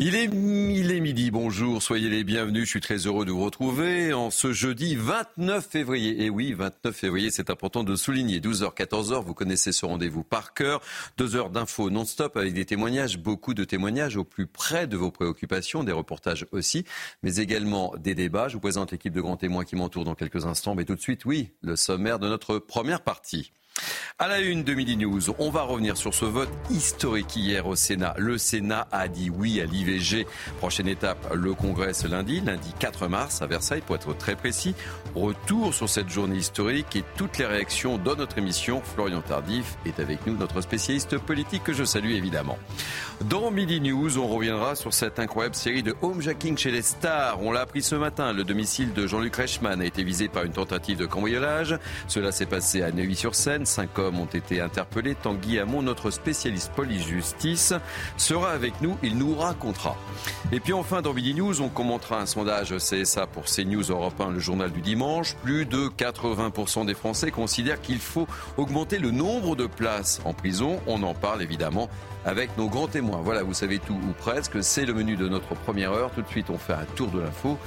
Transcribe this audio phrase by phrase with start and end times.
[0.00, 3.44] Il est, il est midi, bonjour, soyez les bienvenus, je suis très heureux de vous
[3.44, 6.24] retrouver en ce jeudi 29 février.
[6.24, 8.40] Et oui, 29 février, c'est important de souligner.
[8.40, 10.80] 12h, 14h, vous connaissez ce rendez-vous par cœur.
[11.16, 15.12] Deux heures d'infos non-stop avec des témoignages, beaucoup de témoignages au plus près de vos
[15.12, 16.84] préoccupations, des reportages aussi,
[17.22, 18.48] mais également des débats.
[18.48, 21.00] Je vous présente l'équipe de grands témoins qui m'entoure dans quelques instants, mais tout de
[21.00, 23.52] suite, oui, le sommaire de notre première partie.
[24.20, 27.74] À la une de Midi News, on va revenir sur ce vote historique hier au
[27.74, 28.14] Sénat.
[28.16, 30.24] Le Sénat a dit oui à l'IVG.
[30.58, 34.76] Prochaine étape, le Congrès ce lundi, lundi 4 mars à Versailles pour être très précis.
[35.16, 38.80] Retour sur cette journée historique et toutes les réactions dans notre émission.
[38.94, 42.56] Florian Tardif est avec nous, notre spécialiste politique que je salue évidemment.
[43.28, 47.42] Dans Midi News, on reviendra sur cette incroyable série de homejacking chez les stars.
[47.42, 50.52] On l'a appris ce matin, le domicile de Jean-Luc Reichmann a été visé par une
[50.52, 51.76] tentative de cambriolage.
[52.06, 53.63] Cela s'est passé à Neuilly-sur-Seine.
[53.64, 55.14] Cinq hommes ont été interpellés.
[55.14, 57.74] Tanguy Hamon, notre spécialiste police-justice,
[58.16, 58.96] sera avec nous.
[59.02, 59.96] Il nous racontera.
[60.52, 64.30] Et puis enfin, dans Midi News, on commentera un sondage CSA pour CNews Europe 1,
[64.30, 65.36] le journal du dimanche.
[65.42, 68.26] Plus de 80% des Français considèrent qu'il faut
[68.56, 70.80] augmenter le nombre de places en prison.
[70.86, 71.88] On en parle évidemment
[72.24, 73.20] avec nos grands témoins.
[73.22, 74.62] Voilà, vous savez tout ou presque.
[74.62, 76.10] C'est le menu de notre première heure.
[76.10, 77.58] Tout de suite, on fait un tour de l'info.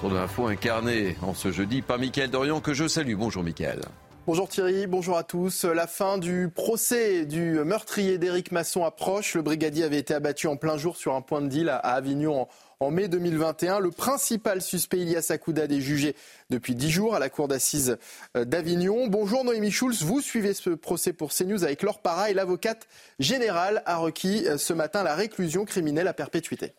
[0.00, 3.14] Tour de l'info incarné en ce jeudi par Mickaël Dorian que je salue.
[3.14, 3.80] Bonjour Mickaël.
[4.24, 5.64] Bonjour Thierry, bonjour à tous.
[5.64, 9.34] La fin du procès du meurtrier d'Éric Masson approche.
[9.34, 12.46] Le brigadier avait été abattu en plein jour sur un point de deal à Avignon
[12.78, 13.80] en mai 2021.
[13.80, 16.14] Le principal suspect, Ilias Akoudad, est jugé
[16.50, 17.98] depuis dix jours à la cour d'assises
[18.36, 19.08] euh, d'Avignon.
[19.08, 22.86] Bonjour Noémie Schulz, vous suivez ce procès pour CNews avec Laure Para et l'avocate
[23.18, 26.74] générale a requis euh, ce matin la réclusion criminelle à perpétuité.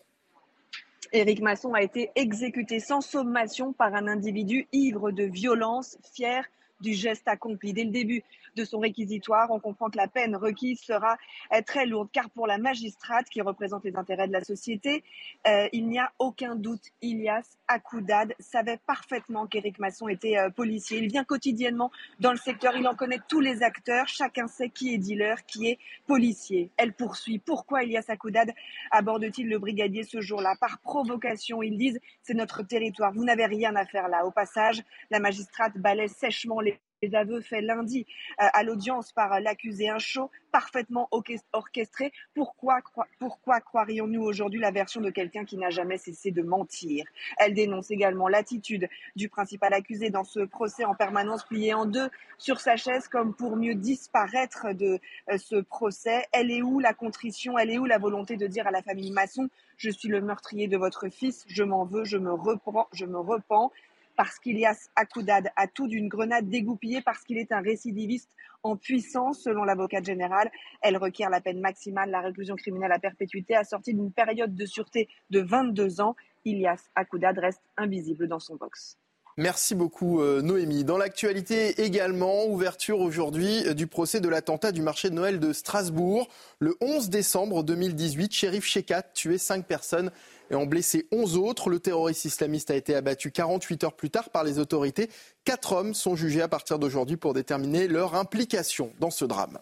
[1.12, 6.44] Éric Masson a été exécuté sans sommation par un individu ivre de violence, fier
[6.80, 7.72] du geste accompli.
[7.72, 8.22] Dès le début
[8.54, 11.16] de son réquisitoire, on comprend que la peine requise sera
[11.52, 15.04] euh, très lourde, car pour la magistrate qui représente les intérêts de la société,
[15.46, 16.82] euh, il n'y a aucun doute.
[17.02, 20.98] Ilias Akoudad savait parfaitement qu'Éric Masson était euh, policier.
[20.98, 24.94] Il vient quotidiennement dans le secteur, il en connaît tous les acteurs, chacun sait qui
[24.94, 26.70] est dealer, qui est policier.
[26.76, 27.38] Elle poursuit.
[27.38, 28.52] Pourquoi Ilias Akoudad
[28.90, 30.54] aborde-t-il le brigadier ce jour-là?
[30.60, 34.24] Par provocation, ils disent c'est notre territoire, vous n'avez rien à faire là.
[34.24, 38.06] Au passage, la magistrate balaie sèchement les les aveux faits lundi
[38.40, 41.08] euh, à l'audience par l'accusé un show parfaitement
[41.52, 42.12] orchestré.
[42.34, 42.80] Pourquoi,
[43.18, 47.04] pourquoi croirions-nous aujourd'hui la version de quelqu'un qui n'a jamais cessé de mentir?
[47.38, 52.08] Elle dénonce également l'attitude du principal accusé dans ce procès en permanence plié en deux
[52.38, 55.00] sur sa chaise comme pour mieux disparaître de
[55.30, 56.24] euh, ce procès.
[56.32, 57.58] Elle est où la contrition?
[57.58, 60.68] Elle est où la volonté de dire à la famille Masson je suis le meurtrier
[60.68, 63.72] de votre fils, je m'en veux, je me repens, je me repens
[64.16, 68.30] parce qu'Ilias Akoudad a tout d'une grenade dégoupillée, parce qu'il est un récidiviste
[68.62, 70.50] en puissance, selon l'avocate générale.
[70.80, 75.08] Elle requiert la peine maximale, la réclusion criminelle à perpétuité, assortie d'une période de sûreté
[75.30, 76.16] de 22 ans.
[76.44, 78.98] Ilias Akoudad reste invisible dans son box.
[79.36, 80.84] Merci beaucoup euh, Noémie.
[80.84, 85.52] Dans l'actualité également, ouverture aujourd'hui euh, du procès de l'attentat du marché de Noël de
[85.52, 86.28] Strasbourg.
[86.60, 90.12] Le 11 décembre 2018, shérif Shekat tuait cinq personnes
[90.52, 91.68] et ont blessé 11 autres.
[91.68, 95.10] Le terroriste islamiste a été abattu 48 heures plus tard par les autorités.
[95.44, 99.58] Quatre hommes sont jugés à partir d'aujourd'hui pour déterminer leur implication dans ce drame.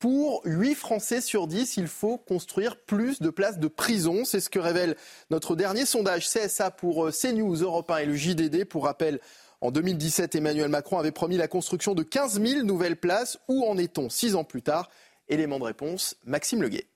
[0.00, 4.24] Pour 8 Français sur 10, il faut construire plus de places de prison.
[4.24, 4.96] C'est ce que révèle
[5.28, 8.64] notre dernier sondage CSA pour euh, CNews, Europe 1 et le JDD.
[8.64, 9.20] Pour rappel,
[9.60, 13.38] en 2017, Emmanuel Macron avait promis la construction de 15 000 nouvelles places.
[13.46, 14.88] Où en est-on six ans plus tard?
[15.28, 16.86] Élément de réponse, Maxime Leguet.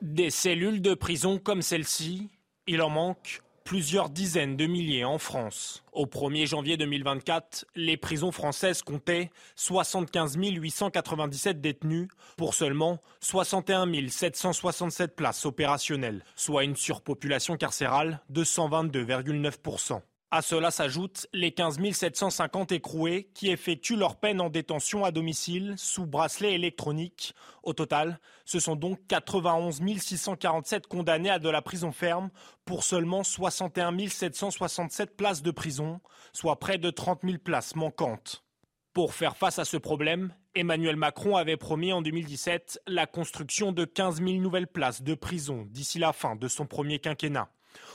[0.00, 2.30] Des cellules de prison comme celle-ci,
[2.68, 5.84] il en manque plusieurs dizaines de milliers en France.
[5.92, 15.14] Au 1er janvier 2024, les prisons françaises comptaient 75 897 détenus pour seulement 61 767
[15.14, 20.00] places opérationnelles, soit une surpopulation carcérale de 122,9%.
[20.32, 25.74] À cela s'ajoutent les 15 750 écroués qui effectuent leur peine en détention à domicile
[25.76, 27.34] sous bracelet électronique.
[27.64, 32.30] Au total, ce sont donc 91 647 condamnés à de la prison ferme
[32.64, 36.00] pour seulement 61 767 places de prison,
[36.32, 38.44] soit près de 30 000 places manquantes.
[38.92, 43.84] Pour faire face à ce problème, Emmanuel Macron avait promis en 2017 la construction de
[43.84, 47.50] 15 000 nouvelles places de prison d'ici la fin de son premier quinquennat.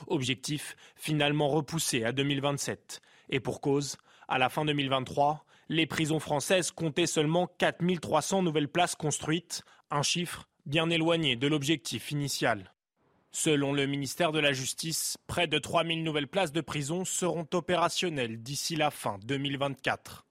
[0.07, 3.01] Objectif finalement repoussé à 2027.
[3.29, 8.69] Et pour cause, à la fin 2023, les prisons françaises comptaient seulement 4 300 nouvelles
[8.69, 12.71] places construites, un chiffre bien éloigné de l'objectif initial.
[13.31, 17.47] Selon le ministère de la Justice, près de 3 000 nouvelles places de prison seront
[17.53, 20.25] opérationnelles d'ici la fin 2024.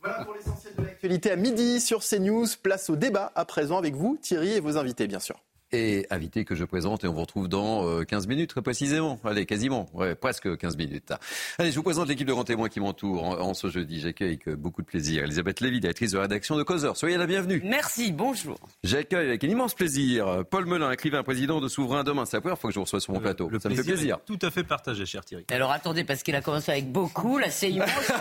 [0.00, 2.46] Voilà pour l'essentiel de l'actualité à midi sur CNews.
[2.62, 5.40] Place au débat à présent avec vous, Thierry, et vos invités, bien sûr
[5.72, 9.18] et invité que je présente et on vous retrouve dans 15 euh, minutes très précisément.
[9.24, 11.12] Allez, quasiment, ouais, presque 15 minutes.
[11.58, 14.00] Allez, je vous présente l'équipe de grands témoins qui m'entoure en, ce jeudi.
[14.00, 16.96] J'accueille avec euh, beaucoup de plaisir Elisabeth Lévy, directrice de rédaction de Causeur.
[16.96, 17.60] Soyez la bienvenue.
[17.64, 18.58] Merci, bonjour.
[18.82, 22.24] J'accueille avec un immense plaisir Paul Melun, écrivain, président de Souverain Demain.
[22.24, 23.50] C'est la première fois que je vous reçois sur mon plateau.
[23.60, 24.18] Ça me fait plaisir.
[24.24, 25.44] Tout à fait partagé, cher Thierry.
[25.50, 27.88] Alors attendez, parce qu'il a commencé avec beaucoup, là c'est immense.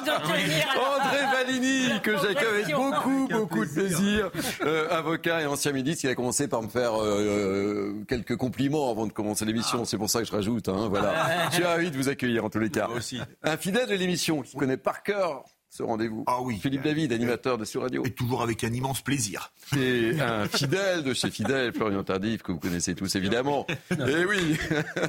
[0.00, 4.30] André Valini, que j'accueille avec beaucoup, beaucoup de plaisir.
[4.62, 8.90] Euh, avocat et ancien ministre, il a commencé par me faire euh, euh, quelques compliments
[8.90, 9.84] avant de commencer l'émission.
[9.84, 10.68] C'est pour ça que je rajoute.
[10.68, 11.48] Hein, voilà.
[11.50, 12.88] je suis ravi de vous accueillir en tous les cas.
[12.88, 13.20] aussi.
[13.42, 16.24] Un fidèle de l'émission qui connaît par cœur ce rendez-vous.
[16.26, 16.58] Ah oui.
[16.60, 18.04] Philippe David, animateur de Sur Radio.
[18.04, 19.52] Et toujours avec un immense plaisir.
[19.78, 23.66] Et un fidèle de chez Fidèle, Florian Tardif, que vous connaissez tous évidemment.
[23.68, 24.58] Et eh oui,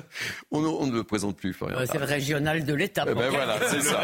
[0.51, 1.79] on, ne le présente plus, Florian.
[1.91, 3.05] c'est le régional de l'État.
[3.09, 4.01] Eh ben voilà, c'est ça.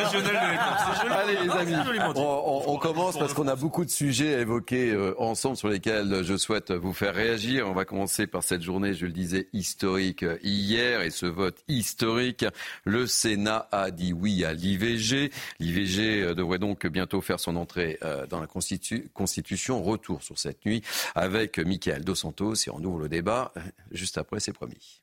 [1.11, 1.75] Allez les amis,
[2.15, 6.37] on, commence parce qu'on a beaucoup de sujets à évoquer euh, ensemble sur lesquels je
[6.37, 7.67] souhaite vous faire réagir.
[7.67, 12.45] On va commencer par cette journée, je le disais, historique hier et ce vote historique.
[12.83, 15.31] Le Sénat a dit oui à l'IVG.
[15.59, 19.83] L'IVG euh, de devrait donc bientôt faire son entrée euh, dans la Constitution.
[19.83, 20.81] Retour sur cette nuit
[21.13, 23.61] avec Michael Dos Santos et on ouvre le débat euh,
[23.91, 25.01] juste après, c'est promis.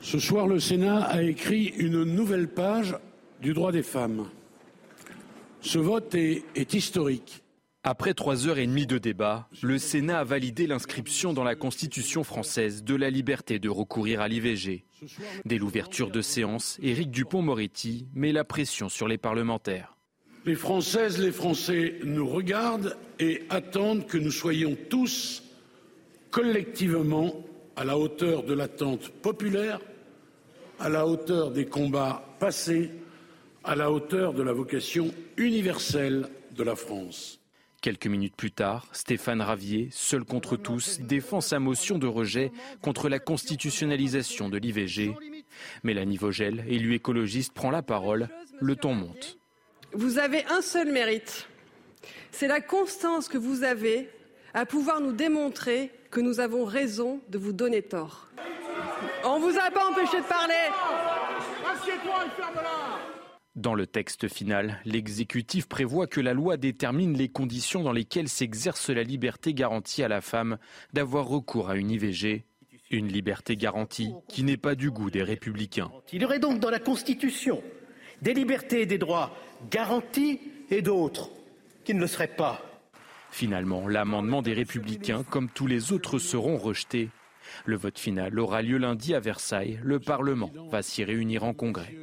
[0.00, 2.96] Ce soir, le Sénat a écrit une nouvelle page
[3.42, 4.28] du droit des femmes.
[5.60, 7.42] Ce vote est, est historique.
[7.82, 12.24] Après trois heures et demie de débat, le Sénat a validé l'inscription dans la Constitution
[12.24, 14.84] française de la liberté de recourir à l'IVG.
[15.44, 19.97] Dès l'ouverture de séance, Éric Dupont-Moretti met la pression sur les parlementaires.
[20.48, 25.42] Les Françaises, les Français nous regardent et attendent que nous soyons tous
[26.30, 27.44] collectivement
[27.76, 29.78] à la hauteur de l'attente populaire,
[30.80, 32.90] à la hauteur des combats passés,
[33.62, 37.40] à la hauteur de la vocation universelle de la France.
[37.82, 43.10] Quelques minutes plus tard, Stéphane Ravier, seul contre tous, défend sa motion de rejet contre
[43.10, 45.14] la constitutionnalisation de l'IVG.
[45.84, 48.30] Mélanie Vogel, élue écologiste, prend la parole.
[48.60, 49.37] Le ton monte.
[49.92, 51.48] Vous avez un seul mérite,
[52.30, 54.10] c'est la constance que vous avez
[54.52, 58.28] à pouvoir nous démontrer que nous avons raison de vous donner tort.
[59.24, 60.54] On vous a pas empêché de parler.
[63.56, 68.90] Dans le texte final, l'exécutif prévoit que la loi détermine les conditions dans lesquelles s'exerce
[68.90, 70.58] la liberté garantie à la femme
[70.92, 72.44] d'avoir recours à une IVG.
[72.90, 75.90] Une liberté garantie qui n'est pas du goût des républicains.
[76.12, 77.62] Il y aurait donc dans la Constitution
[78.22, 79.36] des libertés et des droits
[79.70, 80.40] garantis
[80.70, 81.30] et d'autres
[81.84, 82.60] qui ne le seraient pas.
[83.30, 87.10] Finalement, l'amendement des Républicains, comme tous les autres, seront rejetés.
[87.64, 89.80] Le vote final aura lieu lundi à Versailles.
[89.82, 91.94] Le Parlement va s'y réunir en congrès.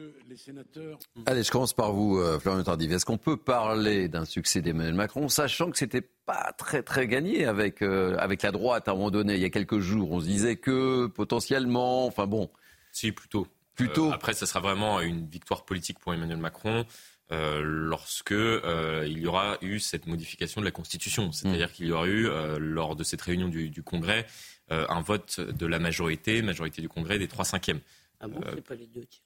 [1.25, 2.91] Allez, je commence par vous, euh, Florian Tardif.
[2.91, 7.45] Est-ce qu'on peut parler d'un succès d'Emmanuel Macron, sachant que c'était pas très très gagné
[7.45, 10.11] avec, euh, avec la droite à un moment donné, il y a quelques jours?
[10.11, 12.49] On se disait que potentiellement, enfin bon.
[12.91, 13.47] Si, plutôt.
[13.75, 14.09] plutôt.
[14.09, 16.85] Euh, après, ça sera vraiment une victoire politique pour Emmanuel Macron.
[17.31, 21.31] Euh, lorsque euh, il y aura eu cette modification de la Constitution.
[21.31, 21.71] C'est-à-dire mm.
[21.71, 24.25] qu'il y aura eu, euh, lors de cette réunion du, du Congrès,
[24.69, 27.81] un vote de la majorité, majorité du Congrès, des trois cinquièmes.
[28.19, 29.21] Ah bon, c'est pas les deux tiers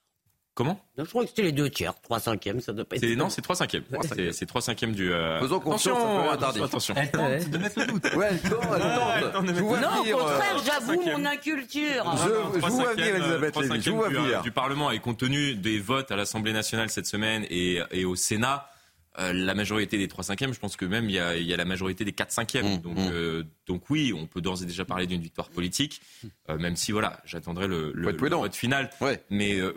[0.60, 3.16] Comment non, Je crois que c'était les deux tiers, trois cinquièmes, ça doit pas être.
[3.16, 3.86] Non, c'est trois cinquièmes.
[4.34, 5.10] C'est trois cinquièmes du.
[5.10, 5.40] Euh...
[5.40, 6.96] Faisons confiance, attention, attention.
[6.98, 8.04] Elle tente de mettre le doute.
[8.14, 9.46] Ouais, elle tente, elle tente.
[9.46, 12.14] non, au contraire, j'avoue mon inculture.
[12.26, 14.42] Je, vous vois venir, Elisabeth Lévy, je vous vois venir.
[14.42, 18.18] Du Parlement et compte tenu des votes à l'Assemblée nationale cette semaine et, et au
[18.18, 18.70] Sénat,
[19.18, 21.54] euh, la majorité des 3 cinquièmes, je pense que même il y a, il y
[21.54, 22.76] a la majorité des 4 cinquièmes.
[22.76, 23.10] Mmh, donc, mmh.
[23.12, 26.02] Euh, donc oui, on peut d'ores et déjà parler d'une victoire politique,
[26.50, 28.90] euh, même si voilà, j'attendrai le, le, le, vote final.
[29.02, 29.24] Ouais.
[29.30, 29.74] Mais euh,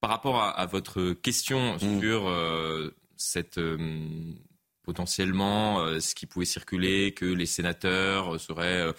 [0.00, 2.00] par rapport à, à, votre question mmh.
[2.00, 3.60] sur euh, cette
[4.82, 8.94] potentiellement ce qui pouvait circuler, que les sénateurs seraient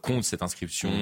[0.00, 0.92] contre cette inscription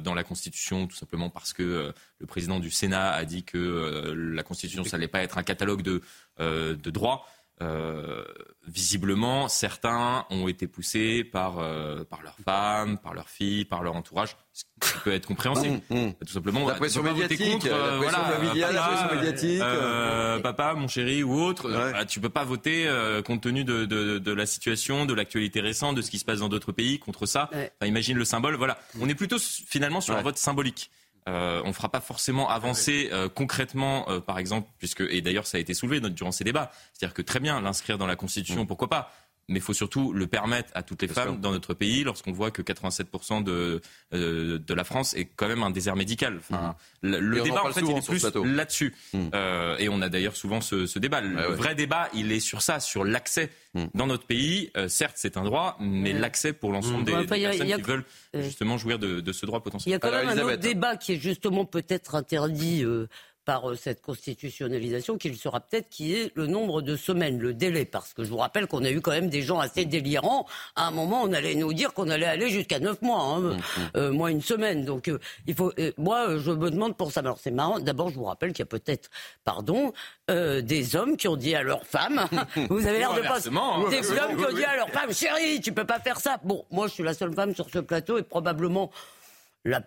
[0.00, 4.42] dans la Constitution, tout simplement parce que le président du Sénat a dit que la
[4.42, 6.02] Constitution, ça n'allait pas être un catalogue de,
[6.38, 7.24] de droits.
[7.62, 8.24] Euh,
[8.66, 13.96] visiblement, certains ont été poussés par, euh, par leurs femmes, par leurs filles, par leur
[13.96, 15.80] entourage, ce qui peut être compréhensible.
[15.90, 16.14] Mmh, mmh.
[16.26, 19.16] Tout simplement, La bah, pression médiatique, contre, la euh, pression voilà, familiale, la papa, pression
[19.16, 19.60] médiatique.
[19.62, 21.68] euh, papa, mon chéri ou autre.
[21.70, 25.60] Voilà, tu peux pas voter euh, compte tenu de, de, de la situation, de l'actualité
[25.60, 27.50] récente, de ce qui se passe dans d'autres pays contre ça.
[27.52, 28.54] Enfin, imagine le symbole.
[28.56, 30.90] Voilà, on est plutôt finalement sur un vote symbolique.
[31.28, 35.46] Euh, on ne fera pas forcément avancer euh, concrètement, euh, par exemple, puisque et d'ailleurs
[35.46, 36.70] ça a été soulevé durant ces débats.
[36.92, 39.12] C'est-à-dire que très bien l'inscrire dans la Constitution, pourquoi pas
[39.50, 42.50] mais il faut surtout le permettre à toutes les femmes dans notre pays lorsqu'on voit
[42.50, 43.80] que 87% de,
[44.14, 46.38] euh, de la France est quand même un désert médical.
[46.38, 48.94] Enfin, le en débat, en fait, il est plus là-dessus.
[49.34, 51.20] Euh, et on a d'ailleurs souvent ce, ce débat.
[51.20, 51.56] Le Ah ouais.
[51.56, 53.50] vrai débat, il est sur ça, sur l'accès
[53.94, 54.70] dans notre pays.
[54.76, 58.04] Euh, certes, c'est un droit, mais l'accès pour l'ensemble des, des personnes a- qui veulent
[58.34, 59.90] justement jouir de, de ce droit potentiel.
[59.90, 63.08] Il y a quand même un autre débat qui est justement peut-être interdit euh,
[63.50, 67.84] par euh, cette constitutionnalisation, qu'il sera peut-être, qui est le nombre de semaines, le délai.
[67.84, 70.46] Parce que je vous rappelle qu'on a eu quand même des gens assez délirants.
[70.76, 73.56] À un moment, on allait nous dire qu'on allait aller jusqu'à neuf mois, hein,
[73.96, 74.84] euh, moins une semaine.
[74.84, 75.72] Donc, euh, il faut.
[75.80, 77.22] euh, moi, je me demande pour ça.
[77.22, 77.80] Mais Alors, c'est marrant.
[77.80, 79.10] D'abord, je vous rappelle qu'il y a peut-être,
[79.42, 79.92] pardon,
[80.28, 82.24] des hommes qui ont dit à leurs femmes.
[82.70, 83.38] vous avez l'air de pas.
[83.48, 83.90] hein.
[83.90, 86.20] Des Oui, hommes oui, qui ont dit à leurs femmes, chérie, tu peux pas faire
[86.20, 86.38] ça.
[86.44, 88.92] Bon, moi, je suis la seule femme sur ce plateau et probablement
[89.64, 89.80] la.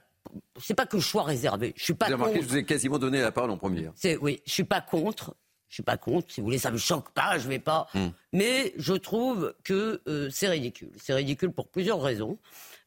[0.59, 1.73] C'est pas que je sois réservé.
[1.75, 2.49] Je suis pas Vous avez remarqué, contre.
[2.49, 3.91] je vous ai quasiment donné la parole en première.
[3.95, 5.35] C'est oui, je suis pas contre.
[5.69, 6.31] Je suis pas contre.
[6.31, 7.37] Si vous voulez, ça me choque pas.
[7.39, 7.87] Je vais pas.
[7.93, 8.09] Hmm.
[8.31, 10.91] Mais je trouve que euh, c'est ridicule.
[10.97, 12.37] C'est ridicule pour plusieurs raisons.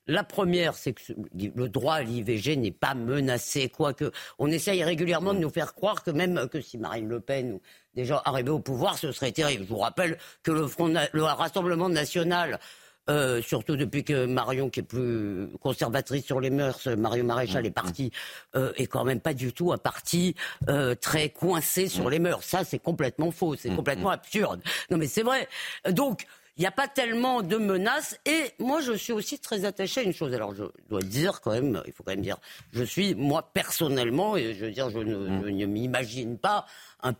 [0.09, 1.02] La première, c'est que
[1.35, 6.05] le droit à l'IVG n'est pas menacé, quoique on essaye régulièrement de nous faire croire
[6.05, 7.61] que même que si Marine Le Pen ou
[7.95, 9.64] des gens arrivaient au pouvoir, ce serait terrible.
[9.64, 12.61] Je vous rappelle que le, Front, le Rassemblement national
[13.08, 17.70] euh, surtout depuis que Marion, qui est plus conservatrice sur les mœurs, Marion Maréchal est
[17.70, 18.10] parti,
[18.54, 20.34] euh, est quand même pas du tout un parti
[20.68, 22.42] euh, très coincé sur les mœurs.
[22.42, 24.60] Ça, c'est complètement faux, c'est complètement absurde.
[24.90, 25.48] Non, mais c'est vrai.
[25.90, 28.18] Donc, il n'y a pas tellement de menaces.
[28.25, 30.32] Et moi, je suis aussi très attaché à une chose.
[30.32, 32.38] Alors, je dois dire quand même, il faut quand même dire,
[32.72, 36.66] je suis, moi, personnellement, et je veux dire, je ne, je ne m'imagine pas,
[37.02, 37.12] un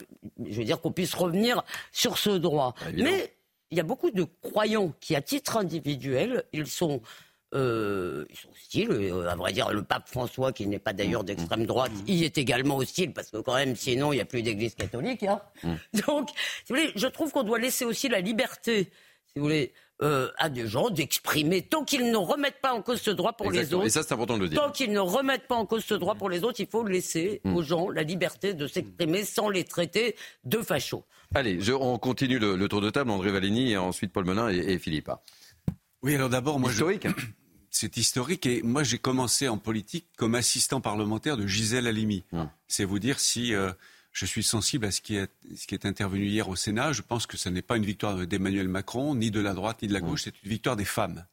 [0.44, 1.62] je veux dire, qu'on puisse revenir
[1.92, 2.74] sur ce droit.
[2.94, 3.36] Mais
[3.70, 7.00] il y a beaucoup de croyants qui, à titre individuel, ils sont,
[7.54, 8.90] euh, ils sont hostiles.
[8.90, 12.38] Euh, à vrai dire, le pape François, qui n'est pas d'ailleurs d'extrême droite, y est
[12.38, 15.23] également hostile, parce que quand même, sinon, il n'y a plus d'église catholique.
[15.25, 15.40] hein.
[16.06, 18.85] Donc, si vous voulez, je trouve qu'on doit laisser aussi la liberté,
[19.26, 23.00] si vous voulez, euh, à des gens d'exprimer, tant qu'ils ne remettent pas en cause
[23.00, 23.86] ce droit pour les autres.
[23.86, 24.60] Et ça, c'est important de le dire.
[24.62, 27.40] Tant qu'ils ne remettent pas en cause ce droit pour les autres, il faut laisser
[27.44, 31.04] aux gens la liberté de s'exprimer sans les traiter de fachos.
[31.34, 33.10] Allez, je- on continue le, le tour de table.
[33.10, 35.10] André Valigny, et ensuite Paul Menin et, et Philippe.
[36.02, 37.06] Oui, alors d'abord, moi, historique.
[37.70, 42.24] C'est historique et moi j'ai commencé en politique comme assistant parlementaire de Gisèle Halimi.
[42.68, 43.70] C'est vous dire si euh,
[44.16, 46.94] je suis sensible à ce qui, est, ce qui est intervenu hier au Sénat.
[46.94, 49.88] Je pense que ce n'est pas une victoire d'Emmanuel Macron, ni de la droite, ni
[49.88, 50.23] de la gauche.
[50.25, 51.26] C'est une victoire des femmes.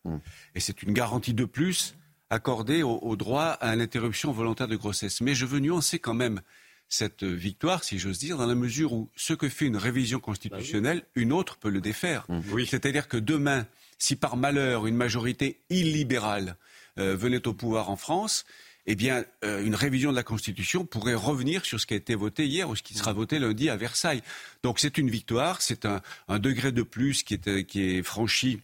[0.54, 1.96] Et c'est une garantie de plus
[2.30, 5.22] accordée au, au droit à l'interruption volontaire de grossesse.
[5.22, 6.42] Mais je veux nuancer quand même
[6.90, 11.04] cette victoire, si j'ose dire, dans la mesure où ce que fait une révision constitutionnelle,
[11.16, 12.28] une autre peut le défaire.
[12.68, 13.66] C'est-à-dire que demain,
[13.98, 16.58] si par malheur une majorité illibérale
[17.00, 18.44] euh, venait au pouvoir en France,
[18.86, 22.16] eh bien, euh, une révision de la Constitution pourrait revenir sur ce qui a été
[22.16, 24.22] voté hier ou ce qui sera voté lundi à Versailles.
[24.62, 28.04] Donc c'est une victoire, c'est un, un degré de plus qui est, euh, qui est
[28.04, 28.62] franchi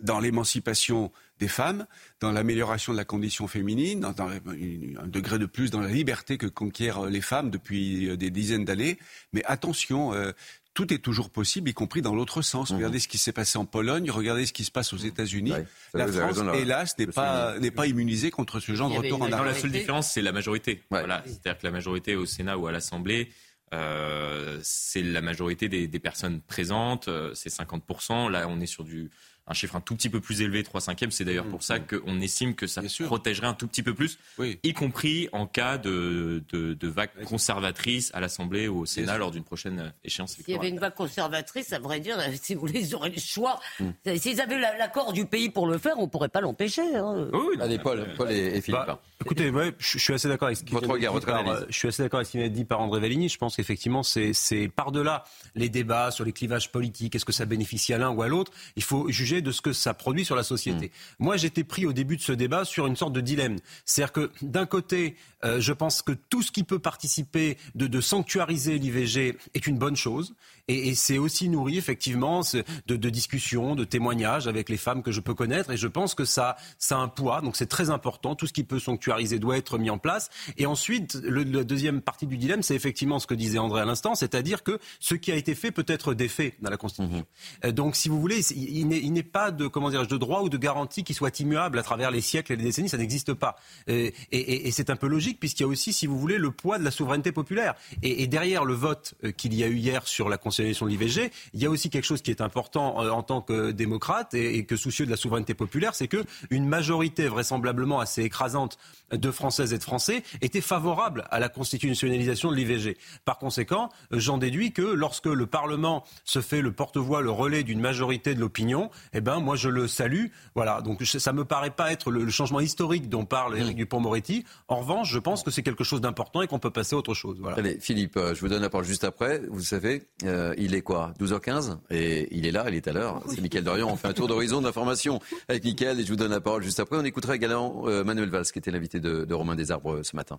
[0.00, 1.86] dans l'émancipation des femmes,
[2.20, 5.88] dans l'amélioration de la condition féminine, dans, dans une- un degré de plus dans la
[5.88, 8.98] liberté que conquièrent les femmes depuis euh, des dizaines d'années.
[9.32, 10.30] Mais attention, euh,
[10.74, 12.72] tout est toujours possible, y compris dans l'autre sens.
[12.72, 15.50] Regardez ce qui s'est passé en Pologne, regardez ce qui se passe aux États-Unis.
[15.52, 15.58] ça,
[15.98, 19.26] la France, raison, hélas, n'est pas, n'est pas immunisée contre ce genre de retour en
[19.26, 19.44] arrière.
[19.44, 20.82] la seule différence, c'est la majorité.
[20.90, 21.22] Voilà.
[21.26, 23.30] C'est-à-dire que la majorité au Sénat ou à l'Assemblée,
[23.72, 28.28] euh, c'est la majorité des, des personnes présentes, euh, c'est 50%.
[28.30, 29.10] Là, on est sur du,
[29.46, 31.10] un chiffre un tout petit peu plus élevé, 3 cinquièmes.
[31.10, 34.18] C'est d'ailleurs pour ça qu'on estime que ça protégerait un tout petit peu plus,
[34.62, 39.30] y compris en cas de, de, de vague conservatrice à l'Assemblée ou au Sénat lors
[39.30, 42.60] d'une prochaine euh, échéance S'il y avait une vague conservatrice, à vrai dire, si vous
[42.62, 43.60] voulez, ils auraient le choix.
[43.80, 43.90] Hmm.
[44.16, 46.94] S'ils avaient la- l'accord du pays pour le faire, on ne pourrait pas l'empêcher.
[46.96, 47.28] hein.
[47.60, 48.80] Allez, Paul, Paul et, et Philippe.
[48.86, 51.46] Bah, écoutez, ouais, je, je suis assez d'accord avec ce qui Votre regard, votre par,
[51.48, 53.28] euh, Je suis assez d'accord avec ce qui vient dit par André Valigny.
[53.28, 54.32] Je pense qu'effectivement, c'est
[54.74, 58.28] par-delà les débats sur les clivages politiques, est-ce que ça bénéficie à l'un ou à
[58.28, 58.52] l'autre.
[58.76, 60.90] Il faut juger de ce que ça produit sur la société.
[61.18, 63.56] Moi, j'étais pris au début de ce débat sur une sorte de dilemme.
[63.84, 68.00] C'est-à-dire que d'un côté, euh, je pense que tout ce qui peut participer de, de
[68.00, 70.34] sanctuariser l'IVG est une bonne chose.
[70.68, 72.40] Et, et c'est aussi nourri effectivement
[72.86, 75.70] de, de, discussions, de témoignages avec les femmes que je peux connaître.
[75.70, 77.40] Et je pense que ça, ça a un poids.
[77.40, 78.34] Donc c'est très important.
[78.34, 80.30] Tout ce qui peut sanctuariser doit être mis en place.
[80.56, 83.84] Et ensuite, le, la deuxième partie du dilemme, c'est effectivement ce que disait André à
[83.84, 87.26] l'instant, c'est-à-dire que ce qui a été fait peut être défait dans la Constitution.
[87.64, 87.70] Mmh.
[87.72, 91.04] Donc si vous voulez, il, n'est pas de comment dire, de droit ou de garantie
[91.04, 92.88] qui soit immuable à travers les siècles et les décennies.
[92.88, 93.56] Ça n'existe pas.
[93.86, 96.50] Et, et, et c'est un peu logique puisqu'il y a aussi, si vous voulez, le
[96.50, 97.74] poids de la souveraineté populaire.
[98.02, 100.90] Et, et derrière le vote euh, qu'il y a eu hier sur la consolidation de
[100.90, 104.34] l'IVG, il y a aussi quelque chose qui est important euh, en tant que démocrate
[104.34, 108.78] et, que soucieux de la souveraineté populaire, c'est que une majorité vraisemblablement assez écrasante
[109.10, 112.96] de Françaises et de Français était favorable à la constitutionnalisation de l'IVG.
[113.24, 117.64] Par conséquent, euh, j'en déduis que lorsque le Parlement se fait le porte-voix, le relais
[117.64, 120.26] d'une majorité de l'opinion, eh ben moi je le salue.
[120.54, 124.44] Voilà, donc ça me paraît pas être le, changement historique dont parle Éric Dupond-Moretti.
[124.68, 127.14] En revanche, je pense que c'est quelque chose d'important et qu'on peut passer à autre
[127.14, 127.38] chose.
[127.40, 127.58] Voilà.
[127.58, 129.40] Allez, Philippe, je vous donne la parole juste après.
[129.50, 133.22] Vous savez, euh, il est quoi 12h15 Et il est là, il est à l'heure.
[133.28, 133.88] C'est Mickaël Dorian.
[133.90, 136.80] On fait un tour d'horizon d'information avec Mickaël et je vous donne la parole juste
[136.80, 136.96] après.
[136.96, 140.16] On écoutera également euh, Manuel Valls, qui était l'invité de, de Romain Desarbres euh, ce
[140.16, 140.38] matin.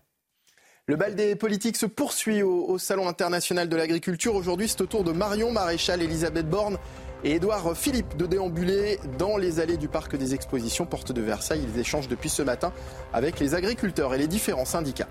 [0.87, 4.35] Le bal des politiques se poursuit au, au Salon international de l'agriculture.
[4.35, 6.77] Aujourd'hui, c'est au tour de Marion Maréchal, Elisabeth Borne
[7.25, 11.65] et Édouard Philippe de déambuler dans les allées du parc des expositions Porte de Versailles.
[11.67, 12.71] Ils échangent depuis ce matin
[13.13, 15.07] avec les agriculteurs et les différents syndicats.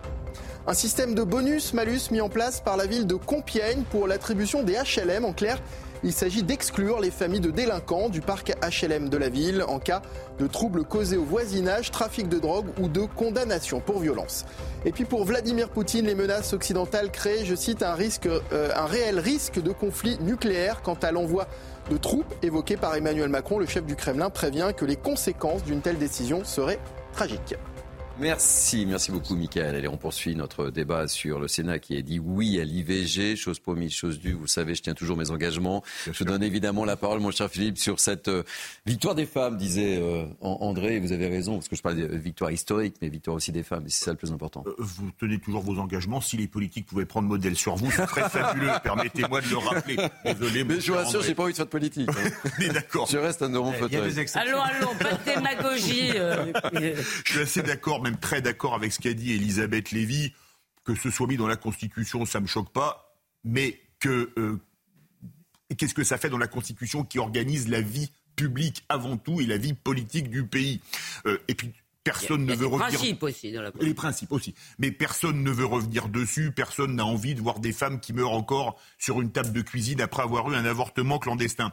[0.68, 4.74] Un système de bonus-malus mis en place par la ville de Compiègne pour l'attribution des
[4.74, 5.24] HLM.
[5.24, 5.58] En clair,
[6.04, 10.00] il s'agit d'exclure les familles de délinquants du parc HLM de la ville en cas
[10.38, 14.44] de troubles causés au voisinage, trafic de drogue ou de condamnation pour violence.
[14.84, 18.86] Et puis pour Vladimir Poutine, les menaces occidentales créent, je cite, un, risque, euh, un
[18.86, 21.48] réel risque de conflit nucléaire quant à l'envoi
[21.90, 23.58] de troupes évoquées par Emmanuel Macron.
[23.58, 26.80] Le chef du Kremlin prévient que les conséquences d'une telle décision seraient
[27.12, 27.56] tragiques.
[28.20, 29.74] Merci, merci beaucoup, Michael.
[29.74, 33.58] Allez, on poursuit notre débat sur le Sénat qui a dit oui à l'IVG, chose
[33.58, 34.34] promise, chose due.
[34.34, 35.82] Vous savez, je tiens toujours mes engagements.
[36.10, 38.44] je donne évidemment la parole, mon cher Philippe, sur cette euh,
[38.86, 41.00] victoire des femmes, disait euh, André.
[41.00, 43.82] Vous avez raison, parce que je parle de victoire historique, mais victoire aussi des femmes.
[43.88, 44.62] C'est ça le plus important.
[44.64, 46.20] Euh, vous tenez toujours vos engagements.
[46.20, 48.70] Si les politiques pouvaient prendre modèle sur vous, c'est très fabuleux.
[48.84, 49.96] Permettez-moi de le rappeler.
[50.24, 52.08] Désolé, mais je vous rassure, j'ai pas envie de faire de politique.
[52.08, 52.50] Hein.
[52.60, 53.08] mais d'accord.
[53.10, 54.14] Je reste un de mon fauteuil.
[54.34, 56.12] Allons, allons, pas de démagogie.
[57.24, 60.32] je suis assez d'accord même très d'accord avec ce qu'a dit Elisabeth Lévy.
[60.84, 63.16] Que ce soit mis dans la Constitution, ça ne me choque pas.
[63.42, 64.60] Mais que euh,
[65.76, 69.46] qu'est-ce que ça fait dans la Constitution qui organise la vie publique avant tout et
[69.46, 70.80] la vie politique du pays?
[71.26, 71.72] Euh, Et puis
[72.04, 72.90] personne ne veut revenir.
[72.90, 74.54] Les principes aussi dans la Les principes aussi.
[74.78, 76.52] Mais personne ne veut revenir dessus.
[76.52, 80.02] Personne n'a envie de voir des femmes qui meurent encore sur une table de cuisine
[80.02, 81.72] après avoir eu un avortement clandestin.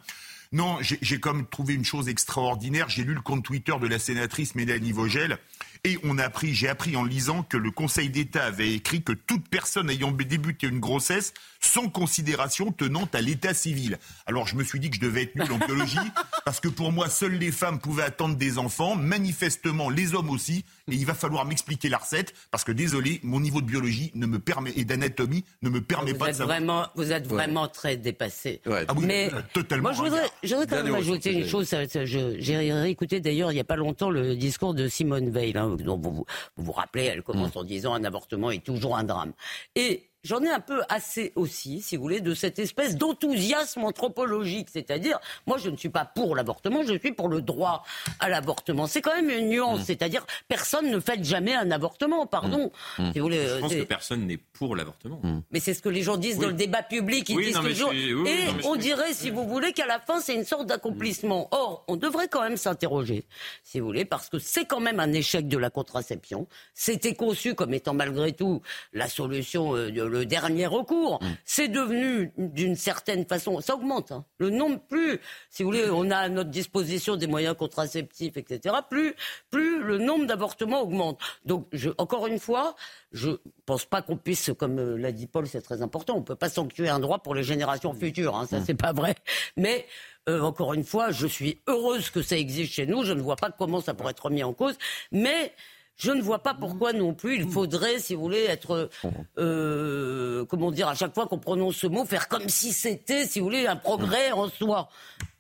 [0.54, 2.90] Non, j'ai comme trouvé une chose extraordinaire.
[2.90, 5.38] J'ai lu le compte Twitter de la sénatrice Mélanie Vogel
[5.84, 9.14] et on a appris, j'ai appris en lisant que le Conseil d'État avait écrit que
[9.14, 13.98] toute personne ayant débuté une grossesse sans considération tenant à l'état civil.
[14.28, 15.98] Alors je me suis dit que je devais être nul en biologie
[16.46, 20.66] parce que pour moi seules les femmes pouvaient attendre des enfants, manifestement les hommes aussi.
[20.90, 24.26] Et il va falloir m'expliquer la recette parce que désolé, mon niveau de biologie ne
[24.26, 26.58] me permet et d'anatomie ne me permet vous pas de savoir.
[26.58, 28.62] Vraiment, vous êtes vraiment très dépassé.
[28.66, 29.90] Ah oui, Mais euh, totalement.
[29.90, 31.74] moi je voudrais, je voudrais quand même ajouter une chose.
[32.06, 35.98] J'ai réécouté d'ailleurs il n'y a pas longtemps le discours de Simone Veil, hein, dont
[35.98, 36.26] vous vous,
[36.58, 39.34] vous vous rappelez, elle commence en disant un avortement est toujours un drame.
[39.76, 44.68] Et J'en ai un peu assez aussi, si vous voulez, de cette espèce d'enthousiasme anthropologique.
[44.72, 47.84] C'est-à-dire, moi, je ne suis pas pour l'avortement, je suis pour le droit
[48.20, 48.86] à l'avortement.
[48.86, 49.80] C'est quand même une nuance.
[49.80, 49.84] Mmh.
[49.86, 52.72] C'est-à-dire, personne ne fait jamais un avortement, pardon.
[53.00, 53.12] Mmh.
[53.14, 55.20] Si vous voulez, Je pense que personne n'est pour l'avortement.
[55.52, 56.42] mais c'est ce que les gens disent Oui.
[56.44, 57.28] dans le débat public.
[57.30, 57.90] Ils Oui, disent toujours.
[57.90, 60.68] oui, et non, je on dirait, si vous voulez, qu'à la fin, c'est une sorte
[60.68, 61.48] d'accomplissement.
[61.52, 63.26] Or, on devrait quand même s'interroger,
[63.64, 66.48] si vous voulez, parce que c'est quand même un échec de la contraception.
[66.76, 68.62] C'était conçu comme étant malgré tout
[68.94, 71.20] la solution, euh, de- le dernier recours.
[71.46, 74.12] C'est devenu, d'une certaine façon, ça augmente.
[74.12, 74.26] hein.
[74.38, 75.20] Le nombre, plus,
[75.50, 79.16] si vous voulez, on a à notre disposition des moyens contraceptifs, etc., plus,
[79.50, 81.20] plus le nombre d'avortements augmente.
[81.46, 82.76] Donc, je, encore une fois,
[83.12, 83.32] je
[83.66, 86.50] pense pas qu'on puisse, comme euh, l'a dit Paul, c'est très important, on peut pas
[86.50, 89.16] sanctuer un droit pour les générations futures, hein, ça c'est pas vrai.
[89.58, 89.86] Mais
[90.30, 93.36] euh, encore une fois, je suis heureuse que ça existe chez nous, je ne vois
[93.36, 94.78] pas comment ça pourrait être remis en cause,
[95.12, 95.54] mais
[96.02, 98.90] je ne vois pas pourquoi non plus il faudrait, si vous voulez, être,
[99.38, 103.40] euh, comment dire, à chaque fois qu'on prononce ce mot, faire comme si c'était, si
[103.40, 104.90] vous voulez, un progrès en soi.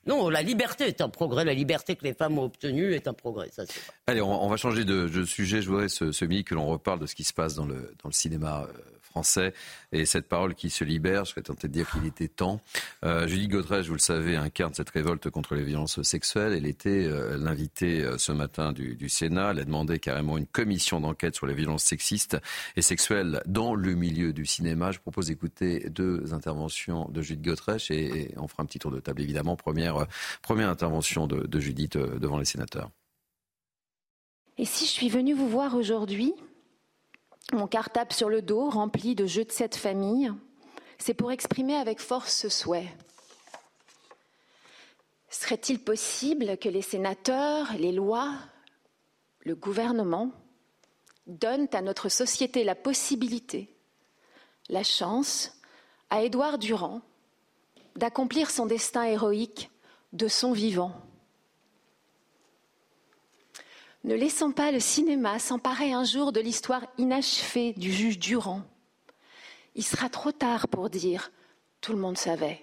[0.06, 3.14] Non, la liberté est un progrès, la liberté que les femmes ont obtenue est un
[3.14, 3.50] progrès.
[4.06, 5.62] Allez, on, va changer de, sujet.
[5.62, 8.10] Je voudrais ce, midi que l'on reparle de ce qui se passe dans le, dans
[8.10, 8.78] le cinéma euh,
[9.12, 9.54] français.
[9.92, 12.62] Et cette parole qui se libère, je serais tenté de dire qu'il était temps.
[13.04, 16.54] Euh, Julie vous le savez, incarne cette révolte contre les violences sexuelles.
[16.54, 19.52] Elle était euh, l'invitée euh, ce matin du, Sénat.
[19.52, 22.38] Elle a demandé carrément une commission d'enquête sur les violences sexistes
[22.76, 24.92] et sexuelles dans le milieu du cinéma.
[24.92, 29.00] Je propose d'écouter deux interventions de Julie Godrèche et, on fera un petit tour de
[29.00, 29.56] table évidemment.
[29.56, 32.90] Première, euh, intervention de, Judith devant les sénateurs.
[34.58, 36.34] Et si je suis venue vous voir aujourd'hui,
[37.54, 40.32] mon cartable sur le dos, rempli de jeux de cette famille,
[40.98, 42.96] c'est pour exprimer avec force ce souhait.
[45.30, 48.34] Serait-il possible que les sénateurs, les lois,
[49.40, 50.32] le gouvernement
[51.28, 53.74] donnent à notre société la possibilité,
[54.70, 55.58] la chance,
[56.10, 57.02] à Édouard Durand
[57.96, 59.70] d'accomplir son destin héroïque
[60.14, 60.94] de son vivant?
[64.04, 68.64] Ne laissons pas le cinéma s'emparer un jour de l'histoire inachevée du juge Durand.
[69.76, 71.32] Il sera trop tard pour dire
[71.82, 72.62] tout le monde savait.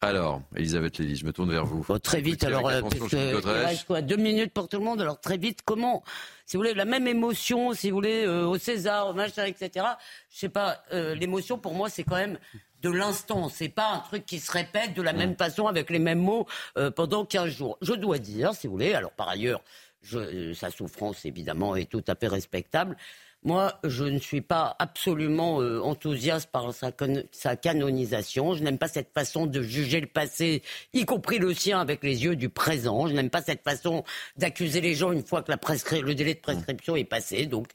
[0.00, 1.84] Alors, Elisabeth Lévy, je me tourne vers vous.
[1.86, 5.00] Bon, très vite, alors, euh, puisque il reste quoi, deux minutes pour tout le monde,
[5.00, 6.02] alors très vite, comment,
[6.44, 9.86] si vous voulez, la même émotion, si vous voulez, euh, au César, au machin, etc.
[10.28, 12.36] Je sais pas, euh, l'émotion pour moi, c'est quand même
[12.82, 13.48] de l'instant.
[13.48, 16.46] C'est pas un truc qui se répète de la même façon avec les mêmes mots
[16.76, 17.78] euh, pendant 15 jours.
[17.80, 19.62] Je dois dire, si vous voulez, alors par ailleurs,
[20.02, 22.96] je, sa souffrance évidemment est tout à fait respectable.
[23.44, 26.92] Moi, je ne suis pas absolument euh, enthousiaste par sa,
[27.32, 28.54] sa canonisation.
[28.54, 30.62] Je n'aime pas cette façon de juger le passé,
[30.92, 33.08] y compris le sien, avec les yeux du présent.
[33.08, 34.04] Je n'aime pas cette façon
[34.36, 35.58] d'accuser les gens une fois que la
[36.02, 37.46] le délai de prescription est passé.
[37.46, 37.66] Donc,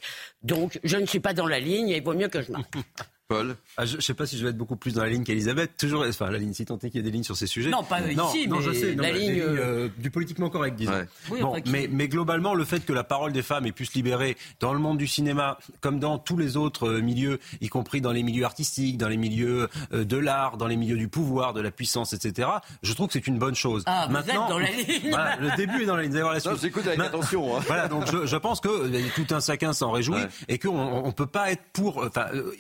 [0.42, 2.76] donc, je ne suis pas dans la ligne et il vaut mieux que je marque.
[3.28, 5.24] Paul ah, Je ne sais pas si je vais être beaucoup plus dans la ligne
[5.24, 5.76] qu'Elisabeth.
[5.78, 7.70] Toujours, enfin, la ligne, si tant est qu'il y a des lignes sur ces sujets.
[7.70, 9.32] Non, pas non, ici, non, mais je sais, la ligne.
[9.34, 10.92] Lignes, euh, du politiquement correct, disons.
[10.94, 11.08] Ouais.
[11.32, 13.72] Oui, bon, enfin, qui- mais, mais globalement, le fait que la parole des femmes ait
[13.74, 17.40] pu se libérer dans le monde du cinéma, comme dans tous les autres euh, milieux,
[17.60, 20.98] y compris dans les milieux artistiques, dans les milieux euh, de l'art, dans les milieux
[20.98, 22.48] du pouvoir, de la puissance, etc.,
[22.82, 23.84] je trouve que c'est une bonne chose.
[23.88, 24.86] Ah, vous Maintenant, êtes dans la ligne.
[25.10, 26.12] voilà, le début est dans la ligne.
[26.12, 26.62] Vous allez voir la Non, suite.
[26.62, 27.58] j'écoute avec attention.
[27.58, 27.62] hein.
[27.68, 30.28] voilà, donc je, je pense que euh, tout un chacun s'en réjouit Ouais.
[30.48, 32.54] et qu'on on peut pas être pour, enfin, euh,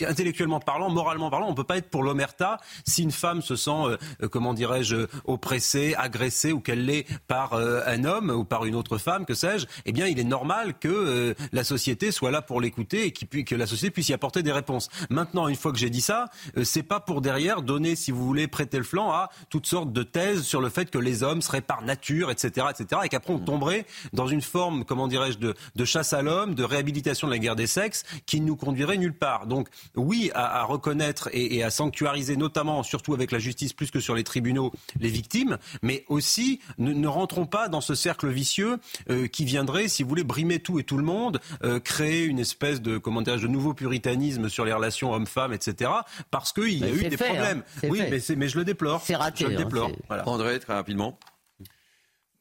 [0.57, 3.71] intellectuellement parlant, moralement parlant, on peut pas être pour l'omerta si une femme se sent,
[3.71, 8.65] euh, euh, comment dirais-je, oppressée, agressée ou qu'elle l'est par euh, un homme ou par
[8.65, 9.67] une autre femme, que sais-je.
[9.85, 13.55] Eh bien, il est normal que euh, la société soit là pour l'écouter et que
[13.55, 14.89] la société puisse y apporter des réponses.
[15.09, 16.25] Maintenant, une fois que j'ai dit ça,
[16.57, 19.91] euh, c'est pas pour derrière donner, si vous voulez, prêter le flanc à toutes sortes
[19.93, 23.33] de thèses sur le fait que les hommes seraient par nature, etc., etc., et qu'après
[23.33, 27.33] on tomberait dans une forme, comment dirais-je, de, de chasse à l'homme, de réhabilitation de
[27.33, 29.47] la guerre des sexes, qui ne nous conduirait nulle part.
[29.47, 33.91] Donc, oui, à, à reconnaître et, et à sanctuariser, notamment, surtout avec la justice plus
[33.91, 38.27] que sur les tribunaux, les victimes, mais aussi ne, ne rentrons pas dans ce cercle
[38.29, 38.77] vicieux
[39.09, 42.39] euh, qui viendrait, si vous voulez, brimer tout et tout le monde, euh, créer une
[42.39, 45.91] espèce de, comment dirais-je, de nouveau puritanisme sur les relations hommes-femmes, etc.,
[46.31, 47.33] parce qu'il y a Mais eu des fait, hein.
[47.33, 47.63] problèmes.
[47.83, 48.01] Oui,
[48.37, 49.01] mais, je le déplore.
[49.05, 49.91] C'est raté, Je le hein, déplore.
[50.07, 50.27] Voilà.
[50.27, 51.17] André, très rapidement.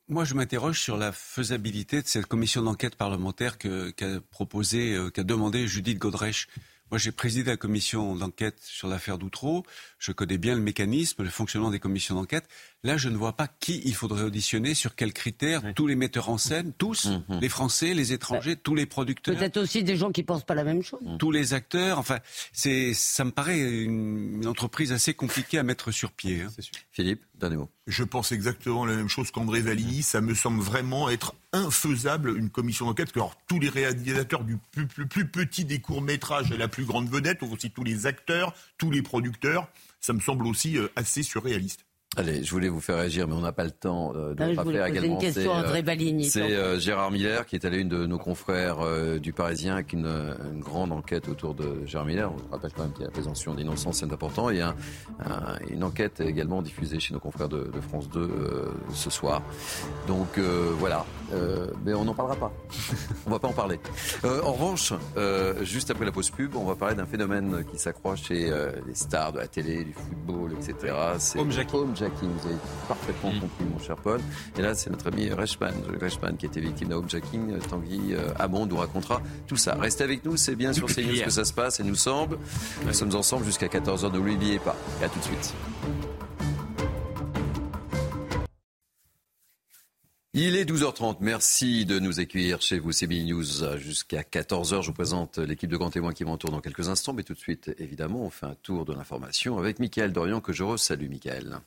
[0.08, 5.10] Moi, je m'interroge sur la faisabilité de cette commission d'enquête parlementaire que- qu'a proposé, euh,
[5.10, 6.46] qu'a demandé Judith Godrèche.
[6.90, 9.64] Moi, j'ai présidé la commission d'enquête sur l'affaire d'Outreau.
[9.98, 12.48] Je connais bien le mécanisme, le fonctionnement des commissions d'enquête.
[12.86, 15.62] Là, je ne vois pas qui il faudrait auditionner, sur quels critères.
[15.74, 17.08] Tous les metteurs en scène, tous,
[17.40, 20.62] les Français, les étrangers, tous les producteurs, Peut-être aussi des gens qui pensent pas la
[20.62, 21.00] même chose.
[21.18, 21.98] tous les acteurs.
[21.98, 22.20] Enfin,
[22.52, 26.42] c'est, ça me paraît une, une entreprise assez compliquée à mettre sur pied.
[26.42, 26.48] hein.
[26.92, 27.68] Philippe, dernier mot.
[27.88, 30.02] Je pense exactement la même chose qu'André Valigny.
[30.04, 33.10] Ça me semble vraiment être infaisable une commission d'enquête.
[33.12, 36.84] que, Alors, tous les réalisateurs du plus, plus- plus petit des courts-métrages à la plus
[36.84, 39.68] grande vedette, aussi tous les acteurs, tous les producteurs,
[40.00, 41.85] ça me semble aussi euh, assez surréaliste.
[42.18, 44.62] Allez, je voulais vous faire réagir, mais on n'a pas le temps euh, de Ah,
[44.62, 45.14] poser également.
[45.14, 46.24] une question à C'est, euh, André Valigny.
[46.24, 49.92] C'est euh, Gérard Miller qui est la une de nos confrères euh, du Parisien avec
[49.92, 50.06] une,
[50.52, 52.32] une grande enquête autour de Gérard Miller.
[52.32, 54.48] On rappelle quand même qu'il y a la présomption d'innocence, c'est important.
[54.50, 54.74] Et un-
[55.20, 59.42] un- une enquête également diffusée chez nos confrères de, de France 2 euh, ce soir.
[60.08, 62.52] Donc euh, voilà, Euh, mais on n'en parlera pas.
[63.26, 63.78] on va pas en parler.
[64.24, 67.78] Euh, en revanche, euh, juste après la pause pub, on va parler d'un phénomène qui
[67.78, 70.94] s'accroît chez euh, les stars de la télé, du football, etc.
[71.18, 71.40] C'est.
[72.06, 72.30] Homejacking.
[72.30, 72.56] Vous avez
[72.88, 74.20] parfaitement compris, mon cher Paul.
[74.58, 77.52] Et là, c'est notre ami Reichmann, Reichmann, qui a été victime d'un homejacking.
[77.52, 79.74] Euh, Tanguy euh, Hamon nous racontera tout ça.
[79.74, 82.38] Restez avec nous, c'est bien sur CNews que ça se passe, et nous semble.
[82.84, 84.76] Nous sommes ensemble jusqu'à 14h, ne l'oubliez pas.
[85.00, 85.54] Et à tout de suite.
[90.38, 91.16] Il est 12h30.
[91.20, 92.92] Merci de nous accueillir chez vous.
[92.92, 94.82] C'est News jusqu'à 14h.
[94.82, 97.14] Je vous présente l'équipe de grands témoins qui m'entoure dans quelques instants.
[97.14, 100.52] Mais tout de suite, évidemment, on fait un tour de l'information avec Mickaël Dorian que
[100.52, 101.60] je resalue, Mickaël.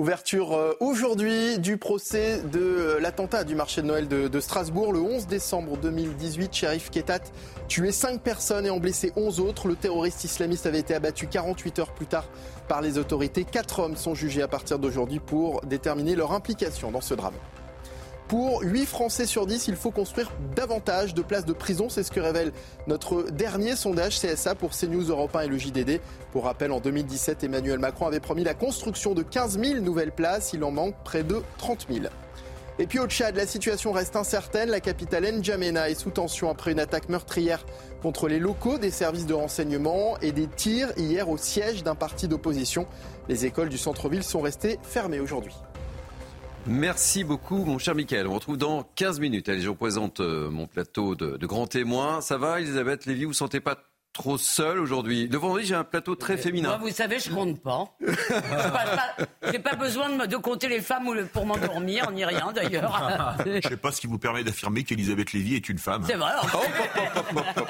[0.00, 4.94] Ouverture euh, aujourd'hui du procès de euh, l'attentat du marché de Noël de, Strasbourg.
[4.94, 7.20] Le 11 décembre 2018, Sheriff Ketat
[7.68, 9.68] tué 5 personnes et en blessé 11 autres.
[9.68, 12.24] Le terroriste islamiste avait été abattu 48 heures plus tard
[12.66, 13.44] par les autorités.
[13.44, 17.34] Quatre hommes sont jugés à partir d'aujourd'hui pour déterminer leur implication dans ce drame.
[18.30, 21.88] Pour 8 Français sur 10, il faut construire davantage de places de prison.
[21.88, 22.52] C'est ce que révèle
[22.86, 26.00] notre dernier sondage CSA pour CNews Europe 1 et le JDD.
[26.30, 30.52] Pour rappel, en 2017, Emmanuel Macron avait promis la construction de 15 000 nouvelles places.
[30.52, 32.06] Il en manque près de 30 000.
[32.78, 34.68] Et puis au Tchad, la situation reste incertaine.
[34.68, 37.66] La capitale N'Djamena est sous tension après une attaque meurtrière
[38.00, 42.28] contre les locaux des services de renseignement et des tirs hier au siège d'un parti
[42.28, 42.86] d'opposition.
[43.28, 45.56] Les écoles du centre-ville sont restées fermées aujourd'hui.
[46.66, 48.26] Merci beaucoup, mon cher Michael.
[48.26, 49.48] On retrouve dans 15 minutes.
[49.48, 52.20] Allez, je vous présente euh, mon plateau de, de grands témoins.
[52.20, 55.28] Ça va, Elisabeth Lévy Vous ne sentez pas trop seul aujourd'hui.
[55.28, 56.68] Le vendredi, j'ai un plateau très féminin.
[56.68, 57.96] Moi, vous savez, je compte pas.
[59.50, 63.36] J'ai pas, pas, besoin de, de, compter les femmes pour m'endormir, ni rien d'ailleurs.
[63.46, 66.04] Je sais pas ce qui vous permet d'affirmer qu'Elisabeth Lévy est une femme.
[66.06, 66.32] C'est vrai.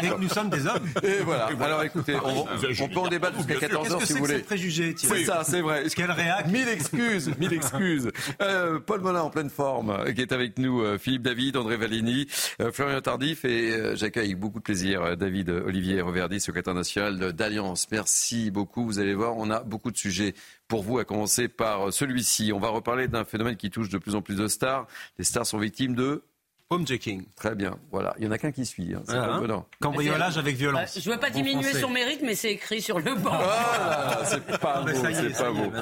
[0.03, 0.88] Et que nous sommes des hommes.
[1.03, 1.48] Et voilà.
[1.61, 2.44] Alors écoutez, on,
[2.88, 4.44] peut en débattre jusqu'à 14h si vous voulez.
[4.48, 5.85] C'est C'est ça, c'est vrai.
[5.94, 6.48] Qu'elle réacte.
[6.48, 8.11] Mille excuses, mille excuses.
[8.40, 11.76] Euh, Paul Molin en pleine forme, euh, qui est avec nous, euh, Philippe David, André
[11.76, 12.26] Valini,
[12.72, 16.03] Florian Tardif et j'accueille avec beaucoup de plaisir David Olivier
[16.40, 17.87] Secrétaire national d'Alliance.
[17.90, 18.85] Merci beaucoup.
[18.85, 20.35] Vous allez voir, on a beaucoup de sujets
[20.68, 22.53] pour vous, à commencer par celui-ci.
[22.53, 24.87] On va reparler d'un phénomène qui touche de plus en plus de stars.
[25.18, 26.24] Les stars sont victimes de
[26.72, 27.24] Homejacking.
[27.35, 27.76] Très bien.
[27.90, 28.14] Voilà.
[28.18, 28.94] Il y en a qu'un qui suit.
[28.94, 29.02] Hein.
[29.09, 29.64] Ah, hein.
[29.80, 31.00] Cambriolage avec violence.
[31.02, 33.33] je ne veux pas diminuer son mérite, mais c'est écrit sur le banc.
[33.35, 34.90] Ah, c'est pas beau.
[35.12, 35.72] C'est pas beau.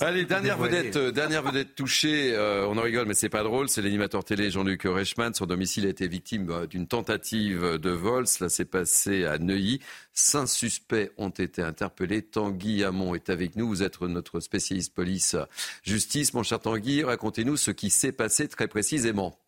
[0.00, 2.34] Allez, dernière vedette, euh, dernière vedette touchée.
[2.34, 3.68] Euh, on en rigole, mais c'est pas drôle.
[3.68, 5.34] C'est l'animateur télé Jean-Luc Reichmann.
[5.34, 8.26] Son domicile a été victime euh, d'une tentative de vol.
[8.26, 9.80] Cela s'est passé à Neuilly.
[10.14, 12.22] Cinq suspects ont été interpellés.
[12.22, 13.68] Tanguy Hamon est avec nous.
[13.68, 16.32] Vous êtes notre spécialiste police-justice.
[16.32, 19.38] Mon cher Tanguy, racontez-nous ce qui s'est passé très précisément.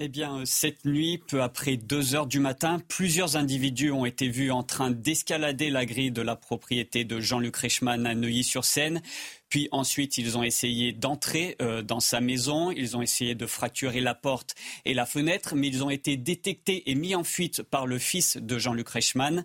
[0.00, 4.52] Eh bien, cette nuit, peu après 2 heures du matin, plusieurs individus ont été vus
[4.52, 9.02] en train d'escalader la grille de la propriété de Jean-Luc Reichmann à Neuilly-sur-Seine.
[9.48, 14.00] Puis ensuite, ils ont essayé d'entrer euh, dans sa maison, ils ont essayé de fracturer
[14.00, 17.86] la porte et la fenêtre, mais ils ont été détectés et mis en fuite par
[17.86, 19.44] le fils de Jean-Luc Reichmann.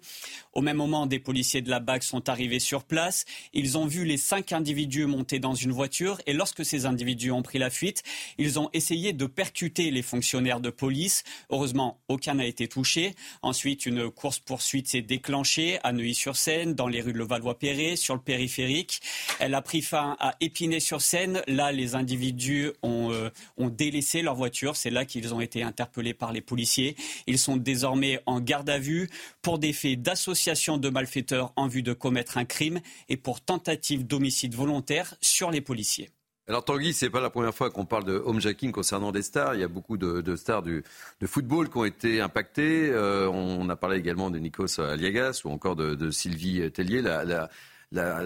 [0.54, 3.26] Au même moment, des policiers de la BAC sont arrivés sur place.
[3.54, 7.42] Ils ont vu les cinq individus monter dans une voiture et lorsque ces individus ont
[7.42, 8.04] pris la fuite,
[8.38, 11.24] ils ont essayé de percuter les fonctionnaires de police.
[11.50, 13.16] Heureusement, aucun n'a été touché.
[13.42, 19.02] Ensuite, une course-poursuite s'est déclenchée à Neuilly-sur-Seine, dans les rues de Levallois-Perret, sur le périphérique.
[19.40, 21.42] Elle a pris à Épinay-sur-Seine.
[21.48, 24.76] Là, les individus ont, euh, ont délaissé leur voiture.
[24.76, 26.96] C'est là qu'ils ont été interpellés par les policiers.
[27.28, 29.10] Ils sont désormais en garde à vue
[29.42, 32.80] pour des faits d'association de malfaiteurs en vue de commettre un crime
[33.10, 36.10] et pour tentative d'homicide volontaire sur les policiers.
[36.46, 39.56] Alors Tanguy, c'est pas la première fois qu'on parle de homejacking concernant des stars.
[39.56, 40.84] Il y a beaucoup de, stars de
[41.26, 42.90] football qui ont été impactées.
[42.90, 47.02] Euh, on a parlé également de Nikos Aliagas ou encore de, Sylvie Tellier.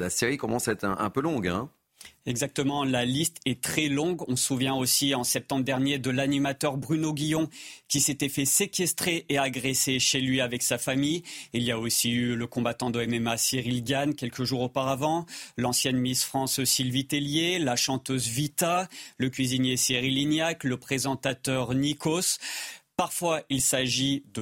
[0.09, 1.47] Série commence à être un, peu longue.
[1.47, 1.69] Hein.
[2.25, 4.21] Exactement, la liste est très longue.
[4.27, 7.47] On se souvient aussi en septembre dernier de l'animateur Bruno Guillon
[7.87, 11.23] qui s'était fait séquestrer et agresser chez lui avec sa famille.
[11.53, 15.25] Il y a aussi eu le combattant de MMA Cyril Gann quelques jours auparavant,
[15.55, 22.39] l'ancienne Miss France Sylvie Tellier, la chanteuse Vita, le cuisinier Cyril Lignac, le présentateur Nikos.
[22.97, 24.41] Parfois, il s'agit de,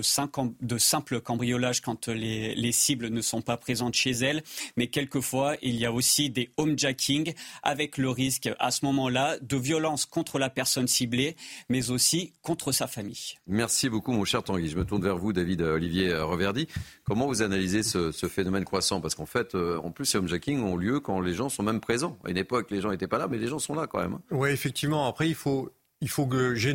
[0.62, 4.44] de, simples cambriolages quand les, les, cibles ne sont pas présentes chez elles,
[4.78, 9.58] mais quelquefois, il y a aussi des homejacking avec le risque à ce moment-là de
[9.58, 11.36] violence contre la personne ciblée,
[11.68, 13.34] mais aussi contre sa famille.
[13.46, 14.70] Merci beaucoup, mon cher Tanguy.
[14.70, 16.70] Je me tourne vers vous, David Olivier Reverdy.
[17.04, 19.02] Comment vous analysez ce, ce phénomène croissant?
[19.02, 21.82] Parce qu'en fait, euh, en plus, ces homejacking ont lieu quand les gens sont même
[21.82, 22.18] présents.
[22.24, 24.13] À une époque, les gens n'étaient pas là, mais les gens sont là quand même.
[24.13, 24.22] Hein.
[24.32, 25.10] Oui, effectivement.
[25.10, 26.74] Après, il faut, il faut que j'ai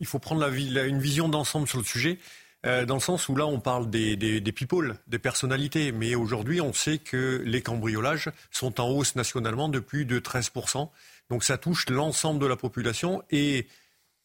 [0.00, 2.18] il faut prendre la, une vision d'ensemble sur le sujet.
[2.64, 5.92] Euh, dans le sens où là, on parle des, des, des people, des personnalités.
[5.92, 10.88] Mais aujourd'hui, on sait que les cambriolages sont en hausse nationalement de plus de 13%.
[11.30, 13.66] Donc ça touche l'ensemble de la population et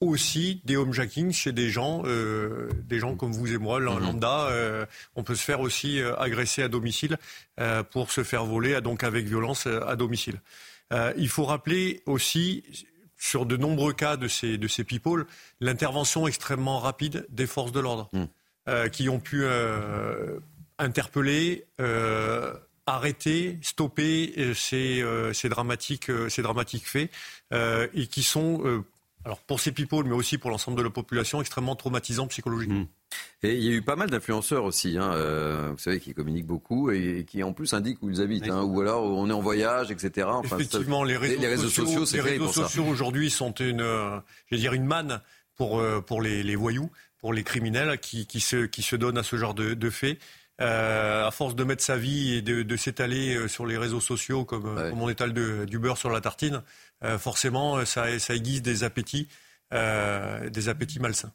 [0.02, 4.00] aussi des homejacking chez des gens, euh, des gens comme vous et moi, mhm.
[4.00, 4.48] lambda.
[4.50, 7.18] Euh, on peut se faire aussi euh, agresser à domicile
[7.60, 10.42] euh, pour se faire voler, donc avec violence à domicile.
[11.16, 12.64] il faut rappeler aussi
[13.22, 15.28] sur de nombreux cas de ces, de ces people,
[15.60, 18.24] l'intervention extrêmement rapide des forces de l'ordre, hmm.
[18.68, 20.40] euh, qui ont pu euh,
[20.80, 22.52] interpeller, euh,
[22.88, 27.12] arrêter, stopper ces, ces, dramatiques, ces dramatiques faits,
[27.54, 28.84] et qui sont,
[29.24, 32.82] alors pour ces people, mais aussi pour l'ensemble de la population, extrêmement traumatisants psychologiquement.
[32.82, 32.88] Hmm.
[33.44, 36.48] Et il y a eu pas mal d'influenceurs aussi, hein, euh, vous savez, qui communiquent
[36.48, 39.42] beaucoup et, qui en plus indiquent où ils habitent, hein, ou alors on est en
[39.42, 40.28] voyage, etc.
[40.32, 44.18] Enfin, Effectivement, les réseaux, les réseaux sociaux, les réseaux sociaux aujourd'hui sont une, euh,
[44.52, 45.22] je dire, une manne
[45.56, 49.18] pour euh, pour les, les, voyous, pour les criminels qui, qui se qui se donnent
[49.18, 50.18] à ce genre de, de faits.
[50.60, 54.46] Euh, à force de mettre sa vie et de, de s'étaler sur les réseaux sociaux
[54.46, 56.62] comme, comme on étale de, du beurre sur la tartine,
[57.18, 59.28] forcément, ça, ça aiguise des appétits,
[59.72, 61.32] des appétits malsains.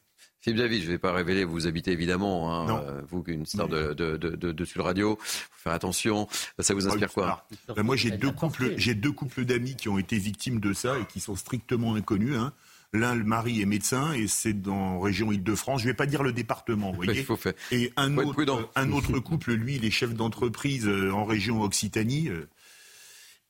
[0.46, 3.66] Philippe David, je ne vais pas révéler, vous habitez évidemment, hein, euh, vous, une star
[3.66, 6.29] de, de, de, de, Sud Radio, faut faire attention.
[6.61, 9.98] Ça vous inspire quoi ben Moi, j'ai deux couples, j'ai deux couples d'amis qui ont
[9.98, 12.37] été victimes de ça et qui sont strictement inconnus.
[12.37, 12.52] Hein.
[12.96, 15.82] L'un, le mari est médecin et c'est dans région Île-de-France.
[15.82, 17.20] Je ne vais pas dire le département, vous voyez.
[17.20, 17.54] Il faut faire.
[17.70, 22.28] Et un autre, un autre couple, lui, il est chef d'entreprise euh, en région Occitanie.
[22.28, 22.48] Euh,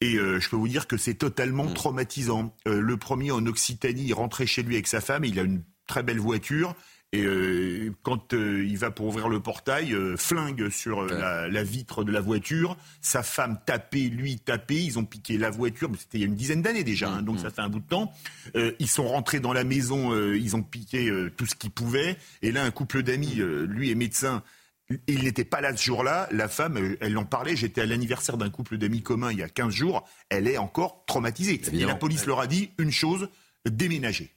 [0.02, 1.72] et je peux vous dire que c'est totalement hmm.
[1.72, 2.54] traumatisant.
[2.66, 6.02] le premier en Occitanie, il rentrait chez lui avec sa femme, il a une très
[6.02, 6.74] belle voiture.
[7.16, 12.04] Et euh, quand euh, il va pour ouvrir le portail, euh, flingue sur la, vitre
[12.04, 12.76] de la voiture.
[13.00, 14.82] Sa femme tapait, lui tapait.
[14.82, 15.90] Ils ont piqué la voiture.
[15.90, 17.38] Mais c'était il y a une dizaine d'années déjà, hein, donc mm.
[17.38, 18.12] ça fait un bout de temps.
[18.54, 20.14] ils sont rentrés dans la maison.
[20.34, 22.18] ils ont piqué tout ce qu'ils pouvaient.
[22.42, 24.42] Et là, un couple d'amis, lui est médecin.
[25.08, 26.28] Il n'était pas là ce jour-là.
[26.32, 27.56] La femme, elle en parlait.
[27.56, 30.06] J'étais à l'anniversaire d'un couple d'amis communs il y a 15 jours.
[30.28, 31.60] Elle est encore traumatisée.
[31.72, 33.30] Et la police leur a dit une chose
[33.64, 34.35] déménager.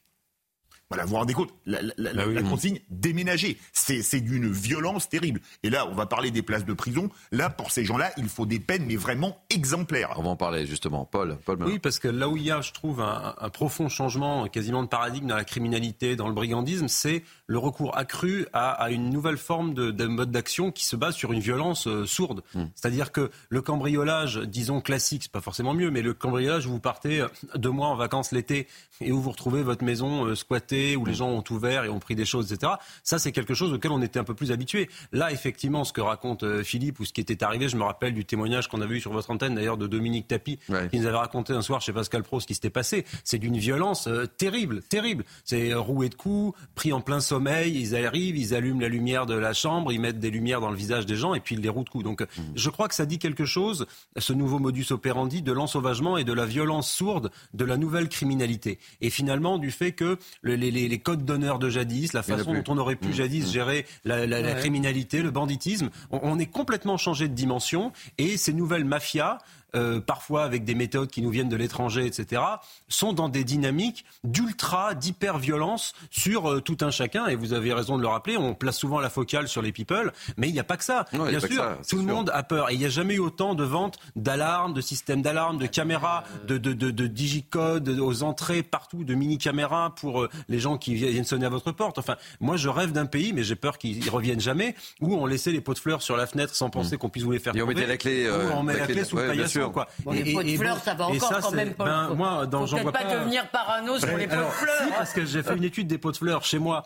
[0.90, 5.40] Voilà, vous vous rendez compte, la, la, la, bah consigne déménager, c'est d'une violence terrible.
[5.62, 7.12] Et là, on va parler des places de prison.
[7.32, 10.16] Là, pour ces gens-là, il faut des peines, mais vraiment exemplaires.
[10.18, 11.06] On va en parler justement.
[11.06, 13.88] Paul, Paul Oui, parce que là où il y a, je trouve, un, un profond
[13.88, 18.70] changement, quasiment de paradigme dans la criminalité, dans le brigandisme, c'est le recours accru à,
[18.72, 22.06] à, une nouvelle forme de, de mode d'action qui se base sur une violence euh,
[22.06, 22.44] sourde.
[22.54, 22.66] Hmm.
[22.76, 26.80] C'est-à-dire que le cambriolage, disons classique, c'est pas forcément mieux, mais le cambriolage où vous
[26.80, 28.68] partez euh, deux mois en vacances l'été
[29.02, 31.16] et où vous retrouvez votre maison euh, squattée, où les hmm.
[31.16, 32.74] gens ont ouvert et ont pris des choses, etc.
[33.04, 34.88] Ça, c'est quelque chose auquel on était un peu plus habitué.
[35.12, 38.26] Là, effectivement, ce que raconte Philippe ou ce qui était arrivé, je me rappelle du
[38.26, 40.60] témoignage qu'on avait eu sur votre antenne, d'ailleurs, de Dominique Tapie,
[40.92, 43.06] qui nous avait raconté un soir chez Pascal Pro ce qui s'était passé.
[43.24, 44.08] C'est d'une violence
[44.38, 45.26] terrible, terrible.
[45.46, 49.54] C'est roué de coups, pris en plein ils arrivent, ils allument la lumière de la
[49.54, 51.84] chambre, ils mettent des lumières dans le visage des gens et puis ils les rouent
[51.84, 52.04] de coups.
[52.04, 52.42] Donc mmh.
[52.56, 53.86] je crois que ça dit quelque chose,
[54.18, 58.80] ce nouveau modus operandi de l'ensauvagement et de la violence sourde de la nouvelle criminalité.
[59.02, 62.96] Et finalement du fait que les, codes d'honneur de jadis, la façon dont on aurait
[62.96, 63.14] pu mmh.
[63.14, 63.52] jadis mmh.
[63.52, 68.86] gérer la, criminalité, le banditisme, on, on est complètement changé de dimension et ces nouvelles
[68.86, 69.40] mafias
[69.76, 72.42] euh, parfois avec des méthodes qui nous viennent de l'étranger, etc.,
[72.88, 77.28] sont dans des dynamiques d'ultra, d'hyper-violence sur euh, tout un chacun.
[77.28, 80.12] Et vous avez raison de le rappeler, on place souvent la focale sur les people,
[80.38, 81.06] mais il n'y a pas que ça.
[81.12, 82.70] Bien sûr, tout le monde a peur.
[82.70, 86.24] Et il n'y a jamais eu autant de ventes d'alarmes, de systèmes d'alarme, de caméras,
[86.48, 90.96] de, de, de, de digicodes aux entrées partout, de mini-caméras pour euh, les gens qui
[90.96, 91.98] viennent sonner à votre porte.
[91.98, 95.52] Enfin, moi, je rêve d'un pays, mais j'ai peur qu'ils reviennent jamais, où on laissait
[95.52, 97.00] les pots de fleurs sur la fenêtre sans penser mmh.
[97.00, 99.18] qu'on puisse vous les faire Et on mettait la clé, on met la, clé, sous
[99.18, 99.28] le
[99.68, 99.88] Quoi.
[100.12, 101.74] les pots de fleurs, ça va encore quand même.
[101.78, 104.82] Ben, moi, dans Faut peut pas, pas devenir parano sur les pots de fleurs.
[104.84, 106.86] Si, parce que j'ai fait une étude des pots de fleurs chez moi,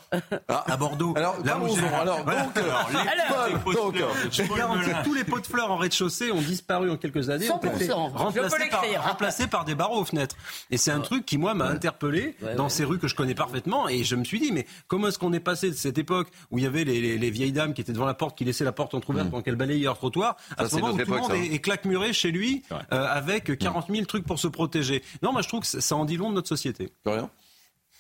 [0.50, 0.64] ah.
[0.68, 1.14] à Bordeaux.
[1.16, 3.96] Alors, là où alors, donc,
[4.32, 7.50] je garantis que tous les pots de fleurs en rez-de-chaussée ont disparu en quelques années,
[7.50, 10.36] ont été remplacés par, remplacés par des barreaux aux fenêtres.
[10.72, 13.88] Et c'est un truc qui, moi, m'a interpellé dans ces rues que je connais parfaitement.
[13.90, 16.60] Et je me suis dit, mais comment est-ce qu'on est passé de cette époque où
[16.60, 18.94] il y avait les, vieilles dames qui étaient devant la porte, qui laissaient la porte
[18.94, 19.32] entrouverte mm.
[19.32, 22.32] pendant qu'elles balayaient leur trottoir, à ce moment où tout le monde est claquemuré chez
[22.32, 25.04] lui, euh, avec 40 000 trucs pour se protéger.
[25.22, 26.92] Non, moi je trouve que ça en dit long de notre société.
[27.06, 27.30] Rien.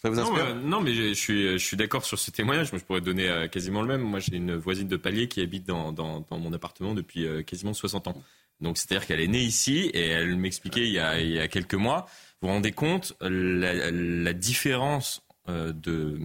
[0.01, 2.73] Ça vous inspire non, non, mais je suis, je suis d'accord sur ce témoignage.
[2.73, 4.01] Moi, je pourrais donner euh, quasiment le même.
[4.01, 7.73] Moi, j'ai une voisine de palier qui habite dans, dans, mon appartement depuis euh, quasiment
[7.73, 8.21] 60 ans.
[8.59, 11.47] Donc, c'est-à-dire qu'elle est née ici et elle m'expliquait il, y a, il y a
[11.47, 12.05] quelques mois.
[12.41, 16.19] Vous vous rendez compte la, la différence de,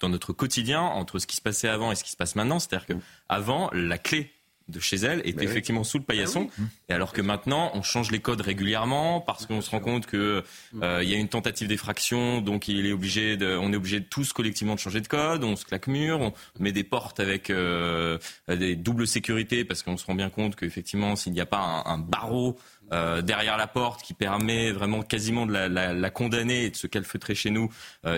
[0.00, 2.58] dans notre quotidien entre ce qui se passait avant et ce qui se passe maintenant.
[2.58, 2.92] C'est-à-dire que
[3.28, 4.30] avant, la clé
[4.68, 6.48] de chez elle est effectivement sous le paillasson.
[6.58, 10.06] Ah et alors que maintenant, on change les codes régulièrement parce qu'on se rend compte
[10.06, 10.44] que
[10.82, 14.00] euh, il y a une tentative d'effraction, donc il est obligé de, on est obligé
[14.00, 15.42] de tous collectivement de changer de code.
[15.44, 19.96] On se claque mur, on met des portes avec euh, des doubles sécurités parce qu'on
[19.96, 22.58] se rend bien compte qu'effectivement, s'il n'y a pas un, barreau
[22.92, 26.76] euh, derrière la porte qui permet vraiment quasiment de la, la, la condamner et de
[26.76, 27.70] se calfeutrer chez nous,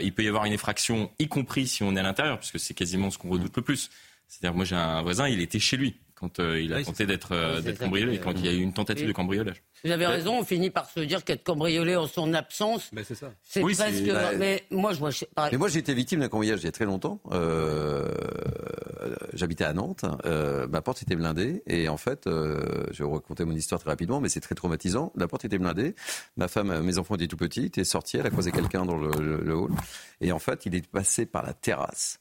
[0.03, 2.75] il peut y avoir une effraction, y compris si on est à l'intérieur, puisque c'est
[2.75, 3.91] quasiment ce qu'on redoute le plus.
[4.29, 7.33] C'est-à-dire, moi j'ai un voisin, il était chez lui quand euh, il a tenté d'être
[7.33, 9.63] euh, cambriolé, quand il y a eu une tentative de cambriolage.
[9.85, 13.33] Vous avez raison, on finit par se dire qu'être cambriolé en son absence, c'est ça.
[13.43, 14.07] C'est presque.
[14.07, 15.11] Bah, mais moi, je vois.
[15.51, 17.21] Mais moi, j'ai été victime d'un cambriolage il y a très longtemps.
[17.33, 18.13] Euh,
[19.33, 20.05] j'habitais à Nantes.
[20.69, 24.21] ma porte était blindée et en fait, je vais vous raconter mon histoire très rapidement,
[24.21, 25.13] mais c'est très traumatisant.
[25.17, 25.95] La porte était blindée.
[26.37, 28.19] Ma femme, mes enfants étaient tout petits, étaient sortis.
[28.19, 29.11] Elle a croisé quelqu'un dans le,
[29.43, 29.73] le hall
[30.21, 32.19] et en fait, il est passé par la terrasse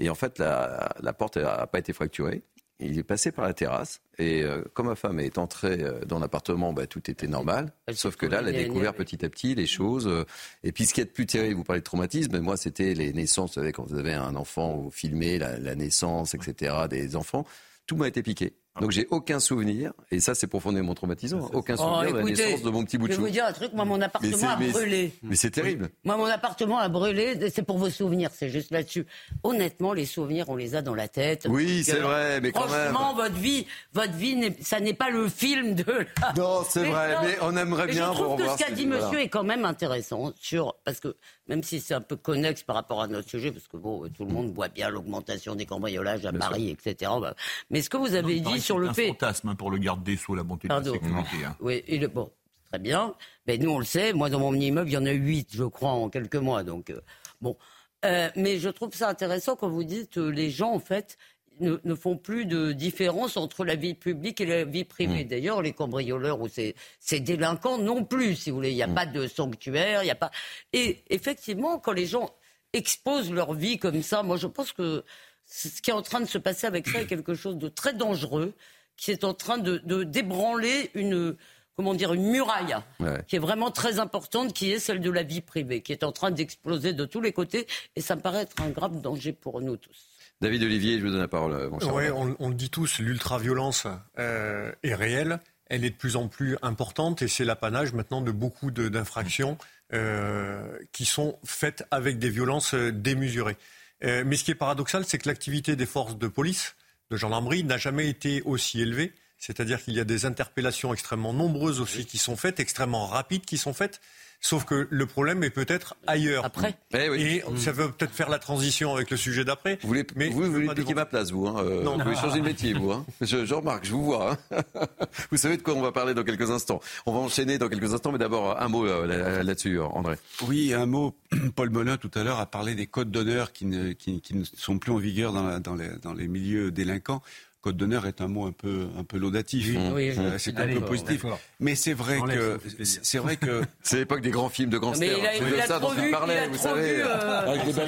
[0.00, 2.42] Et en fait, la, la porte n'a pas été fracturée.
[2.78, 6.18] Il est passé par la terrasse et euh, comme ma femme est entrée euh, dans
[6.18, 7.72] l'appartement, bah, tout était normal.
[7.92, 10.06] Sauf que là, elle a découvert petit à petit les choses.
[10.06, 10.24] euh,
[10.62, 12.92] et puis ce qui est de plus terrible, vous parlez de traumatisme, mais moi c'était
[12.92, 16.74] les naissances, vous savez, quand vous avez un enfant, vous filmez la, la naissance, etc.,
[16.90, 17.46] des enfants.
[17.86, 18.54] Tout m'a été piqué.
[18.80, 22.62] Donc j'ai aucun souvenir, et ça c'est profondément traumatisant, aucun Oh, souvenir de la naissance
[22.62, 23.22] de mon petit bout de Je chou.
[23.22, 25.12] vais vous dire un truc, moi mon appartement a mais- brûlé.
[25.22, 25.88] Mais c'est terrible.
[26.04, 29.06] Moi, mon appartement a brûlé, c'est pour vos souvenirs, c'est juste là-dessus.
[29.42, 31.46] Honnêtement, les souvenirs, on les a dans la tête.
[31.48, 32.92] Oui, c'est euh, vrai, mais quand même.
[32.94, 35.84] Franchement, votre vie, votre vie, n'est- ça n'est pas le film de.
[36.20, 37.20] la- Non, c'est vrai, non.
[37.24, 39.04] mais on aimerait bien Je vous trouve que revoir, ce qu'a dit voilà.
[39.06, 41.16] monsieur est quand même intéressant, sur parce que
[41.48, 44.24] même si c'est un peu connexe par rapport à notre sujet, parce que bon, tout
[44.24, 47.10] le monde voit bien l'augmentation des cambriolages à Paris, etc.
[47.20, 47.34] Bah,
[47.70, 49.08] Mais ce que vous avez dit sur le un fait.
[49.08, 50.92] fantasme hein, pour le garde des Sceaux, la bonté de Pardon.
[50.92, 51.44] la sécurité.
[51.46, 51.56] hein.
[51.60, 52.30] Oui, et le, bon,
[52.70, 53.14] très bien.
[53.46, 54.12] Mais nous, on le sait.
[54.12, 56.62] Moi, dans mon immeuble, il y en a huit, je crois, en quelques mois.
[56.64, 57.00] Donc, euh,
[57.40, 57.56] bon.
[58.04, 61.16] Euh, mais je trouve ça intéressant quand vous dites euh, les gens, en fait,
[61.60, 65.24] ne, ne font plus de différence entre la vie publique et la vie privée.
[65.24, 68.70] D'ailleurs, les cambrioleurs ou ces, ces délinquants non plus, si vous voulez.
[68.70, 70.30] Il n'y a pas de sanctuaire, il n'y a pas.
[70.72, 72.30] Et effectivement, quand les gens
[72.72, 75.04] exposent leur vie comme ça, moi, je pense que
[75.46, 77.92] ce qui est en train de se passer avec ça est quelque chose de très
[77.94, 78.52] dangereux,
[78.96, 81.36] qui est en train de, de débranler une,
[81.76, 83.22] comment dire, une muraille Ouais.
[83.28, 86.12] qui est vraiment très importante, qui est celle de la vie privée, qui est en
[86.12, 89.60] train d'exploser de tous les côtés, et ça me paraît être un grave danger pour
[89.60, 89.96] nous tous.
[90.40, 91.94] David Olivier, je vous donne la parole, euh, mon cher.
[91.94, 93.86] Ouais, on, on le dit tous, l'ultra-violence
[94.18, 98.30] euh, est réelle, elle est de plus en plus importante et c'est l'apanage maintenant de
[98.30, 99.58] beaucoup d'infractions
[99.92, 103.56] euh, qui sont faites avec des violences démesurées.
[104.04, 106.76] Euh, mais ce qui est paradoxal, c'est que l'activité des forces de police,
[107.10, 109.12] de gendarmerie, n'a jamais été aussi élevée.
[109.38, 113.58] C'est-à-dire qu'il y a des interpellations extrêmement nombreuses aussi qui sont faites, extrêmement rapides qui
[113.58, 114.00] sont faites.
[114.48, 116.44] Sauf que le problème est peut-être ailleurs.
[116.44, 116.76] Après.
[116.94, 119.76] Et ça veut peut-être faire la transition avec le sujet d'après.
[119.82, 121.48] Vous voulez, mais vous, vous voulez piquer ma place, vous.
[121.48, 121.96] Hein, euh, Non.
[121.96, 122.92] vous pouvez changer de métier, vous.
[122.92, 123.04] Hein.
[123.20, 124.38] Je, je remarque, je vous vois.
[124.52, 124.62] hein.
[125.32, 126.80] vous savez de quoi on va parler dans quelques instants.
[127.06, 130.14] On va enchaîner dans quelques instants, mais d'abord un mot euh, là- là-dessus, André.
[130.46, 131.16] Oui, un mot.
[131.56, 134.44] Paul Molin tout à l'heure a parlé des codes d'honneur qui ne, qui, qui ne
[134.44, 137.20] sont plus en vigueur dans, la- dans, les, dans les milieux délinquants.
[137.66, 139.66] Code d'honneur est un mot un peu, un peu laudatif.
[139.74, 139.78] Oui.
[139.92, 141.24] Oui, je- Euh, c'est un peu positif.
[141.58, 142.60] Mais c'est vrai que,
[143.02, 143.62] c'est vrai que.
[143.82, 145.08] C'est l'époque des grands films de gangsters.
[145.08, 146.48] Mais il a- C'est il de a ça trop dont vu- il il parlait, a
[146.48, 146.94] vous trop savez.
[146.94, 147.78] vu, euh, avec les le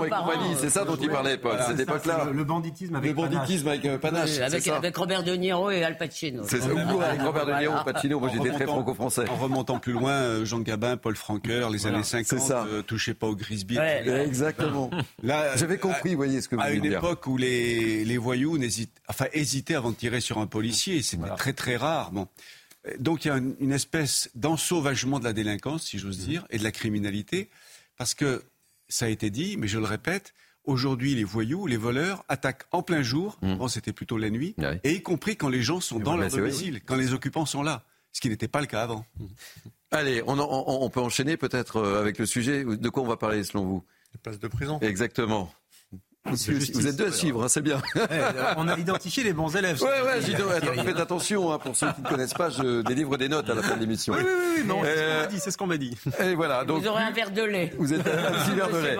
[0.00, 0.54] le et compagnie.
[0.58, 2.28] C'est ça dont il parlait, Paul, Voilà, cette époque-là.
[2.32, 5.84] le- banditisme avec Le banditisme avec euh, panache, Oui, c'est avec, Robert De Niro et
[5.84, 6.42] Al Pacino.
[6.46, 9.28] C'est ça, ou avec Robert De Niro, Pacino, moi j'étais très franco-français.
[9.28, 12.64] En remontant plus loin, euh, Jean Gabin, Paul Franqueur, les années c'est 50, ça.
[12.66, 13.78] euh, touchez pas au Grisby.
[14.24, 14.90] Exactement.
[15.22, 18.56] Là, J'avais compris, vous voyez ce que vous à une époque où les, les voyous
[19.08, 22.12] enfin, hésitaient avant de tirer sur un policier, c'était très très rare.
[22.12, 22.28] Bon.
[22.86, 26.46] Euh, Donc il y a une, une espèce d'ensauvagement de la délinquance, si j'ose dire,
[26.50, 27.48] et de la criminalité,
[27.96, 28.42] parce que
[28.88, 30.32] ça a été dit, mais je le répète,
[30.64, 34.54] aujourd'hui les voyous, les voleurs attaquent en plein jour, bon c'était plutôt la nuit,
[34.84, 37.62] et y compris quand les gens sont dans leur c'est domicile, quand les occupants sont
[37.62, 39.04] là, ce qui n'était pas le cas avant.
[39.92, 42.64] Allez, on, en- on- on peut enchaîner peut-être euh, avec le sujet.
[42.64, 43.84] De quoi on va parler selon vous?
[44.14, 44.78] Les places de prison.
[44.82, 45.52] Exactement.
[46.28, 47.80] Justice, vous êtes deux à suivre, hein, c'est bien.
[48.58, 49.82] on a identifié les bons élèves.
[49.82, 53.16] Ouais, ouais, dit, attends, faites attention, hein, pour ceux qui ne connaissent pas, je délivre
[53.16, 54.12] des notes à la fin de l'émission.
[54.12, 55.96] Oui, oui, oui, non, c'est ce qu'on Euh, m'a dit, c'est ce qu'on m'a dit.
[56.22, 57.72] Et voilà, donc Vous aurez un verre de lait.
[57.78, 58.96] Vous êtes un petit verre de lait.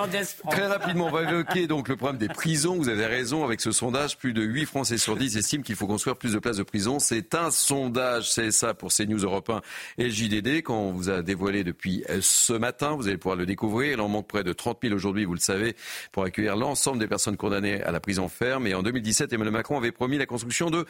[0.51, 2.77] Très rapidement, on va évoquer donc le problème des prisons.
[2.77, 4.17] Vous avez raison avec ce sondage.
[4.17, 6.99] Plus de 8 Français sur 10 estiment qu'il faut construire plus de places de prison.
[7.01, 9.61] C'est un sondage CSA pour CNews Europe 1
[9.99, 12.93] et JDD qu'on vous a dévoilé depuis euh, ce matin.
[12.97, 13.93] Vous allez pouvoir le découvrir.
[13.93, 15.77] Il en manque près de 30 000 aujourd'hui, vous le savez,
[16.13, 18.67] pour accueillir l'ensemble des personnes condamnées à la prison ferme.
[18.69, 20.87] Et en 2017, Emmanuel Macron avait promis la construction de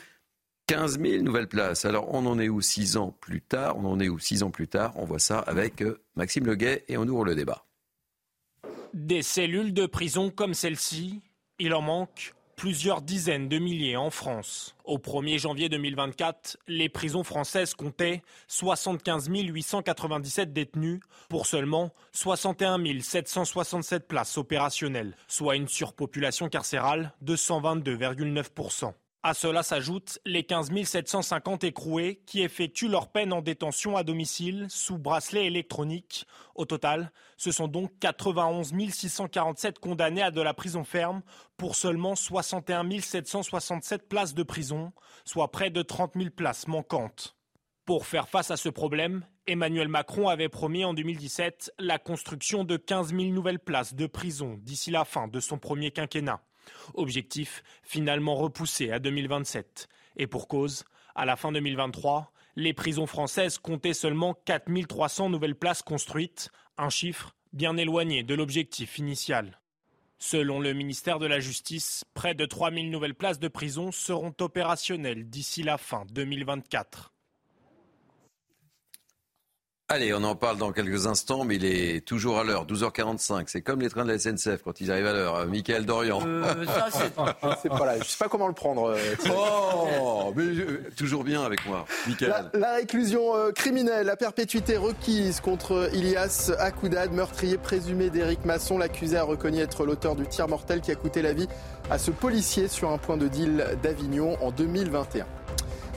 [0.67, 1.85] 15 000 nouvelles places.
[1.87, 3.77] Alors, on en est où six ans plus tard?
[3.79, 4.93] On en est où six ans plus tard?
[4.97, 7.65] On voit ça avec euh, Maxime Leguet et on ouvre le débat.
[8.93, 11.23] Des cellules de prison comme celle-ci,
[11.59, 14.77] il en manque plusieurs dizaines de milliers en France.
[14.85, 21.01] Au 1er janvier 2024, les prisons françaises comptaient 75 897 détenus
[21.31, 28.93] pour seulement 61 767 places opérationnelles, soit une surpopulation carcérale de 122,9%.
[29.23, 34.67] À cela s'ajoutent les 15 750 écroués qui effectuent leur peine en détention à domicile
[34.71, 36.27] sous bracelet électronique.
[36.55, 41.21] Au total, ce sont donc 91 647 condamnés à de la prison ferme
[41.59, 44.91] pour seulement 61 767 places de prison,
[45.27, 47.37] soit près de 30 000 places manquantes.
[47.85, 52.79] Pour faire face à ce problème, Emmanuel Macron avait promis en 2017 la construction de
[52.79, 56.41] 15 000 nouvelles places de prison d'ici la fin de son premier quinquennat.
[56.95, 59.89] Objectif finalement repoussé à 2027.
[60.17, 65.83] Et pour cause, à la fin 2023, les prisons françaises comptaient seulement 4300 nouvelles places
[65.83, 69.61] construites, un chiffre bien éloigné de l'objectif initial.
[70.19, 75.29] Selon le ministère de la Justice, près de 3000 nouvelles places de prison seront opérationnelles
[75.31, 77.13] d'ici la fin 2024.
[79.93, 83.47] Allez, on en parle dans quelques instants, mais il est toujours à l'heure, 12h45.
[83.49, 85.47] C'est comme les trains de la SNCF quand ils arrivent à l'heure.
[85.49, 86.21] Michael Dorian.
[86.25, 86.55] Euh,
[87.61, 87.99] c'est pas là.
[87.99, 88.91] Je sais pas comment le prendre.
[88.91, 88.97] euh.
[89.31, 92.29] Oh, mais euh, toujours bien avec moi, Michael.
[92.53, 98.79] La, la réclusion euh, criminelle, la perpétuité requise contre Ilias Akoudad, meurtrier présumé d'Éric Masson.
[98.79, 101.49] L'accusé a reconnu être l'auteur du tir mortel qui a coûté la vie
[101.91, 105.27] à ce policier sur un point de deal d'Avignon en 2021.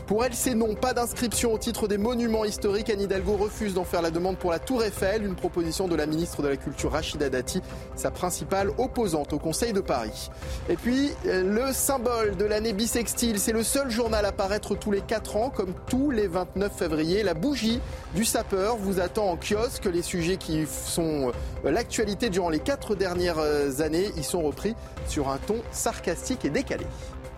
[0.08, 0.76] Pour elle, c'est non.
[0.76, 2.90] Pas d'inscription au titre des monuments historiques.
[2.90, 6.06] Anne Hidalgo refuse d'en faire la demande pour la Tour Eiffel, une proposition de la
[6.06, 7.62] ministre de la Culture Rachida Dati,
[7.96, 10.30] sa principale opposante au Conseil de Paris.
[10.68, 14.92] Et puis, euh, le symbole de l'année bissextile, c'est le seul journal à paraître tous
[14.92, 17.24] les 4 ans, comme tous les 29 février.
[17.24, 17.80] La bougie
[18.14, 19.86] du sapeur vous attend en kiosque.
[19.86, 21.32] Les sujets qui sont
[21.66, 24.76] euh, l'actualité durant les 4 dernières euh, années y sont repris
[25.08, 26.86] sur un ton sarcastique et décalé.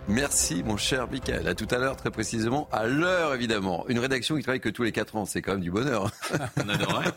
[0.07, 1.47] Merci, mon cher Michael.
[1.47, 3.85] À tout à l'heure, très précisément, à l'heure, évidemment.
[3.89, 6.11] Une rédaction qui travaille que tous les 4 ans, c'est quand même du bonheur.
[6.63, 7.11] On adorerait.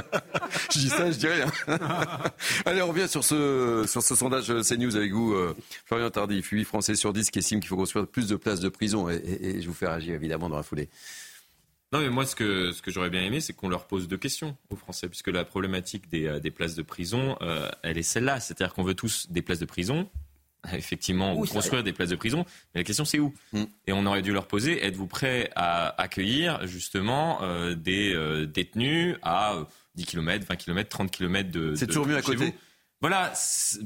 [0.70, 1.46] je dis ça, je dis rien.
[2.66, 5.56] Allez, on revient sur ce, sur ce sondage CNews avec vous, euh,
[5.86, 6.48] Florian Tardif.
[6.50, 9.08] 8 Français sur 10 qui estiment qu'il faut construire plus de places de prison.
[9.08, 10.90] Et, et- et je vous fais réagir, évidemment, dans la foulée.
[11.92, 14.18] Non, mais moi, ce que, ce que j'aurais bien aimé, c'est qu'on leur pose deux
[14.18, 18.02] questions aux Français, puisque la problématique des, euh, des places de prison, euh, elle est
[18.02, 18.40] celle-là.
[18.40, 20.10] C'est-à-dire qu'on veut tous des places de prison,
[20.74, 22.44] effectivement, Où construire des places de prison,
[22.74, 23.32] mais la question, c'est où
[23.86, 29.16] Et on aurait dû leur poser, êtes-vous prêts à accueillir, justement, euh, des euh, détenus
[29.22, 29.64] à euh,
[29.94, 31.74] 10 km, 20 km, 30 km de...
[31.74, 32.54] C'est toujours mieux à côté.
[33.00, 33.32] voilà,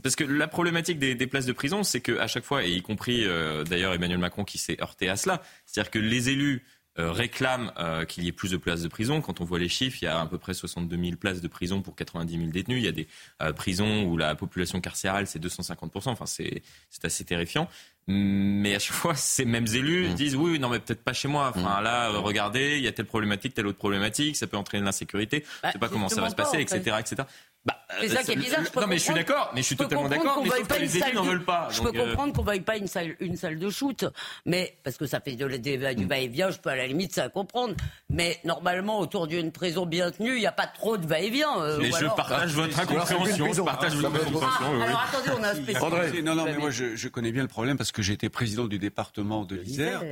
[0.02, 2.82] parce que la problématique des, des places de prison, c'est qu'à chaque fois, et y
[2.82, 6.64] compris euh, d'ailleurs Emmanuel Macron qui s'est heurté à cela, c'est-à-dire que les élus
[7.08, 9.20] réclament euh, qu'il y ait plus de places de prison.
[9.20, 11.48] Quand on voit les chiffres, il y a à peu près 62 000 places de
[11.48, 12.78] prison pour 90 000 détenus.
[12.78, 13.06] Il y a des
[13.42, 17.68] euh, prisons où la population carcérale, c'est 250 Enfin, c'est c'est assez terrifiant.
[18.06, 20.14] Mais à chaque fois, ces mêmes élus Mmh.
[20.14, 21.52] disent oui, non, mais peut-être pas chez moi.
[21.54, 24.84] Enfin, là, euh, regardez, il y a telle problématique, telle autre problématique, ça peut entraîner
[24.84, 25.44] l'insécurité.
[25.62, 27.22] Bah, je sais pas comment ça va se passer, etc., etc.
[27.66, 28.64] Bah, C'est ça qui est bizarre.
[28.64, 30.36] Je peux non, mais je suis d'accord, mais je suis totalement d'accord.
[30.36, 31.68] qu'on Mais veuille sauf pas que une les élus n'en de- veulent pas.
[31.70, 34.06] Je peux euh, comprendre qu'on veuille pas une salle, une salle de shoot,
[34.46, 35.94] mais parce que ça fait de, Mm.
[35.94, 37.74] du va-et-vient, je peux à la limite ça comprendre.
[38.08, 41.60] Mais normalement, autour d'une prison bien tenue, il n'y a pas trop de va-et-vient.
[41.60, 43.52] euh, Mais je alors- partage votre incompréhension.
[43.52, 44.72] Je partage votre incompréhension.
[44.76, 44.82] oui.
[44.82, 46.22] Alors attendez, on a un spécialiste.
[46.24, 48.64] Non, non, mais moi je, je connais bien le problème parce que j'ai été président
[48.68, 50.02] du département de l'Isère.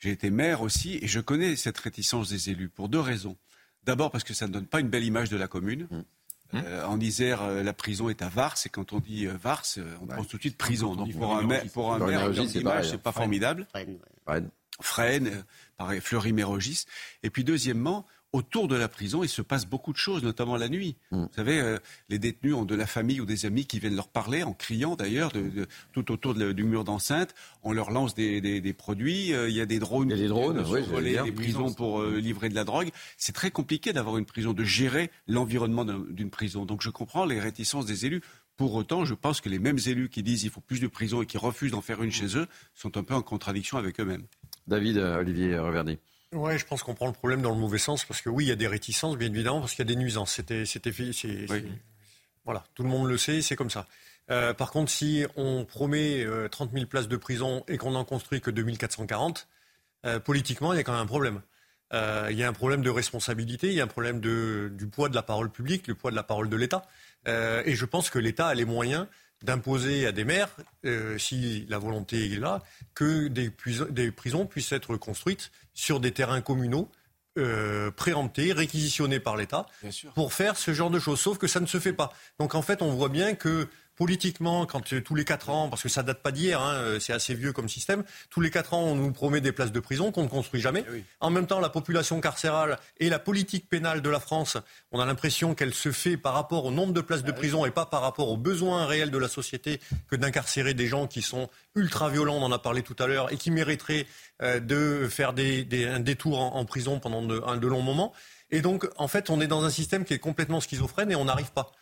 [0.00, 3.38] J'ai été maire aussi et je connais cette réticence des élus pour deux raisons.
[3.84, 5.88] D'abord parce que ça ne donne pas une belle image de la commune.
[6.54, 9.64] Euh, en Isère, euh, la prison est à Vars et quand on dit euh, Vars,
[9.78, 10.94] euh, on pense tout de suite prison.
[10.94, 13.00] Donc pour un maire, pour un maire, c'est d'image, pareil, c'est hein.
[13.02, 13.66] pas formidable.
[14.80, 15.42] Fresnes, euh,
[15.76, 16.84] pareil, Fleury-Mérogis.
[17.22, 20.68] Et puis deuxièmement, autour de la prison, il se passe beaucoup de choses, notamment la
[20.68, 20.96] nuit.
[21.12, 21.78] Vous savez, euh,
[22.08, 24.96] les détenus ont de la famille ou des amis qui viennent leur parler, en criant
[24.96, 27.32] d'ailleurs, de- de- tout autour de- du mur d'enceinte.
[27.62, 29.32] On leur lance des, des- des produits.
[29.32, 30.80] euh, Il y a des drones, Il y a des drones, qui oui,
[31.24, 32.90] des prisons pour euh, livrer de la drogue.
[33.16, 36.64] C'est très compliqué d'avoir une prison, de gérer l'environnement d'un- d'une prison.
[36.66, 38.20] Donc je comprends les réticences des élus.
[38.56, 41.22] Pour autant, je pense que les mêmes élus qui disent il faut plus de prisons
[41.22, 44.24] et qui refusent d'en faire une chez eux sont un peu en contradiction avec eux-mêmes.
[44.66, 45.98] David, Olivier Reverdy.
[46.34, 48.48] Ouais, je pense qu'on prend le problème dans le mauvais sens parce que oui, il
[48.48, 50.32] y a des réticences, bien évidemment, parce qu'il y a des nuisances.
[50.32, 50.90] C'était, c'était,
[52.44, 53.86] voilà, tout le monde le sait, c'est comme ça.
[54.30, 58.04] Euh, par contre, si on promet euh, 30 000 places de prison et qu'on n'en
[58.04, 59.48] construit que 2440,
[60.06, 61.42] euh, politiquement, il y a quand même un problème.
[61.92, 64.88] Euh, il y a un problème de responsabilité, il y a un problème de, du
[64.88, 66.82] poids de la parole publique, le poids de la parole de l'État.
[67.28, 69.06] Euh, et je pense que l'État a les moyens
[69.44, 70.48] d'imposer à des maires,
[70.84, 72.62] euh, si la volonté est là,
[72.94, 73.50] que des,
[74.10, 76.90] prisons puissent être construites sur des terrains communaux
[77.36, 79.66] euh, préemptés, réquisitionnés par l'État,
[80.14, 81.20] pour faire ce genre de choses.
[81.20, 82.12] Sauf que ça ne se fait pas.
[82.38, 85.82] Donc en fait, on voit bien que politiquement, quand euh, tous les quatre ans, parce
[85.82, 88.74] que ça date pas d'hier, hein, euh, c'est assez vieux comme système, tous les quatre
[88.74, 90.84] ans, on nous promet des places de prison qu'on ne construit jamais.
[91.20, 94.56] En même temps, la population carcérale et la politique pénale de la France,
[94.92, 97.70] on a l'impression qu'elle se fait par rapport au nombre de places de prison et
[97.70, 101.48] pas par rapport aux besoins réels de la société que d'incarcérer des gens qui sont
[101.74, 104.06] ultra violents, on en a parlé tout à l'heure, et qui mériteraient
[104.42, 107.82] euh, de faire des, des- un détour en, en prison pendant de, un de longs
[107.82, 108.12] moments.
[108.50, 111.24] Et donc, en fait, on est dans un système qui est complètement schizophrène et on
[111.24, 111.72] n'arrive pas.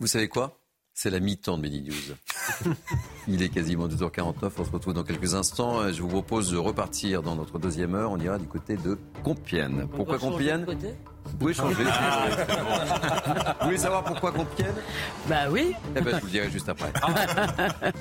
[0.00, 0.58] Vous savez quoi?
[1.00, 2.72] C'est la mi-temps de Midi News.
[3.28, 4.50] Il est quasiment 2h49.
[4.58, 5.92] On se retrouve dans quelques instants.
[5.92, 8.10] Je vous propose de repartir dans notre deuxième heure.
[8.10, 9.86] On ira du côté de Compiègne.
[9.94, 10.66] Pourquoi Compiègne
[11.24, 11.84] Vous pouvez changer.
[13.60, 14.72] Vous voulez savoir pourquoi Compiègne
[15.28, 15.72] Bah oui.
[15.96, 16.92] Eh ben, je vous le dirai juste après.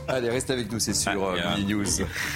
[0.07, 1.85] Allez, restez avec nous, c'est sur euh, Mini News.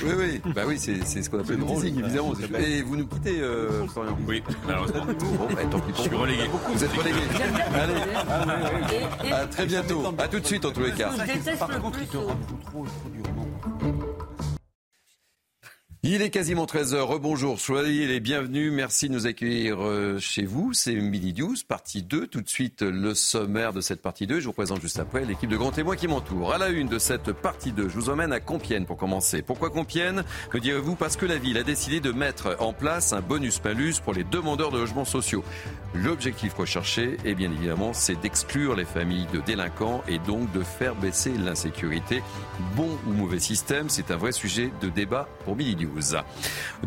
[0.04, 2.34] Oui, oui, bah oui, c'est c'est ce qu'on appelle le teasing, évidemment.
[2.60, 5.06] Et vous nous quittez, euh, Florian Oui, malheureusement.
[5.06, 6.44] Bon, bah, tant pis pour Je suis relégué.
[6.74, 7.20] Vous êtes relégué.
[7.74, 10.04] Allez, à très bientôt.
[10.18, 11.12] À tout de suite, en tous les cas.
[16.04, 16.99] Il est quasiment 13h.
[17.02, 18.74] Rebonjour, soyez les bienvenus.
[18.74, 20.74] Merci de nous accueillir euh, chez vous.
[20.74, 22.26] C'est Mini News, partie 2.
[22.26, 24.39] Tout de suite, le sommaire de cette partie 2.
[24.39, 26.54] Je vous présente juste après l'équipe de grands témoins qui m'entoure.
[26.54, 29.43] À la une de cette partie 2, je vous emmène à Compiègne pour commencer.
[29.43, 30.24] Pourquoi Compiègne?
[30.52, 30.95] Me direz-vous?
[30.95, 34.72] Parce que la ville a décidé de mettre en place un bonus-malus pour les demandeurs
[34.72, 35.43] de logements sociaux.
[35.93, 40.95] L'objectif recherché, et bien évidemment, c'est d'exclure les familles de délinquants et donc de faire
[40.95, 42.24] baisser l'insécurité.
[42.76, 45.91] Bon ou mauvais système, c'est un vrai sujet de débat pour Mini News.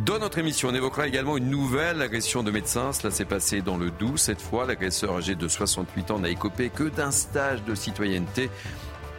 [0.01, 2.93] Dans notre émission, on évoquera également une nouvelle agression de médecin.
[2.93, 4.19] Cela s'est passé dans le Doubs.
[4.19, 8.51] Cette fois, l'agresseur âgé de 68 ans n'a écopé que d'un stage de citoyenneté.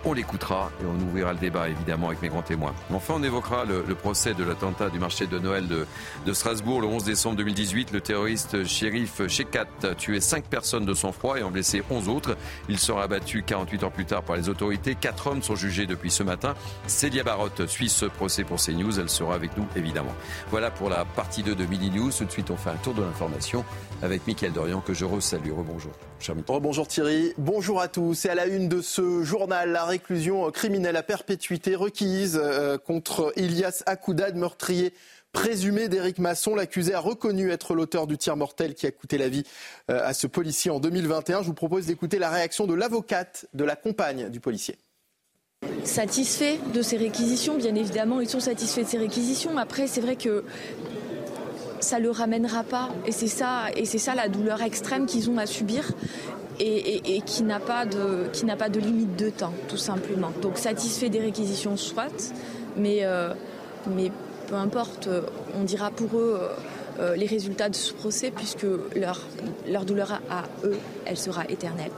[0.07, 2.75] On l'écoutera et on ouvrira le débat évidemment avec mes grands témoins.
[2.93, 7.03] Enfin, on évoquera le, procès de l'attentat du marché de Noël de, Strasbourg le 11
[7.03, 7.91] décembre 2018.
[7.91, 12.37] Le terroriste shérif Shekat a tué 5 personnes de sang-froid et en blessé 11 autres.
[12.69, 14.93] Il sera abattu 48 heures plus tard par les autorités.
[14.93, 16.53] Quatre hommes sont jugés depuis ce matin.
[16.85, 18.99] Célia Barotte suit ce procès pour CNews.
[18.99, 20.13] Elle sera avec nous évidemment.
[20.51, 22.11] Voilà pour la partie 2 de Mini News.
[22.11, 23.65] Tout de suite, on fait un tour de l'information
[24.01, 25.51] avec Mickaël Dorian que je resalue.
[25.51, 25.91] Rebonjour.
[26.19, 26.59] Cher Mickaël.
[26.61, 28.25] Bonjour Thierry, bonjour à tous.
[28.25, 33.33] Et à la une de ce journal, la réclusion criminelle à perpétuité requise euh, contre
[33.35, 34.93] Elias Akoudad, meurtrier
[35.31, 36.55] présumé d'Éric Masson.
[36.55, 39.43] L'accusé a reconnu être l'auteur du tir mortel qui a coûté la vie
[39.91, 41.41] euh, à ce policier en 2021.
[41.41, 44.77] Je vous propose d'écouter la réaction de l'avocate de la compagne du policier.
[45.83, 49.57] Satisfait de ces réquisitions, bien évidemment, ils sont satisfaits de ces réquisitions.
[49.57, 50.43] Après, c'est vrai que
[51.89, 55.37] ça le ramènera pas, et c'est ça, et c'est ça la douleur extrême qu'ils ont
[55.37, 55.83] à subir.
[56.57, 59.75] Et, et- et qui n'a pas de qui n'a pas de limite de temps, tout
[59.89, 60.31] simplement.
[60.41, 62.17] Donc satisfait des réquisitions, soit,
[62.77, 63.33] mais euh,
[63.95, 64.09] mais
[64.47, 65.09] peu importe,
[65.59, 66.47] on dira pour eux euh,
[67.01, 68.65] euh, les résultats de ce procès, puisque
[68.95, 69.19] leur
[69.67, 71.91] leur douleur à eux, elle sera éternelle.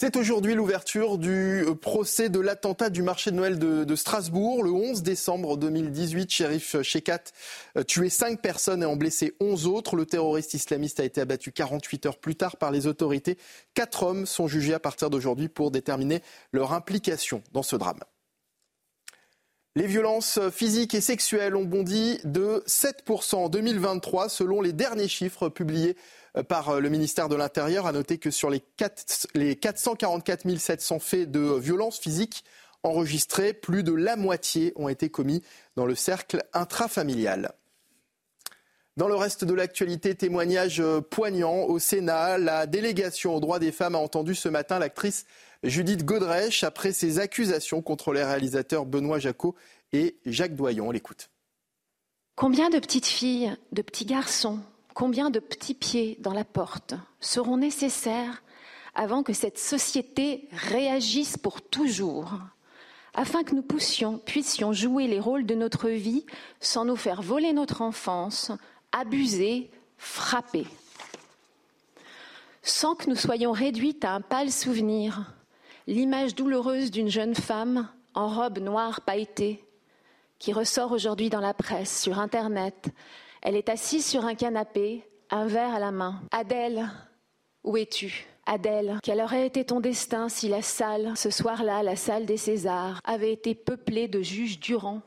[0.00, 4.62] C'est aujourd'hui l'ouverture du euh, procès de l'attentat du marché de Noël de, Strasbourg.
[4.62, 7.24] Le 11 décembre 2018, shérif Shekat
[7.74, 9.96] a tué 5 personnes et en blessé 11 autres.
[9.96, 13.38] Le terroriste islamiste a été abattu 48 heures plus tard par les autorités.
[13.74, 16.22] Quatre hommes sont jugés à partir d'aujourd'hui pour déterminer
[16.52, 17.98] leur implication dans ce drame.
[19.74, 25.48] Les violences physiques et sexuelles ont bondi de 7% en 2023 selon les derniers chiffres
[25.48, 25.96] publiés
[26.48, 27.86] par le ministère de l'Intérieur.
[27.86, 32.44] À noter que sur les, 4, les 444 700 faits de violences physiques
[32.82, 35.42] enregistrés, plus de la moitié ont été commis
[35.76, 37.52] dans le cercle intrafamilial.
[38.96, 42.36] Dans le reste de l'actualité, témoignage poignant au Sénat.
[42.38, 45.24] La délégation aux droits des femmes a entendu ce matin l'actrice
[45.62, 49.54] Judith Godrèche après ses accusations contre les réalisateurs Benoît Jacot
[49.92, 50.88] et Jacques Doyon.
[50.88, 51.30] On l'écoute.
[52.34, 54.60] Combien de petites filles, de petits garçons,
[54.98, 58.42] combien de petits pieds dans la porte seront nécessaires
[58.96, 62.32] avant que cette société réagisse pour toujours
[63.14, 66.26] afin que nous puissions, jouer les rôles de notre vie
[66.58, 68.50] sans nous faire voler notre enfance,
[68.90, 70.66] abuser, frapper.
[72.64, 75.32] Sans que nous soyons réduites à un pâle souvenir,
[75.86, 79.64] l'image douloureuse d'une jeune femme en robe noire pailletée
[80.40, 82.90] qui ressort aujourd'hui dans la presse, sur Internet.
[83.42, 86.20] Elle est assise sur un canapé, un verre à la main.
[86.32, 86.88] Adèle,
[87.64, 88.26] où es-tu?
[88.46, 93.00] Adèle, quel aurait été ton destin si la salle, ce soir-là, la salle des Césars,
[93.04, 95.02] avait été peuplée de juges Durand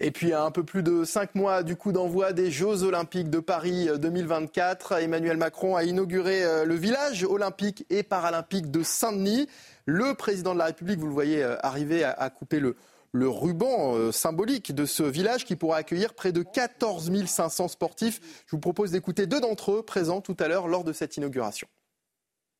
[0.00, 3.30] Et puis à un peu plus de cinq mois du coup d'envoi des Jeux Olympiques
[3.30, 9.48] de Paris 2024, Emmanuel Macron a inauguré euh, le village olympique et paralympique de Saint-Denis.
[9.86, 12.76] Le président de la République, vous le voyez euh, arriver à couper le,
[13.14, 18.20] le ruban euh, symbolique de ce village qui pourra accueillir près de 14 500 sportifs.
[18.46, 21.68] Je vous propose d'écouter deux d'entre eux présents tout à l'heure lors de cette inauguration.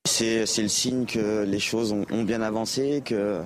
[0.07, 3.40] C'est le signe que les choses ont, bien avancé, que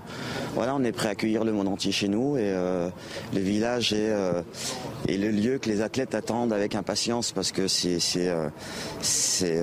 [0.56, 2.88] voilà, on est prêt à accueillir le monde entier chez nous et euh,
[3.32, 4.42] le village est, euh,
[5.06, 7.68] est le lieu que les athlètes attendent avec impatience parce que
[8.16, 8.48] euh,
[9.02, 9.60] c'est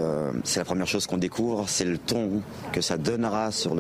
[0.56, 2.42] la première chose qu'on découvre, c'est le ton
[2.72, 3.76] que ça donnera sur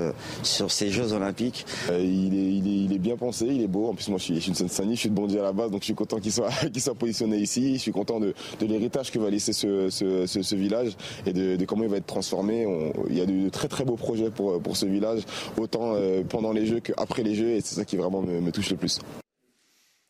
[0.69, 1.65] ces Jeux Olympiques.
[1.89, 3.87] Il, est, bien pensé, il est beau.
[3.87, 5.53] En plus, moi, je suis, je suis de Seine-Saint-Denis, je suis de Bondy à la
[5.53, 6.49] base, donc je suis content qu'il soit,
[6.99, 7.75] positionné ici.
[7.75, 11.97] Je suis content de, l'héritage que va laisser ce, village et de, comment il va
[11.97, 12.67] être transformé.
[13.09, 15.21] Il y a de, très très beaux projets pour, pour ce village,
[15.57, 18.51] autant euh, pendant les Jeux qu'après les Jeux, et c'est ça qui vraiment me, me
[18.51, 18.99] touche le plus.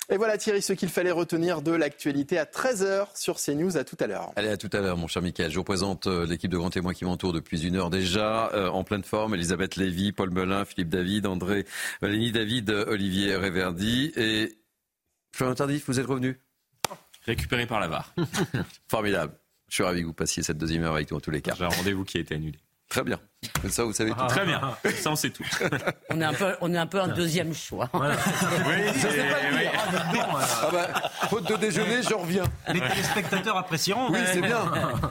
[0.09, 3.75] Et voilà Thierry, ce qu'il fallait retenir de l'actualité à 13h sur CNews.
[3.75, 4.31] À tout à l'heure.
[4.35, 5.49] Allez, à tout à l'heure, mon cher Michael.
[5.49, 8.69] Je vous présente euh, l'équipe de grands témoins qui m'entoure depuis une heure déjà, euh,
[8.69, 9.33] en pleine forme.
[9.33, 11.65] Elisabeth Lévy, Paul Melun, Philippe David, André
[12.01, 14.59] Valénie David, Olivier Réverdi et
[15.35, 16.39] Florent Tardif, vous êtes revenu?
[17.25, 18.13] Récupéré par la VAR.
[18.87, 19.33] Formidable.
[19.67, 21.55] Je suis ravi que vous passiez cette deuxième heure avec nous en tous les cas.
[21.57, 22.59] J'ai un rendez-vous qui a été annulé.
[22.89, 23.19] Très bien.
[23.69, 24.25] Ça, vous savez tout.
[24.27, 24.61] Très bien.
[25.01, 25.43] Ça, on sait tout.
[26.09, 27.89] On est un peu, on est un peu un deuxième choix.
[27.93, 30.27] Oui, Ça, c'est pas le pire.
[30.63, 30.87] Ah bah,
[31.29, 32.43] faute de déjeuner, je reviens.
[32.67, 34.11] Les téléspectateurs apprécieront.
[34.11, 34.59] Oui, c'est bien.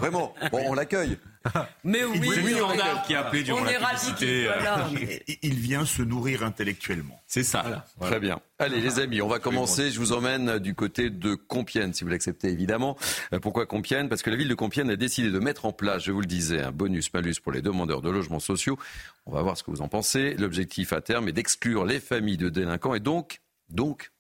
[0.00, 0.34] Vraiment.
[0.50, 1.18] Bon, on l'accueille.
[1.84, 4.56] Mais oui, oui, on qui a appelé durant on la est ravis publicité, qu'il soit
[4.56, 4.88] euh, là.
[5.28, 7.20] Il- Il vient se nourrir intellectuellement.
[7.26, 7.84] C'est ça.
[8.00, 8.40] Très bien.
[8.58, 9.90] Allez, les amis, on va commencer.
[9.90, 12.96] Je vous emmène du côté de Compiègne, si vous l'acceptez évidemment.
[13.32, 14.08] Euh, Pourquoi Compiègne?
[14.08, 16.26] Parce que la ville de Compiègne a décidé de mettre en place, je vous le
[16.26, 18.78] disais, un bonus-malus pour les demandeurs de logements sociaux.
[19.26, 20.34] On va voir ce que vous en pensez.
[20.34, 24.12] L'objectif à terme est d'exclure les familles de délinquants et donc, donc,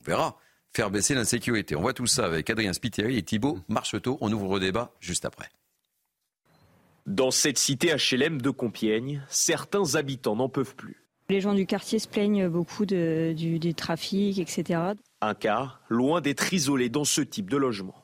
[0.00, 0.38] on verra,
[0.74, 1.74] faire baisser l'insécurité.
[1.76, 4.18] On voit tout ça avec Adrien Spiteri et Thibault Marcheteau.
[4.20, 5.48] On ouvre le débat juste après.
[7.06, 11.02] Dans cette cité HLM de Compiègne, certains habitants n'en peuvent plus.
[11.28, 14.80] Les gens du quartier se plaignent beaucoup de- du, du trafic, etc.
[15.20, 17.94] Un cas loin d'être isolé dans ce type de logement.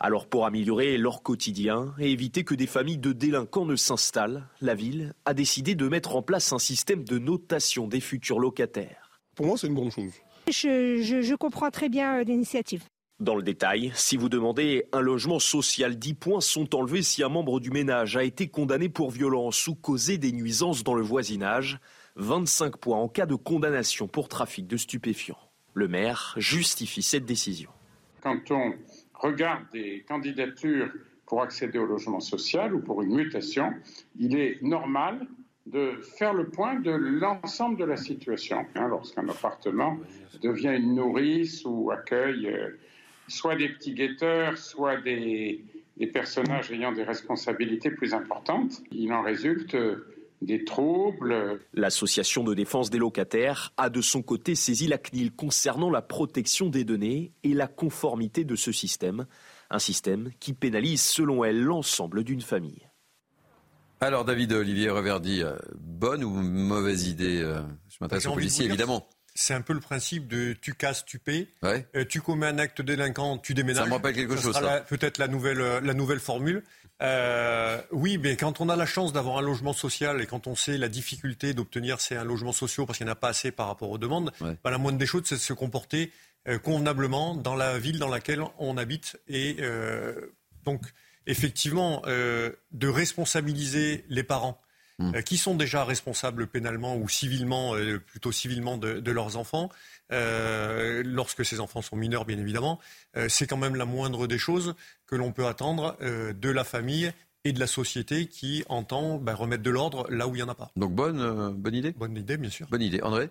[0.00, 4.74] Alors pour améliorer leur quotidien et éviter que des familles de délinquants ne s'installent, la
[4.74, 9.20] ville a décidé de mettre en place un système de notation des futurs locataires.
[9.36, 10.12] Pour moi, c'est une bonne chose.
[10.48, 12.82] Je, je- je comprends très bien euh, l'initiative.
[13.22, 17.28] Dans le détail, si vous demandez un logement social, 10 points sont enlevés si un
[17.28, 21.78] membre du ménage a été condamné pour violence ou causé des nuisances dans le voisinage,
[22.16, 25.38] 25 points en cas de condamnation pour trafic de stupéfiants.
[25.72, 27.70] Le maire justifie cette décision.
[28.24, 28.74] Quand on
[29.14, 30.90] regarde des candidatures
[31.24, 33.72] pour accéder au logement social ou pour une mutation,
[34.18, 35.28] il est normal
[35.66, 38.66] de faire le point de l'ensemble de la situation.
[38.74, 39.96] Hein, Lorsqu'un appartement
[40.42, 42.70] devient une nourrice ou accueille euh,
[43.32, 45.64] soit des petits guetteurs, soit des,
[45.96, 50.08] des personnages ayant des responsabilités plus importantes, il en résulte euh,
[50.40, 55.88] des troubles, L'association de défense des locataires a de son côté saisi la CNIL concernant
[55.88, 59.26] la protection des données et la conformité de ce système,
[59.70, 62.88] un système qui pénalise selon elle l'ensemble d'une famille.
[64.00, 67.38] Alors, David Olivier Reverdy, euh, bonne ou mauvaise idée
[67.88, 69.08] Je m'intéresse vous dire, évidemment.
[69.34, 71.48] C'est un peu le principe de tu casses, tu paies.
[71.62, 71.86] Ouais.
[71.96, 73.84] Euh, tu commets un acte délinquant, tu déménages.
[73.84, 74.60] Ça me rappelle quelque chose, ça.
[74.60, 76.62] la- Peut-être la nouvelle, euh, la nouvelle formule.
[77.00, 80.54] Euh, oui, mais quand on a la chance d'avoir un logement social et quand on
[80.54, 83.50] sait la difficulté d'obtenir c'est un logement social parce qu'il n'y en a pas assez
[83.50, 84.30] par rapport aux demandes,
[84.62, 86.12] bah, la moindre des choses, c'est de se comporter
[86.48, 89.16] euh, convenablement dans la ville dans laquelle on habite.
[89.28, 89.56] Et
[90.64, 90.82] donc,
[91.26, 94.60] effectivement, de responsabiliser les parents.
[95.14, 99.70] Euh, qui sont déjà responsables pénalement ou civilement, euh, plutôt civilement de, de leurs enfants,
[100.10, 102.78] euh, lorsque ces enfants sont mineurs, bien évidemment,
[103.16, 104.74] euh, c'est quand même la moindre des choses
[105.06, 107.12] que l'on peut attendre euh, de la famille
[107.44, 110.48] et de la société qui entend bah, remettre de l'ordre là où il n'y en
[110.48, 110.70] a pas.
[110.76, 111.92] Donc, bonne, euh, bonne idée?
[111.92, 112.68] Bonne idée, bien sûr.
[112.70, 113.02] Bonne idée.
[113.02, 113.30] André?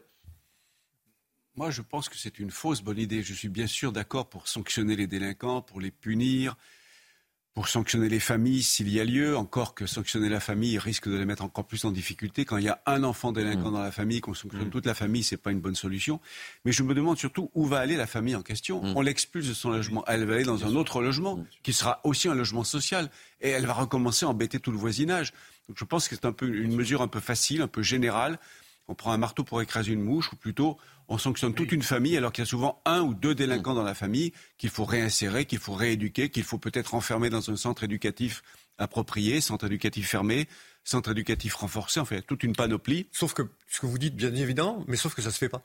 [1.56, 3.24] Moi, je pense que c'est une fausse bonne idée.
[3.24, 6.56] Je suis bien sûr d'accord pour sanctionner les délinquants, pour les punir,
[7.54, 9.36] pour sanctionner les familles s'il y a lieu.
[9.36, 12.46] Encore que sanctionner la famille risque de les mettre encore plus en difficulté.
[12.46, 15.24] Quand il y a un enfant délinquant dans la famille, qu'on sanctionne toute la famille,
[15.24, 16.22] c'est pas une bonne solution.
[16.64, 18.82] Mais je me demande surtout où va aller la famille en question.
[18.96, 20.04] On l'expulse de son logement.
[20.08, 23.10] Elle va aller dans un autre logement, qui sera aussi un logement social.
[23.42, 25.34] Et elle va recommencer à embêter tout le voisinage.
[25.68, 28.40] Donc je pense que c'est un peu une mesure un peu facile, un peu générale.
[28.88, 30.78] On prend un marteau pour écraser une mouche, ou plutôt
[31.12, 33.84] on sanctionne toute une famille alors qu'il y a souvent un ou deux délinquants dans
[33.84, 37.84] la famille qu'il faut réinsérer, qu'il faut rééduquer, qu'il faut peut-être enfermer dans un centre
[37.84, 38.42] éducatif
[38.78, 40.48] approprié, centre éducatif fermé,
[40.84, 43.08] centre éducatif renforcé, enfin il y a toute une panoplie.
[43.12, 45.62] Sauf que ce que vous dites, bien évidemment, mais sauf que ça se fait pas.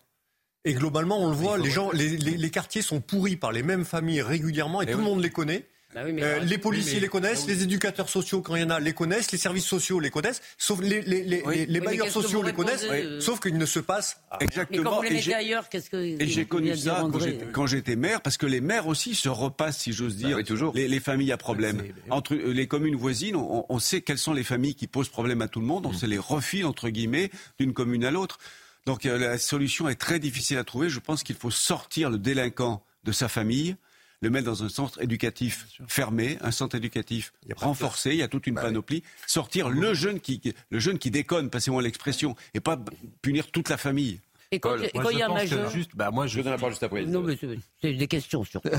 [0.64, 3.62] Et globalement, on le voit, les gens, les, les- les quartiers sont pourris par les
[3.62, 5.64] mêmes familles régulièrement et, tout le monde les connaît.
[5.96, 8.60] Bah oui, mais- Euh, les policiers Oui, mais- les connaissent, les éducateurs sociaux quand il
[8.60, 11.54] y en a les connaissent, les services sociaux les connaissent, sauf les, les, les, Oui.
[11.56, 14.38] les- les Oui, mais bailleurs sociaux les connaissent, euh sauf qu'il ne se passe rien.
[14.42, 14.96] Mais quand Exactement.
[14.96, 17.02] vous les mettez ailleurs, qu'est-ce que Et j'ai connu ça
[17.54, 20.86] quand j'étais, maire, parce que les maires aussi se repassent, si j'ose Bah dire, les,
[20.86, 21.82] les familles à problème.
[22.10, 25.40] Entre euh, les communes voisines, on, on sait quelles sont les familles qui posent problème
[25.40, 28.36] à tout le monde, on sait les refils, entre guillemets, d'une commune à l'autre.
[28.84, 30.90] Donc euh, la solution est très difficile à trouver.
[30.90, 33.76] Je pense qu'il faut sortir le délinquant de sa famille,
[34.20, 38.46] le mettre dans un centre éducatif fermé, un centre éducatif renforcé, il y a toute
[38.46, 40.40] une panoplie, sortir le jeune qui,
[40.70, 42.78] le jeune qui déconne, passez-moi l'expression, et pas
[43.22, 44.20] punir toute la famille.
[44.52, 45.70] Et quand, et quand il y a un majeur.
[45.70, 47.04] juste, bah moi je, donne la parole juste après.
[47.04, 47.36] Non, mais
[47.82, 48.68] c'est des questions surtout.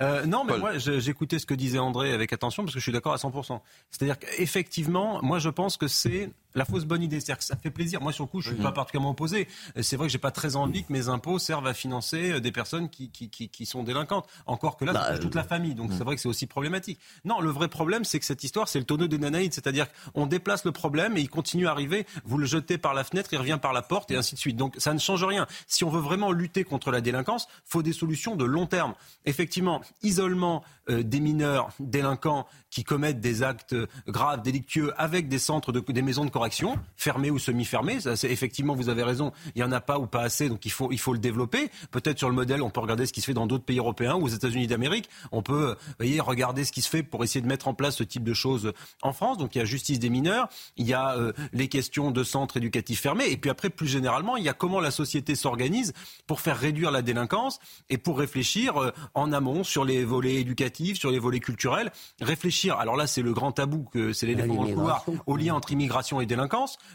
[0.00, 0.60] Euh, non, mais Paul.
[0.60, 3.60] moi, j'écoutais ce que disait André avec attention parce que je suis d'accord à 100%.
[3.90, 7.70] C'est-à-dire qu'effectivement, moi, je pense que c'est La fausse bonne idée, c'est-à-dire que ça fait
[7.70, 8.00] plaisir.
[8.00, 9.48] Moi, sur le coup, je suis pas particulièrement opposé.
[9.80, 12.52] C'est vrai que j'ai pas très envie que mes impôts servent à financer euh, des
[12.52, 14.28] personnes qui, qui, qui, qui sont délinquantes.
[14.46, 15.74] Encore que là, ça touche toute la famille.
[15.74, 16.98] Donc, c'est vrai que c'est aussi problématique.
[17.24, 19.54] Non, le vrai problème, c'est que cette histoire, c'est le tonneau des nanaïdes.
[19.54, 22.06] C'est-à-dire qu'on déplace le problème et il continue à arriver.
[22.24, 24.56] Vous le jetez par la fenêtre, il revient par la porte et ainsi de suite.
[24.56, 25.46] Donc, ça ne change rien.
[25.66, 28.94] Si on veut vraiment lutter contre la délinquance, faut des solutions de long terme.
[29.24, 33.76] Effectivement, isolement euh, des mineurs délinquants qui commettent des actes
[34.06, 38.88] graves, délictueux, avec des centres, de, des maisons de correction, fermées ou c'est, effectivement, vous
[38.88, 41.12] avez raison, il n'y en a pas ou pas assez, donc il faut, il faut
[41.12, 41.70] le développer.
[41.92, 44.16] Peut-être sur le modèle, on peut regarder ce qui se fait dans d'autres pays européens
[44.16, 45.08] ou aux États-Unis d'Amérique.
[45.30, 47.96] On peut vous voyez, regarder ce qui se fait pour essayer de mettre en place
[47.96, 48.72] ce type de choses
[49.02, 49.38] en France.
[49.38, 52.56] Donc il y a justice des mineurs, il y a euh, les questions de centres
[52.56, 55.92] éducatifs fermés, et puis après, plus généralement, il y a comment la société s'organise
[56.26, 60.98] pour faire réduire la délinquance et pour réfléchir euh, en amont sur les volets éducatifs,
[60.98, 64.64] sur les volets culturels, réfléchir alors là c'est le grand tabou, que c'est l'éléphant dans
[64.64, 66.26] le couloir, au lien entre immigration et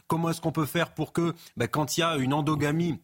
[0.08, 3.00] Comment est-ce qu'on peut faire pour que, bah, quand il y a une endogamie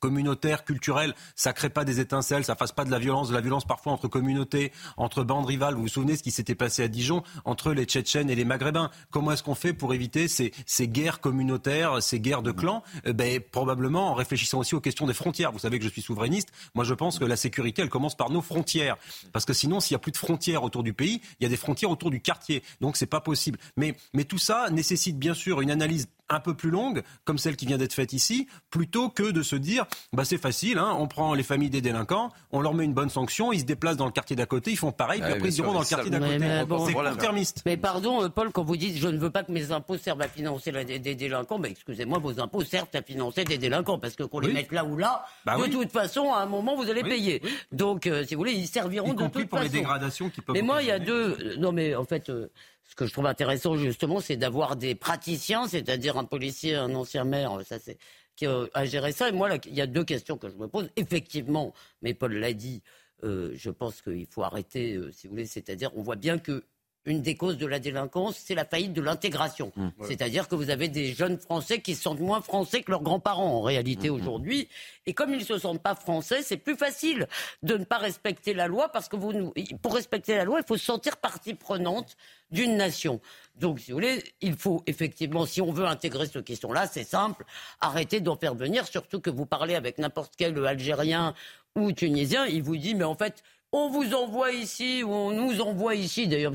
[0.00, 3.40] communautaire, culturel, ça crée pas des étincelles, ça fasse pas de la violence, de la
[3.40, 5.74] violence parfois entre communautés, entre bandes rivales.
[5.74, 8.90] Vous vous souvenez ce qui s'était passé à Dijon entre les Tchétchènes et les Maghrébins
[9.10, 12.82] Comment est-ce qu'on fait pour éviter ces, ces, guerres communautaires, ces guerres de clans?
[13.04, 15.52] Eh ben, Probablement en réfléchissant aussi aux questions des frontières.
[15.52, 16.50] Vous savez que je suis souverainiste.
[16.74, 18.96] Moi, je pense que la sécurité, elle commence par nos frontières.
[19.32, 21.48] Parce que sinon, s'il y a plus de frontières autour du pays, il y a
[21.48, 22.62] des frontières autour du quartier.
[22.80, 23.58] Donc, c'est pas possible.
[23.76, 27.56] Mais, mais tout ça nécessite bien sûr une analyse un peu plus longue, comme celle
[27.56, 31.06] qui vient d'être faite ici, plutôt que de se dire, bah c'est facile, hein, on
[31.06, 34.06] prend les familles des délinquants, on leur met une bonne sanction, ils se déplacent dans
[34.06, 36.18] le quartier d'à côté, ils font pareil, puis après ils iront dans le quartier d'à
[36.18, 36.38] côté.
[36.86, 37.62] c'est court-termiste.
[37.66, 40.22] Mais pardon, euh, Paul, quand vous dites, je ne veux pas que mes impôts servent
[40.22, 44.24] à financer des, délinquants, mais excusez-moi, vos impôts servent à financer des délinquants, parce que
[44.24, 47.02] qu'on les mette là ou là, bah de toute façon, à un moment, vous allez
[47.02, 47.42] payer.
[47.72, 49.46] Donc, euh, si vous voulez, ils serviront de toute façon.
[49.46, 50.54] pour les dégradations qui peuvent.
[50.54, 51.56] Mais moi, il y a deux.
[51.58, 52.28] Non, mais en fait.
[52.28, 52.48] Euh,
[52.88, 57.24] ce que je trouve intéressant justement, c'est d'avoir des praticiens, c'est-à-dire un policier, un ancien
[57.24, 57.98] maire, ça c'est
[58.34, 59.28] qui a géré ça.
[59.28, 60.88] Et moi, il y a deux questions que je me pose.
[60.96, 62.82] Effectivement, mais Paul l'a dit,
[63.24, 66.64] euh, je pense qu'il faut arrêter, euh, si vous voulez, c'est-à-dire on voit bien que
[67.08, 69.72] une des causes de la délinquance, c'est la faillite de l'intégration.
[69.76, 69.88] Mmh.
[70.02, 73.58] C'est-à-dire que vous avez des jeunes Français qui se sentent moins français que leurs grands-parents
[73.58, 74.14] en réalité mmh.
[74.14, 74.68] aujourd'hui.
[75.06, 77.26] Et comme ils ne se sentent pas français, c'est plus facile
[77.62, 79.52] de ne pas respecter la loi parce que vous,
[79.82, 82.16] pour respecter la loi, il faut se sentir partie prenante
[82.50, 83.20] d'une nation.
[83.56, 87.44] Donc, si vous voulez, il faut effectivement, si on veut intégrer cette question-là, c'est simple,
[87.80, 91.34] arrêter d'en faire venir, surtout que vous parlez avec n'importe quel Algérien
[91.76, 93.42] ou Tunisien, il vous dit, mais en fait,
[93.72, 96.54] on vous envoie ici, on nous envoie ici, d'ailleurs,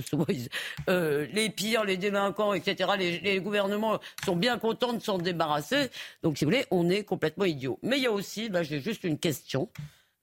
[0.90, 2.90] euh, les pires, les délinquants, etc.
[2.98, 5.90] Les, gouvernements sont bien contents de s'en débarrasser.
[6.24, 7.78] Donc, si vous voulez, on est complètement idiot.
[7.84, 9.70] Mais il y a aussi, là, j'ai juste une question.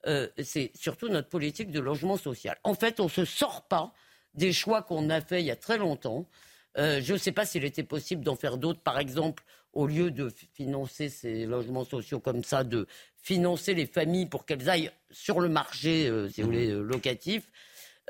[0.06, 2.58] Euh, c'est surtout notre politique de logement social.
[2.64, 3.92] En fait, on ne se sort pas
[4.34, 6.26] des choix qu'on a faits il y a très longtemps.
[6.78, 10.10] Euh, je ne sais pas s'il était possible d'en faire d'autres, par exemple, au lieu
[10.10, 12.86] de financer ces logements sociaux comme ça, de
[13.22, 16.50] financer les familles pour qu'elles aillent sur le marché, euh, si vous mmh.
[16.50, 17.44] voulez, euh, locatif.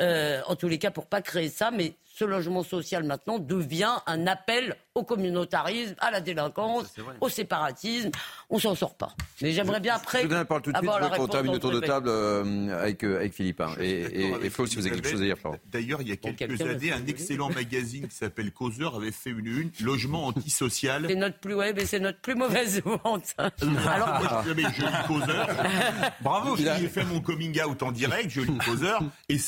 [0.00, 3.96] Euh, en tous les cas, pour pas créer ça, mais ce logement social maintenant devient
[4.06, 8.10] un appel au communautarisme, à la délinquance, au séparatisme.
[8.50, 9.14] On s'en sort pas.
[9.40, 10.22] Mais j'aimerais bien après.
[10.22, 10.90] Je vous parole tout de suite.
[10.90, 13.60] Je terminer le tour de table euh, avec, euh, avec Philippe.
[13.60, 13.74] Hein.
[13.80, 15.36] Et, et, Flo, si vous avez quelque chose à dire,
[15.66, 19.46] D'ailleurs, il y a quelques années, un excellent magazine qui s'appelle Causeur avait fait une
[19.46, 21.04] une, logement antisocial.
[21.08, 23.34] C'est notre plus, ouais, mais c'est notre plus mauvaise vente.
[23.38, 24.66] Alors, moi, je, je lis
[25.06, 25.48] Causeur.
[26.20, 29.38] Bravo, j'ai fait mon coming out en direct, je lis Causeur, et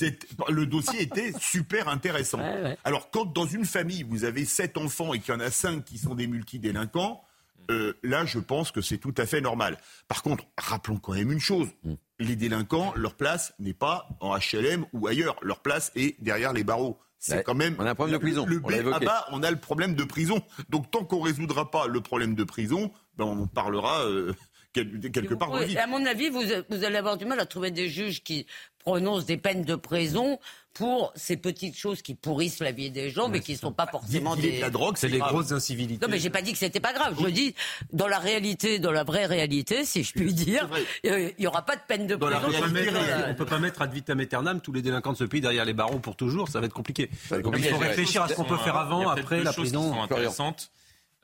[0.48, 2.40] le dossier était super intéressant.
[2.84, 5.84] Alors, quand dans une famille, vous avez sept enfants et qu'il y en a cinq
[5.84, 7.22] qui sont des multidélinquants,
[7.70, 9.78] euh, là, je pense que c'est tout à fait normal.
[10.08, 11.68] Par contre, rappelons quand même une chose.
[11.84, 11.94] Mm.
[12.18, 15.36] Les délinquants, leur place n'est pas en HLM ou ailleurs.
[15.42, 16.98] Leur place est derrière les barreaux.
[17.18, 17.76] C'est quand même.
[17.78, 18.46] On a un problème de prison.
[18.46, 20.42] Le, on, on a le problème de prison.
[20.70, 24.04] Donc, tant qu'on résoudra pas le problème de prison, ben, on parlera.
[24.06, 24.34] Euh,
[24.72, 25.52] quelque part.
[25.54, 28.46] à mon avis, vous, vous, allez avoir du mal à trouver des juges qui
[28.78, 30.38] prononcent des peines de prison
[30.74, 33.86] pour ces petites choses qui pourrissent la vie des gens, mais qui ne sont pas
[33.86, 34.60] forcément des.
[34.60, 36.04] La drogue, c'est les grosses incivilités.
[36.04, 37.16] Non, mais j'ai pas dit que c'était pas grave.
[37.20, 37.54] Je dis,
[37.92, 40.68] dans la réalité, dans la vraie réalité, si je puis dire,
[41.04, 42.36] il n'y aura pas de peine de prison.
[42.36, 45.64] on ne peut pas mettre ad vitam aeternam tous les délinquants de ce pays derrière
[45.64, 46.48] les barreaux pour toujours.
[46.48, 47.10] Ça va être compliqué.
[47.30, 50.00] il faut réfléchir à ce qu'on peut faire avant, après la prison.
[50.02, 50.70] Intéressante.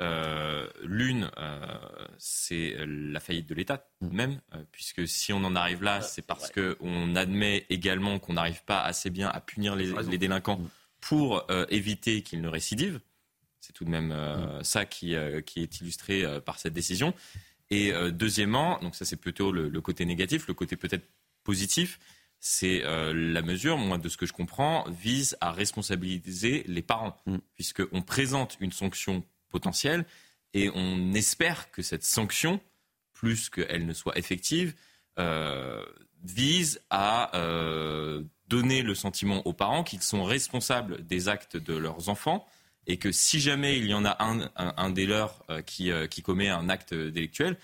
[0.01, 1.77] Euh, l'une, euh,
[2.19, 4.09] c'est la faillite de l'État mmh.
[4.11, 8.63] même, euh, puisque si on en arrive là, c'est parce qu'on admet également qu'on n'arrive
[8.65, 10.69] pas assez bien à punir les, délinquants mmh.
[11.01, 13.01] pour éviter qu'ils ne récidivent.
[13.61, 14.65] C'est tout de même mmh.
[14.65, 17.13] ça qui, qui, est illustré par cette décision.
[17.71, 21.07] Et deuxièmement, donc ça c'est plutôt le, le, côté négatif, le côté peut-être
[21.45, 21.99] positif,
[22.41, 27.21] c'est la mesure, moi de ce que je comprends, vise à responsabiliser les parents,
[27.57, 30.05] puisqu'on présente une sanction potentiel.
[30.55, 32.61] Et on espère que cette sanction,
[33.13, 34.75] plus qu'elle ne soit effective,
[35.19, 35.85] euh,
[36.23, 42.09] vise à euh, donner le sentiment aux parents qu'ils sont responsables des actes de leurs
[42.09, 42.45] enfants
[42.89, 46.23] et que si jamais il y en a un, un, des leurs euh, qui, qui
[46.23, 47.57] commet un acte délictuel,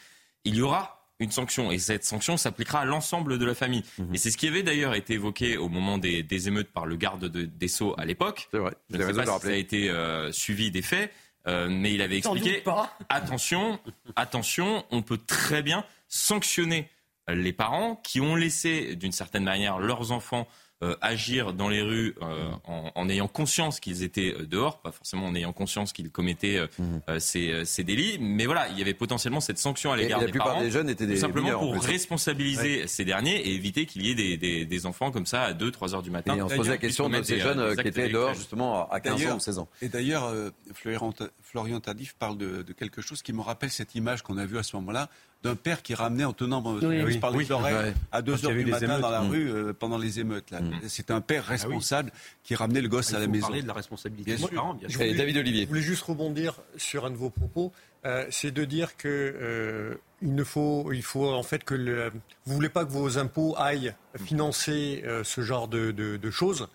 [0.45, 1.73] il y aura une sanction.
[1.73, 3.85] Et cette sanction s'appliquera à l'ensemble de la famille.
[4.13, 6.97] Et c'est ce qui avait d'ailleurs été évoqué au moment des, des émeutes par le
[6.97, 8.49] garde de, des Sceaux à l'époque.
[8.51, 8.75] C'est vrai.
[8.91, 9.93] Je ne sais pas si ça a été
[10.33, 11.13] suivi des faits,
[11.47, 12.63] euh, mais il avait expliqué
[13.09, 13.79] attention,
[14.17, 16.89] attention, on peut très bien sanctionner
[17.29, 20.47] les parents qui ont laissé d'une certaine manière leurs enfants
[20.83, 24.91] euh, agir dans les rues euh, en, en ayant conscience qu'ils étaient euh, dehors, pas
[24.93, 26.67] forcément en ayant conscience qu'ils commettaient euh,
[27.09, 30.27] euh, ces, ces délits, mais voilà, il y avait potentiellement cette sanction à l'égard la
[30.27, 31.91] des plupart parents, des jeunes étaient des tout simplement mineurs, en pour plus.
[31.93, 35.53] responsabiliser ces derniers et éviter qu'il y ait des, des, des enfants comme ça à
[35.53, 36.37] 2-3 heures du matin.
[36.37, 39.13] Et on se posait la question de ces jeunes qui étaient dehors justement à 15
[39.13, 39.69] ans D'ailleurs- ou 16 ans.
[39.83, 41.13] Et d'ailleurs, euh, Florian,
[41.43, 44.59] Florian Tardif parle de, de quelque chose qui me rappelle cette image qu'on a vue
[44.59, 45.09] à ce moment-là
[45.45, 47.19] d'un père qui ramenait en tenant Oui, oui.
[47.19, 47.53] par les Oui.
[47.53, 47.95] oreilles Ouais.
[48.13, 49.01] à Quand 2 il y heures du matin émeutes.
[49.03, 49.29] dans la Mm.
[49.31, 50.51] rue euh, pendant les émeutes.
[50.51, 50.61] là.
[50.89, 52.11] C'est un père responsable
[52.43, 53.47] qui ramenait le gosse Ah à la maison.
[53.49, 54.51] parler de la responsabilité Bien des sûr.
[54.55, 54.99] parents, bien sûr.
[54.99, 55.15] voulais-
[55.63, 57.73] Je voulais juste rebondir sur un de vos propos.
[58.07, 62.11] Euh, c'est de dire que euh, il ne faut, il faut en fait que le,
[62.47, 66.69] vous voulez pas que vos impôts aillent financer euh, ce genre de, de- de choses.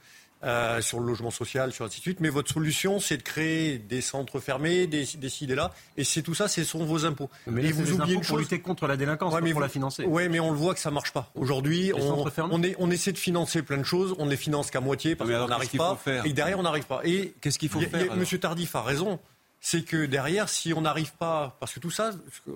[0.43, 2.19] Euh, sur le logement social, sur ainsi de suite.
[2.21, 5.71] Mais votre solution, c'est de créer des centres fermés, des, des là.
[5.97, 7.29] Et c'est tout ça, ce sont vos impôts.
[7.47, 8.39] Mais et là, c'est vous oubliez une pour chose.
[8.41, 10.03] lutter contre la délinquance, pas mais pour vous- la financer.
[10.05, 11.29] Ouais, mais on le voit que ça marche pas.
[11.35, 14.29] Aujourd'hui, on, centres fermés on, est, on essaie de financer plein de choses, on ne
[14.31, 15.99] les finance qu'à moitié parce qu'on n'arrive pas.
[16.25, 17.01] Et derrière, on n'arrive pas.
[17.03, 19.19] Et Qu'est-ce qu'il faut a- faire, Monsieur Tardif a raison.
[19.61, 22.11] C'est que derrière, si on n'arrive pas, parce que tout ça,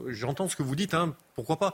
[0.08, 1.74] j'entends ce que vous dites, hein, pourquoi pas.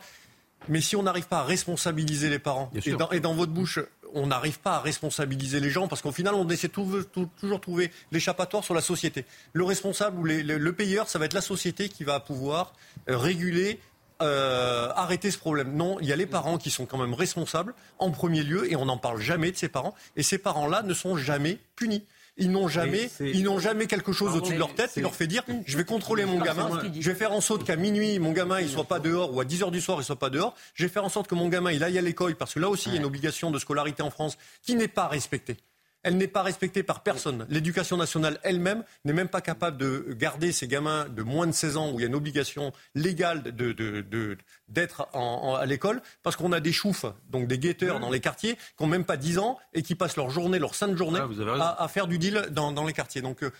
[0.68, 3.80] Mais si on n'arrive pas à responsabiliser les parents, et dans, et dans votre bouche,
[4.14, 7.62] on n'arrive pas à responsabiliser les gens, parce qu'au final, on essaie tout- tout- toujours
[7.62, 9.26] trouver l'échappatoire sur la société.
[9.54, 12.74] Le responsable ou le payeur, ça va être la société qui va pouvoir
[13.10, 13.80] euh, réguler,
[14.22, 15.76] euh, arrêter ce problème.
[15.76, 18.76] Non, il y a les parents qui sont quand même responsables en premier lieu, et
[18.76, 19.96] on n'en parle jamais de ces parents.
[20.18, 22.04] Et ces parents-là ne sont jamais punis.
[22.40, 25.28] Ils n'ont jamais, ils n'ont jamais quelque chose au-dessus de leur tête qui leur fait
[25.28, 26.70] dire je vais contrôler mon gamin,
[27.00, 29.46] je vais faire en sorte qu'à minuit mon gamin il soit pas dehors ou à
[29.46, 31.50] 10 heures du soir il soit pas dehors, je vais faire en sorte que mon
[31.50, 33.60] gamin il aille à l'école parce que là aussi il y a une obligation de
[33.60, 35.58] scolarité en France qui n'est pas respectée.
[36.10, 37.46] Elle n'est pas respectée par personne.
[37.50, 41.78] L'éducation nationale elle-même n'est même pas capable de garder ces gamins de moins de 16
[41.78, 44.36] ans où il y a une obligation légale de, de- de-
[44.70, 48.20] d'être en- en- à l'école parce qu'on a des choufs, donc des guetteurs dans les
[48.22, 51.20] quartiers qui n'ont même pas 10 ans et qui passent leur journée, leur sainte journée
[51.62, 53.22] Ah, à, à faire du deal dans, dans les quartiers.
[53.22, 53.52] Donc, euh,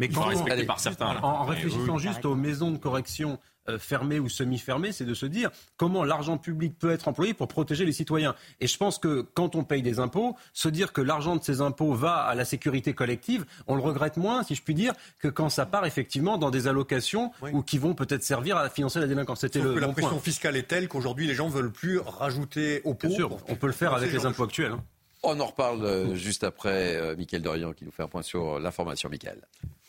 [0.00, 1.24] Mais quand on- par certains, là.
[1.24, 2.02] En, en Ouais, réfléchissant oui.
[2.02, 3.38] juste aux maisons de correction
[3.68, 7.46] euh, fermées ou semi-fermées, c'est de se dire comment l'argent public peut être employé pour
[7.46, 8.34] protéger les citoyens.
[8.58, 11.60] Et je pense que quand on paye des impôts, se dire que l'argent de ces
[11.60, 15.28] impôts va à la sécurité collective, on le regrette moins, si je puis dire, que
[15.28, 19.06] quand ça part effectivement dans des allocations ou qui vont peut-être servir à financer la
[19.06, 19.40] délinquance.
[19.42, 20.20] C'était le que la bon pression point.
[20.20, 23.08] fiscale est telle qu'aujourd'hui les gens veulent plus rajouter au pot.
[23.08, 24.72] Bien sûr, pour- on peut le faire avec les impôts actuels.
[24.72, 24.82] hein.
[25.22, 28.58] On en reparle euh, juste après euh, Mickaël Dorian qui nous fait un point sur
[28.58, 29.10] l'information.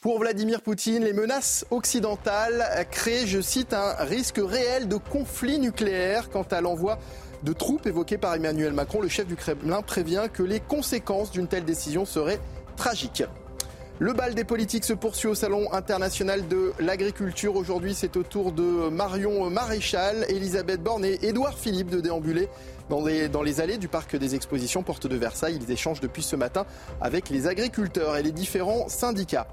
[0.02, 6.30] Pour Vladimir Poutine, les menaces occidentales créent, je cite, un risque réel de conflit nucléaire.
[6.30, 7.00] Quant à l'envoi
[7.44, 11.48] de troupes évoqué par Emmanuel Macron, le chef du Kremlin prévient que les conséquences d'une
[11.48, 12.40] telle décision seraient
[12.76, 13.24] tragiques.
[14.00, 17.56] Le bal des politiques se poursuit au Salon international de l'agriculture.
[17.56, 22.50] Aujourd'hui, c'est au tour de Marion Maréchal, Elisabeth Borne et Édouard Philippe de déambuler
[22.92, 25.58] dans les, allées du parc des expositions Porte de Versailles.
[25.62, 26.66] Ils échangent depuis ce matin
[27.00, 29.48] avec les agriculteurs et les différents syndicats.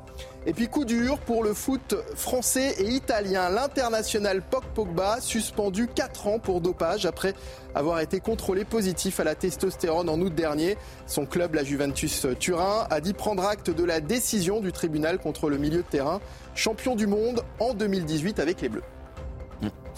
[0.45, 3.49] Et puis coup dur pour le foot français et italien.
[3.49, 7.35] L'international Pog Pogba suspendu 4 ans pour dopage après
[7.77, 10.77] avoir été contrôlé positif à la testostérone en août dernier.
[11.07, 15.49] Son club, la Juventus Turin, a dit prendre acte de la décision du tribunal contre
[15.49, 16.21] le milieu de terrain,
[16.57, 18.83] champion du monde en 2018 avec les Bleus.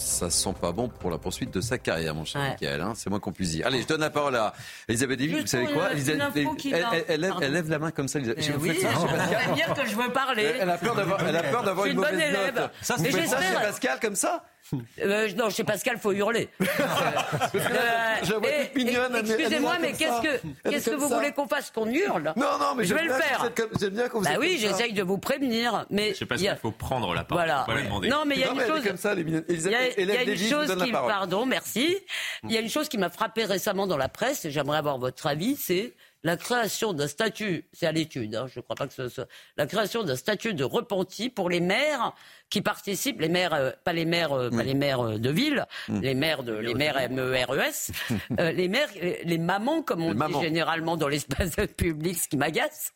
[0.01, 2.51] Ça sent pas bon pour la poursuite de sa carrière, mon cher Ouais.
[2.53, 2.81] Mickaël.
[2.81, 3.67] hein, c'est moins qu'on puisse dire.
[3.67, 4.53] Allez, je donne la parole à
[4.89, 5.41] Elisabeth Lévy.
[5.41, 8.19] Vous savez quoi Elisabeth elle, elle- elle lève, elle lève la main comme ça.
[8.19, 8.45] Elisabeth.
[8.49, 8.79] Eh Vous oui,
[9.55, 10.55] bien que je veux parler.
[10.61, 12.55] Elle a peur d'avoir, elle a peur d'avoir Je une une mauvaise bonne élève.
[12.55, 12.71] note.
[12.81, 14.43] Ça, c'est Pascal comme ça?
[15.03, 16.49] Euh, non, chez Pascal, faut hurler.
[17.55, 17.59] Euh,
[18.23, 21.17] je la vois et- toute mignonne, est Excusez-moi, mais qu'est-ce que, qu'est-ce vous ça.
[21.17, 22.33] voulez qu'on fasse Qu'on hurle?
[22.37, 23.41] Non, non, mais je vais le faire.
[23.41, 26.19] vous êtes comme- j'aime bien quand vous Bah oui, j'essaye de vous prévenir, mais Je
[26.19, 27.45] sais pas a- s'il faut prendre la parole.
[27.47, 27.65] Voilà.
[27.67, 28.09] pas demander.
[28.09, 28.85] Non, mais il y a Non, une chose.
[28.87, 29.45] comme ça, les mignonnes.
[29.49, 31.97] Il y a, y une chose qui, pardon, merci.
[32.45, 34.99] Il y a une chose qui m'a frappé récemment dans la presse, et j'aimerais avoir
[34.99, 38.87] votre avis, c'est la création d'un statut, c'est à l'étude, hein, je ne crois pas
[38.87, 42.13] que ce soit, la création d'un statut de repenti pour les maires
[42.51, 45.67] qui participent, les maires, euh, pas les maires, euh, pas les maires euh, de ville,
[45.89, 46.01] Mm.
[46.01, 47.91] les maires de, les maires MERES,
[48.41, 52.37] euh, les maires, les, les mamans comme on dit généralement dans l'espace public, ce qui
[52.37, 52.93] m'agace.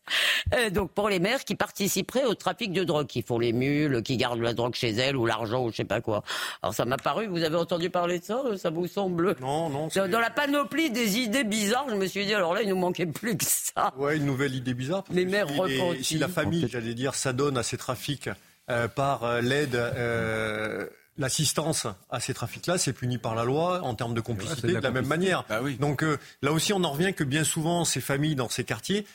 [0.55, 4.02] Euh, donc pour les maires qui participeraient au trafic de drogue, qui font les mules,
[4.02, 6.22] qui gardent la drogue chez elles ou l'argent ou je sais pas quoi.
[6.62, 9.36] Alors ça m'a paru, vous avez entendu parler de ça Ça vous semble?
[9.40, 9.88] Non, non.
[9.94, 12.76] Dans, dans la panoplie des idées bizarres, je me suis dit alors là il nous
[12.76, 13.92] manquait plus que ça.
[13.96, 15.05] Ouais, une nouvelle idée bizarre.
[15.11, 16.02] Les maires si les-.
[16.02, 18.28] Si la famille, j'allais dire, s'adonne à ces trafics
[18.70, 20.86] euh, par euh, l'aide, euh,
[21.16, 24.72] l'assistance à ces trafics-là, c'est puni par la loi en termes de complicité c'est de
[24.74, 25.18] de la même complicité.
[25.18, 25.44] manière.
[25.48, 25.76] Bah oui.
[25.76, 29.06] Donc euh, là aussi, on en revient que bien souvent, ces familles dans ces quartiers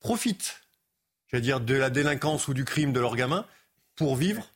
[0.00, 0.60] profitent,
[1.30, 3.44] j'allais dire, de la délinquance ou du crime de leurs gamins
[3.96, 4.48] pour vivre.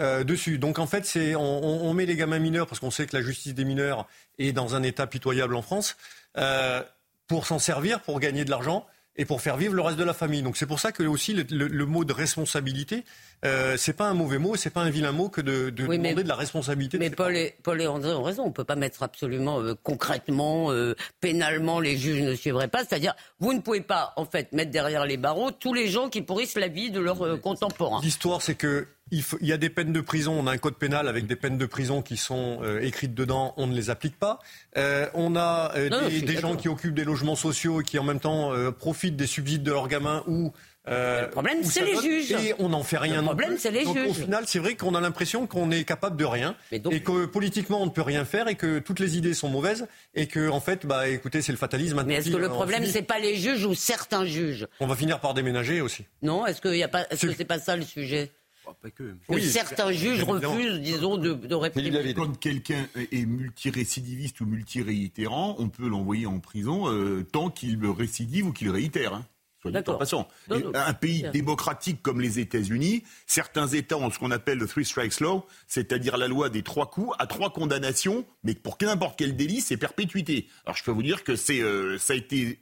[0.00, 0.58] euh, dessus.
[0.58, 3.16] Donc en fait, c'est on, on- on met les gamins mineurs parce qu'on sait que
[3.16, 5.96] la justice des mineurs est dans un état pitoyable en France
[6.36, 6.82] euh,
[7.28, 8.84] pour s'en servir, pour gagner de l'argent
[9.14, 10.42] et pour faire vivre le reste de la famille.
[10.42, 13.04] Donc c'est pour ça que aussi le, le- le mot de responsabilité,
[13.44, 15.98] euh, c'est pas un mauvais mot, c'est pas un vilain mot que de, de Oui,
[15.98, 16.96] mais- demander de la responsabilité.
[16.96, 18.44] de Mais ses Paul et, Paul et André ont raison.
[18.44, 22.80] On ne peut pas mettre absolument euh, concrètement, euh, pénalement, les juges ne suivraient pas.
[22.84, 26.22] C'est-à-dire, vous ne pouvez pas, en fait, mettre derrière les barreaux tous les gens qui
[26.22, 28.00] pourrissent la vie de leurs contemporains.
[28.02, 30.32] L'histoire, c'est que il, faut- il y a des peines de prison.
[30.38, 33.52] On a un code pénal avec des peines de prison qui sont euh, écrites dedans.
[33.58, 34.38] On ne les applique pas.
[34.78, 37.98] Euh, on a euh, Non, des, des gens qui occupent des logements sociaux et qui
[37.98, 40.52] en même temps profitent des subsides de leurs gamins ou
[40.88, 42.32] euh, Le problème, c'est les juges.
[42.32, 43.16] Et on n'en fait rien.
[43.16, 43.58] Le non problème, plus.
[43.58, 44.24] c'est les Donc, Au juges.
[44.24, 47.86] final, c'est vrai qu'on a l'impression qu'on est capable de rien et que politiquement on
[47.86, 50.86] ne peut rien faire et que toutes les idées sont mauvaises et que en fait,
[50.86, 52.02] bah écoutez, c'est le fatalisme.
[52.06, 54.66] Mais est-ce que le problème, c'est pas les juges ou certains juges?
[54.80, 56.04] On va finir par déménager aussi.
[56.22, 58.30] Non Est-ce qu'il y a pas Est-ce que c'est pas ça le sujet?
[58.96, 62.14] Que certains juges refusent, disons, de, de réprimer.
[62.14, 68.46] Quand quelqu'un est multirécidiviste ou multiréitérant, on peut l'envoyer en prison euh, tant qu'il récidive
[68.46, 69.14] ou qu'il réitère.
[69.14, 69.26] Hein.
[69.64, 69.98] Soit dit en D'accord.
[69.98, 70.28] passant.
[70.50, 71.30] Non, non, un pays bien.
[71.30, 76.18] démocratique comme les États-Unis, certains États ont ce qu'on appelle le three strikes law, c'est-à-dire
[76.18, 80.48] la loi des trois coups à trois condamnations, mais pour n'importe quel délit, c'est perpétuité.
[80.66, 82.58] Alors je peux vous dire que c'est, euh, ça a été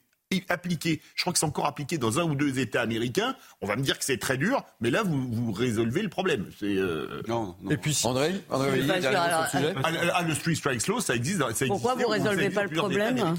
[0.48, 3.34] appliqué, je crois que c'est encore appliqué dans un ou deux États américains.
[3.60, 6.46] On va me dire que c'est très dur, mais là vous, vous résolvez le problème.
[6.58, 11.00] C'est euh, non, Et puis André, André alors, sujet ah, ah, le three strikes law,
[11.00, 11.42] ça existe.
[11.52, 13.34] Ça Pourquoi vous ça résolvez pas le problème.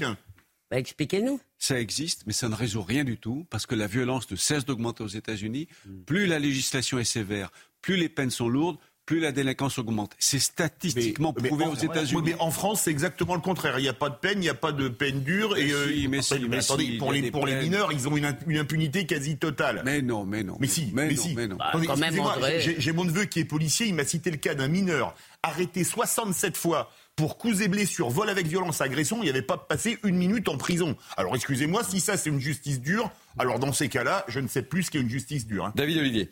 [0.70, 1.40] Bah, Expliquez-nous.
[1.58, 4.64] Ça existe, mais ça ne résout rien du tout, parce que la violence ne cesse
[4.64, 5.68] d'augmenter aux États-Unis.
[6.06, 7.50] Plus la législation est sévère,
[7.80, 10.14] plus les peines sont lourdes, plus la délinquance augmente.
[10.18, 12.22] C'est statistiquement Mais prouvé en- aux États-Unis.
[12.24, 13.78] oui, mais en France, c'est exactement le contraire.
[13.78, 15.58] Il n'y a pas de peine, il n'y a pas de peine dure.
[15.58, 17.92] Et, Mais euh, si, mais après, si, mais mais attendez, si, pour, les, pour mineurs,
[17.92, 19.82] ils ont une, imp- une impunité quasi totale.
[19.84, 20.56] Mais non, mais non.
[20.58, 21.34] Mais si, mais, mais non, si.
[21.34, 21.56] mais non.
[21.56, 21.72] Bah,
[22.58, 26.56] J'ai mon neveu qui est policier, il m'a cité le cas d'un mineur arrêté 67
[26.56, 30.16] fois pour coups et blessures, vol avec violence, agression, il n'y avait pas passé une
[30.16, 30.96] minute en prison.
[31.16, 34.62] Alors excusez-moi, si ça c'est une justice dure, alors dans ces cas-là, je ne sais
[34.62, 35.66] plus ce qu'est une justice dure.
[35.66, 35.72] hein.
[35.76, 36.30] David Olivier.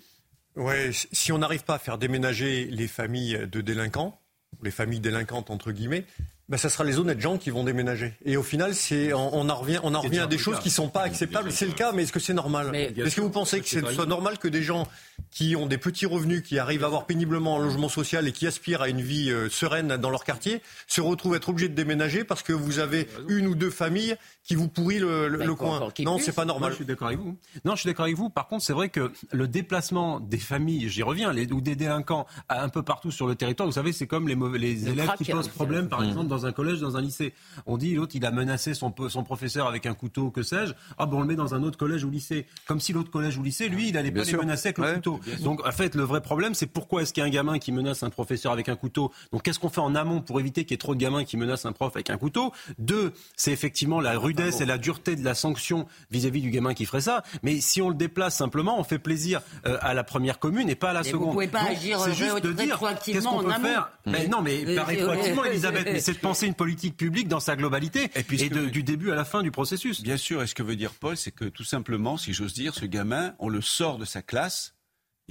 [0.56, 4.20] Ouais, si on n'arrive pas à faire déménager les familles de délinquants,
[4.62, 6.04] les familles délinquantes entre guillemets,
[6.48, 8.12] ben ça sera les honnêtes gens qui vont déménager.
[8.26, 10.68] Et au final, c'est on, on en revient, on en revient à des choses qui
[10.68, 11.50] sont pas acceptables.
[11.50, 12.74] C'est le cas, mais est-ce que c'est normal?
[12.74, 14.86] Est-ce que vous pensez que c'est soit normal que des gens
[15.30, 18.46] qui ont des petits revenus, qui arrivent à avoir péniblement un logement social et qui
[18.46, 22.24] aspirent à une vie euh, sereine dans leur quartier, se retrouvent être obligés de déménager
[22.24, 25.88] parce que vous avez une ou deux familles qui vous pourrissent le, le- le coin
[26.00, 26.72] Non, c'est pas normal.
[26.72, 27.36] je suis d'accord avec vous.
[27.64, 28.28] Non, je suis d'accord avec vous.
[28.28, 32.26] Par contre, c'est vrai que le déplacement des familles, j'y reviens, les, ou des délinquants
[32.48, 35.12] à- un peu partout sur le territoire, vous savez, c'est comme les, mauvais, les élèves
[35.16, 36.08] qui posent problème, par Mmh.
[36.08, 37.32] exemple, dans un collège, dans un lycée.
[37.66, 40.72] On dit, l'autre, il a menacé son, professeur avec un couteau, que sais-je.
[40.98, 42.46] Ah, bon, on le met dans un autre collège ou lycée.
[42.66, 44.38] Comme si l'autre collège ou lycée, lui, il allait Bien pas sûr.
[44.40, 45.11] les menacer avec le Ouais, couteau.
[45.40, 47.72] Donc, en fait, le vrai problème, c'est pourquoi est-ce qu'il y a un gamin qui
[47.72, 49.12] menace un professeur avec un couteau?
[49.32, 51.36] Donc, qu'est-ce qu'on fait en amont pour éviter qu'il y ait trop de gamins qui
[51.36, 52.52] menacent un prof avec un couteau?
[52.78, 56.84] Deux, c'est effectivement la rudesse et la dureté de la sanction vis-à-vis du gamin qui
[56.86, 57.22] ferait ça.
[57.42, 60.74] Mais si on le déplace simplement, on fait plaisir euh, à la première commune et
[60.74, 61.32] pas à la Mais vous seconde.
[61.32, 63.64] pouvez pas Donc, agir, euh, juste de dire rétroactivement qu'est-ce qu'on peut amont.
[63.64, 63.90] faire?
[64.06, 65.86] Mais non, mais Euh, pas rétroactivement, euh, Elisabeth.
[65.86, 68.82] euh, Mais c'est de penser une politique publique dans sa globalité et, puisque- de- du
[68.82, 70.02] début à la fin du processus.
[70.02, 72.74] Bien sûr, et ce que veut dire Paul, c'est que tout simplement, si j'ose dire,
[72.74, 74.74] ce gamin, on le sort de sa classe,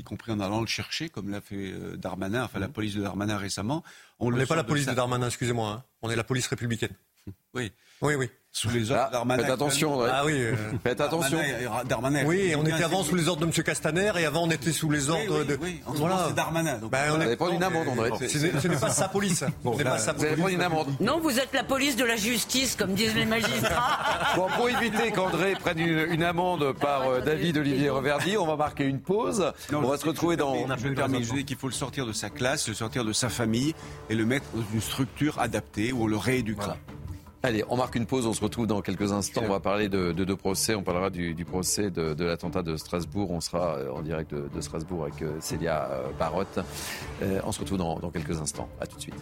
[0.02, 3.02] y compris en allant le chercher, comme l'a fait euh, Darmanin, enfin la police de
[3.02, 3.84] Darmanin récemment.
[4.20, 5.70] On n'est pas la police de Darmanin, excusez-moi.
[5.72, 5.84] hein.
[6.02, 6.93] On est la police républicaine.
[7.54, 7.72] Oui.
[8.02, 8.30] Oui, oui.
[8.54, 9.43] Sous les ordres Ah, Darmanin.
[9.43, 10.10] faites attention, ouais.
[10.12, 10.34] Ah oui.
[10.36, 11.38] euh, Faites attention.
[11.38, 13.64] Darmanin, Darmanin- Oui, on était avant sous les ordres de M.
[13.64, 15.58] Castaner et avant on était sous les ordres oui, de.
[15.62, 15.82] oui.
[15.97, 16.78] Moment, c'est Darmanin.
[16.78, 18.10] Donc, Ben, on Vous est- allez prendre une amende, André.
[18.28, 19.45] Ce n'est pas sa police.
[19.64, 20.36] Pas sa Vous allez police.
[20.36, 20.88] prendre une amende.
[20.99, 23.99] Non, vous êtes la police de la justice, comme disent les magistrats.
[24.36, 28.58] Bon, pour éviter qu'André prenne une, une amende par euh, David Olivier Reverdy, on va
[28.58, 29.54] marquer une pause.
[29.72, 30.56] Non, on va se retrouver dans.
[30.68, 33.30] Me permets, je dis qu'il faut le sortir de sa classe, le sortir de sa
[33.30, 33.74] famille
[34.10, 36.76] et le mettre dans une structure adaptée où on le rééduquera.
[37.43, 39.41] Allez, on marque une pause, on se retrouve dans quelques instants.
[39.43, 40.75] On va parler de deux procès.
[40.75, 43.31] On parlera du, procès de, l'attentat de Strasbourg.
[43.31, 46.59] On sera euh, en direct de, Strasbourg avec euh, Célia euh, Barotte.
[47.43, 48.69] on se retrouve dans, dans quelques instants.
[48.79, 49.15] À tout de suite.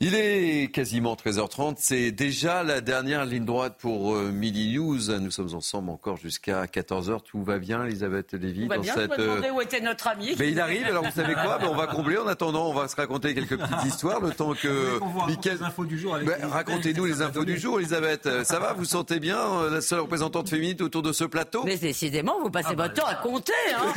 [0.00, 1.74] Il est quasiment 13h30.
[1.78, 5.18] C'est déjà la dernière ligne droite pour euh, Midi News.
[5.18, 7.22] Nous sommes ensemble encore jusqu'à 14h.
[7.24, 8.94] Tout va bien, Elisabeth Lévy Tout va bien.
[8.94, 10.36] Cette, je me euh, où était notre ami.
[10.38, 10.84] Mais il arrive.
[10.84, 11.58] Alors vous savez quoi?
[11.58, 12.16] Ben, On va combler.
[12.16, 15.00] En attendant, on va se raconter quelques petites histoires le temps que.
[15.44, 16.16] Les infos du jour.
[16.24, 18.44] Ben, racontez-nous les infos du jour, Elisabeth.
[18.44, 21.64] Ça va Vous sentez bien euh, la seule représentante féminine autour de ce plateau?
[21.64, 23.52] Mais décidément, vous passez ah, votre bah, temps à compter.
[23.74, 23.92] Hein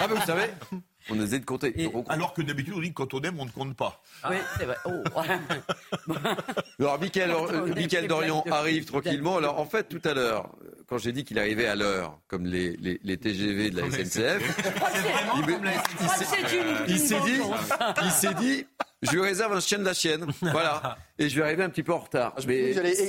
[0.00, 0.52] ah ben vous savez
[1.10, 1.74] on essaie de compter.
[2.08, 4.02] alors que d'habitude, on dit que quand on aime, on ne compte pas.
[4.28, 4.76] Oui, c'est vrai.
[4.84, 5.02] Oh.
[6.78, 9.36] alors, Michael, Dorian arrive tranquillement.
[9.38, 10.50] Alors, en fait, tout à l'heure,
[10.88, 14.58] quand j'ai dit qu'il arrivait à l'heure, comme les, les, TGV de la SNCF,
[16.88, 17.40] il s'est dit,
[18.02, 18.66] il s'est dit,
[19.02, 20.26] je lui réserve un chien de la chienne.
[20.40, 20.96] Voilà.
[21.20, 22.34] Et je vais arriver un petit peu en retard.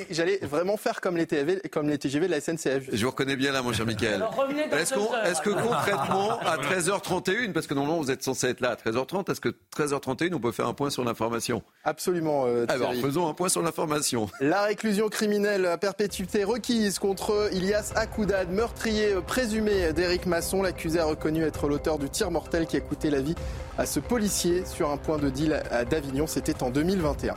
[0.10, 2.90] J'allais vraiment faire comme les, TGV, comme les TGV de la SNCF.
[2.92, 4.24] Je vous reconnais bien là, mon cher Michael.
[4.72, 8.76] Est-ce est que concrètement, à 13h31, parce que normalement vous êtes censé être là à
[8.76, 11.62] 13h30, est-ce que 13h31, on peut faire un point sur l'information?
[11.84, 12.46] Absolument.
[12.48, 14.28] Euh, Alors, faisons un point sur l'information.
[14.42, 20.64] La réclusion criminelle à perpétuité requise contre Ilias Akoudad, meurtrier présumé d'Éric Masson.
[20.64, 23.36] L'accusé a reconnu être l'auteur du tir mortel qui a coûté la vie
[23.78, 26.28] à ce policier sur un point de deal d'Avignon.
[26.28, 27.36] C'était en 2021.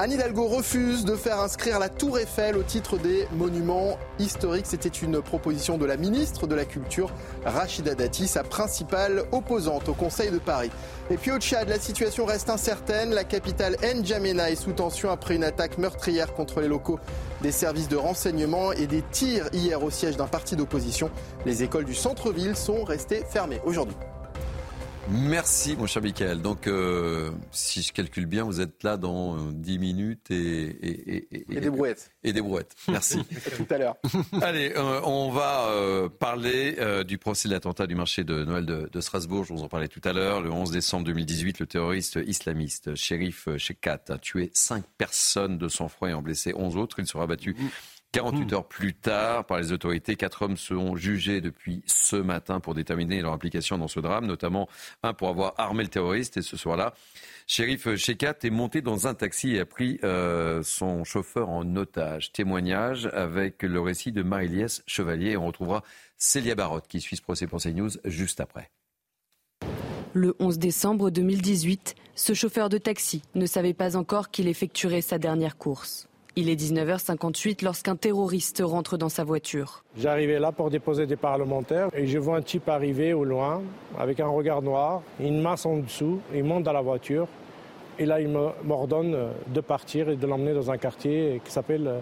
[0.00, 4.66] Anne Hidalgo refuse de faire inscrire la Tour Eiffel au titre des monuments historiques.
[4.66, 7.10] C'était une proposition de la ministre de la Culture,
[7.44, 10.70] Rachida Dati, sa principale opposante au Conseil de Paris.
[11.10, 13.10] Et puis au Tchad, la situation reste incertaine.
[13.10, 17.00] La capitale N'Djamena est sous tension après une attaque meurtrière contre les locaux
[17.42, 21.10] des services de renseignement et des tirs hier au siège d'un parti d'opposition.
[21.44, 23.96] Les écoles du centre-ville sont restées fermées aujourd'hui.
[25.10, 26.42] Merci, mon cher Michael.
[26.42, 30.36] Donc, euh, si je calcule bien, vous êtes là dans 10 euh, minutes et...
[30.36, 32.10] Et, et, des brouettes.
[32.22, 32.74] Et des brouettes.
[32.88, 33.20] Merci.
[33.56, 33.96] Tout à l'heure.
[34.42, 39.44] Allez, euh, on va parler du procès de l'attentat du marché de Noël de, Strasbourg.
[39.44, 40.42] Je vous en parlais tout à l'heure.
[40.42, 46.10] Le 11 décembre 2018, le terroriste islamiste Shérif Shekat a tué 5 personnes de sang-froid
[46.10, 46.98] et en blessé 11 autres.
[46.98, 47.56] Il sera battu
[48.12, 52.74] 48 heures plus tard, par les autorités, quatre hommes seront jugés depuis ce matin pour
[52.74, 54.68] déterminer leur implication dans ce drame, notamment
[55.02, 56.38] un pour avoir armé le terroriste.
[56.38, 56.94] Et ce soir-là,
[57.46, 62.32] Shérif Shekat est monté dans un taxi et a pris euh, son chauffeur en otage.
[62.32, 65.36] Témoignage avec le récit de Marie-Liesse Chevalier.
[65.36, 65.82] On retrouvera
[66.16, 68.70] Célia Barotte qui suit ce procès pour CNews juste après.
[70.14, 75.18] Le 11 décembre 2018, ce chauffeur de taxi ne savait pas encore qu'il effectuerait sa
[75.18, 76.07] dernière course.
[76.36, 79.82] Il est 19h58 lorsqu'un terroriste rentre dans sa voiture.
[79.96, 83.62] J'arrivais là pour déposer des parlementaires et je vois un type arriver au loin
[83.98, 87.26] avec un regard noir, une masse en dessous, il monte dans la voiture
[87.98, 88.28] et là il
[88.64, 91.98] m'ordonne de partir et de l'emmener dans un quartier qui s'appelle euh,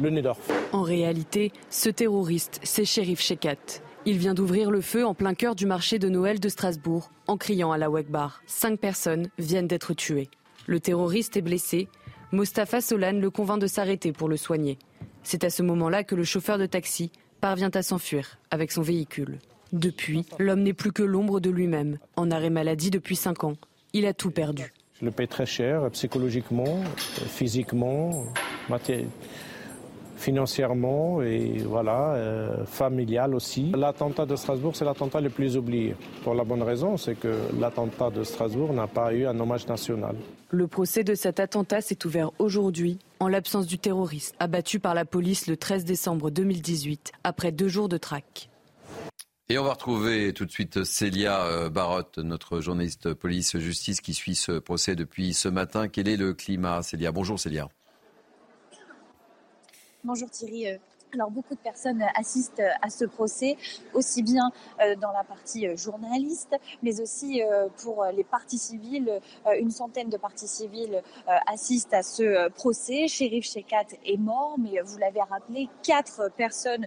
[0.00, 0.40] le Nedorf.
[0.72, 3.82] En réalité, ce terroriste, c'est Shérif Shekat.
[4.04, 7.36] Il vient d'ouvrir le feu en plein cœur du marché de Noël de Strasbourg en
[7.36, 8.42] criant à la Wegbar.
[8.46, 10.28] Cinq personnes viennent d'être tuées.
[10.66, 11.88] Le terroriste est blessé
[12.32, 14.78] Mostafa Solan le convainc de s'arrêter pour le soigner.
[15.22, 19.38] C'est à ce moment-là que le chauffeur de taxi parvient à s'enfuir avec son véhicule.
[19.74, 23.52] Depuis, l'homme n'est plus que l'ombre de lui-même, en arrêt maladie depuis 5 ans.
[23.92, 24.72] Il a tout perdu.
[24.98, 26.82] Je le paie très cher, psychologiquement,
[27.28, 28.24] physiquement,
[30.22, 33.72] financièrement et voilà, euh, familial aussi.
[33.76, 35.96] L'attentat de Strasbourg, c'est l'attentat le plus oublié.
[36.22, 40.14] Pour la bonne raison, c'est que l'attentat de Strasbourg n'a pas eu un hommage national.
[40.50, 45.04] Le procès de cet attentat s'est ouvert aujourd'hui en l'absence du terroriste abattu par la
[45.04, 48.48] police le 13 décembre 2018 après deux jours de traque.
[49.48, 54.36] Et on va retrouver tout de suite Célia euh, Barotte, notre journaliste police-justice qui suit
[54.36, 55.88] ce procès depuis ce matin.
[55.88, 57.10] Quel est le climat, Célia?
[57.12, 57.68] Bonjour Célia.
[60.04, 60.66] Bonjour Thierry.
[60.66, 60.78] Euh,
[61.14, 63.56] alors beaucoup de personnes assistent euh, à ce procès,
[63.94, 64.50] aussi bien
[64.80, 67.40] euh, dans la partie journaliste, mais aussi
[67.82, 69.20] pour les parties civiles.
[69.56, 71.02] Une centaine de parties civiles
[71.46, 73.06] assistent à ce procès.
[73.06, 76.86] Shérif Shekat est mort, mais vous l'avez rappelé, quatre personnes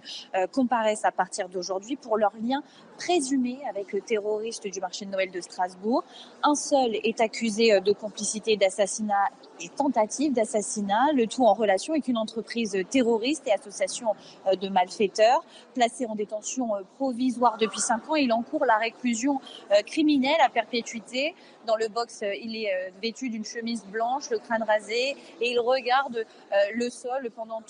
[0.52, 2.62] comparaissent à partir d'aujourd'hui pour leur lien
[2.96, 6.04] présumé avec le terroriste du marché de Noël de Strasbourg.
[6.42, 12.08] Un seul est accusé de complicité d'assassinat et tentative d'assassinat, le tout en relation avec
[12.08, 14.14] une entreprise terroriste et association
[14.46, 15.44] euh, de malfaiteurs.
[15.74, 19.40] Placé en détention euh, provisoire depuis cinq ans, il encourt la réclusion
[19.72, 21.34] euh, criminelle à perpétuité.
[21.66, 26.24] Dans le box, il est vêtu d'une chemise blanche, le crâne rasé, et il regarde
[26.74, 27.62] le sol pendant,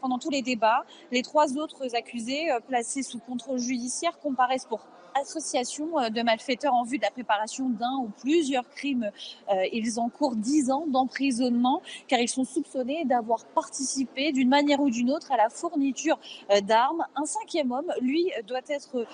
[0.00, 0.84] pendant tous les débats.
[1.10, 4.80] Les trois autres accusés placés sous contrôle judiciaire comparaissent pour
[5.20, 9.10] association euh, de malfaiteurs en vue de la préparation d'un ou plusieurs crimes.
[9.50, 14.90] Euh, ils encourent 10 ans d'emprisonnement car ils sont soupçonnés d'avoir participé d'une manière ou
[14.90, 16.18] d'une autre à la fourniture
[16.50, 17.04] euh, d'armes.
[17.16, 19.06] Un cinquième homme, lui, doit être,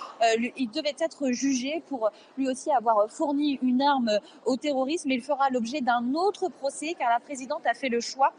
[0.56, 5.10] il devait être jugé pour lui aussi avoir fourni une arme au terrorisme.
[5.10, 8.32] Il fera l'objet d'un autre procès car la présidente a fait le choix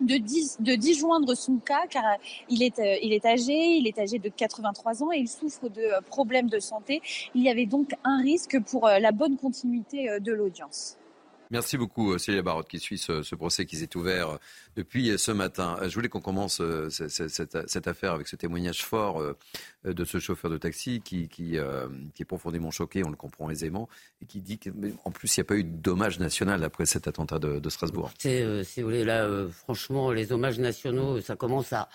[0.00, 2.16] de, disjoindre son cas car euh,
[2.48, 5.68] il est, euh, il est âgé, il est âgé de 83 ans et il souffre
[5.68, 7.02] de euh, problèmes de santé.
[7.34, 10.99] Il y avait donc un risque pour la bonne continuité de l'audience.
[11.50, 14.36] Merci beaucoup, euh, Célia Barotte, qui suit ce, procès qui s'est ouvert euh,
[14.76, 15.76] depuis ce matin.
[15.80, 19.22] Euh, je voulais qu'on commence cette, affaire avec ce témoignage fort
[19.84, 23.88] de ce chauffeur de taxi qui, qui, est profondément choqué, on le comprend aisément,
[24.22, 27.08] et qui dit qu'en plus, il n'y a pas eu de dommage national après cet
[27.08, 28.10] attentat de, Strasbourg.
[28.18, 31.88] si vous voulez, là, franchement, les hommages nationaux, ça commence à.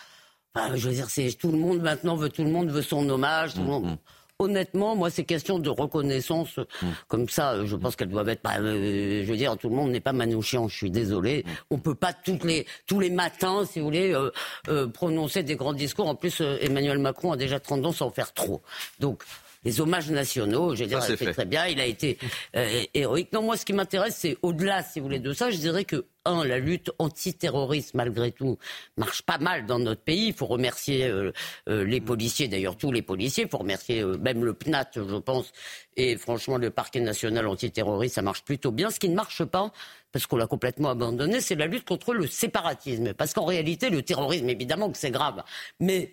[0.74, 3.54] je veux dire, c'est tout le monde maintenant veut, tout le monde veut son hommage.
[3.54, 3.86] Tout le monde...
[3.86, 4.25] Mm-hmm.
[4.40, 6.88] Honnêtement, moi, ces questions de reconnaissance, mm.
[7.08, 8.44] comme ça, je pense qu'elles doivent être.
[8.44, 10.68] Bah, euh, je veux dire, tout le monde n'est pas manouchian.
[10.68, 11.46] Je suis désolé.
[11.46, 11.50] Mm.
[11.72, 14.32] On peut pas toutes les tous les matins, si vous voulez, euh,
[14.68, 16.10] euh, prononcer des grands discours.
[16.10, 18.62] En plus, Emmanuel Macron a déjà tendance à en faire trop.
[19.00, 19.24] Donc,
[19.66, 22.18] les hommages nationaux, je veux dire, c'est fait très bien, il a été
[22.56, 23.34] euh, héroïque.
[23.34, 26.06] Non, moi, ce qui m'intéresse, c'est au-delà, si vous voulez, de ça, je dirais que,
[26.28, 28.58] un, la lutte antiterroriste, malgré tout,
[28.98, 30.30] marche pas mal dans notre pays.
[30.30, 31.32] Il faut remercier euh,
[31.70, 35.52] euh, les policiers, d'ailleurs tous les policiers, il faut remercier même le PNAT, je pense,
[35.98, 38.90] et franchement, le parquet national antiterroriste, ça marche plutôt bien.
[38.90, 39.72] Ce qui ne marche pas,
[40.12, 43.14] parce qu'on l'a complètement abandonné, c'est la lutte contre le séparatisme.
[43.14, 45.44] Parce qu'en réalité, le terrorisme, évidemment que c'est grave,
[45.80, 46.12] mais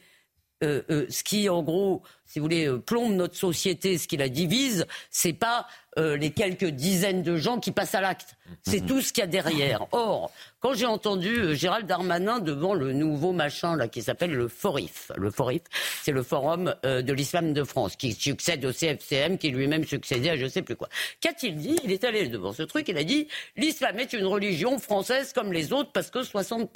[0.62, 4.16] euh, euh, ce qui, en gros, si vous voulez, euh, plombe notre société, ce qui
[4.16, 5.66] la divise, c'est pas
[5.98, 8.36] les quelques dizaines de gens qui passent à l'acte.
[8.62, 8.86] C'est mhm.
[8.86, 9.88] tout ce qu'il y a derrière.
[9.92, 15.12] Or, quand j'ai entendu Gérald Darmanin devant le nouveau machin là qui s'appelle le FORIF,
[15.18, 15.60] le FORIF,
[16.02, 20.36] c'est le Forum de l'Islam de France, qui succède au CFCM, qui lui-même succédait à
[20.36, 20.88] je sais plus quoi.
[21.20, 21.76] Qu'a-t-il dit?
[21.84, 23.28] Il est allé devant ce truc, il a dit
[23.58, 26.72] l'islam est une religion française comme les autres parce que 60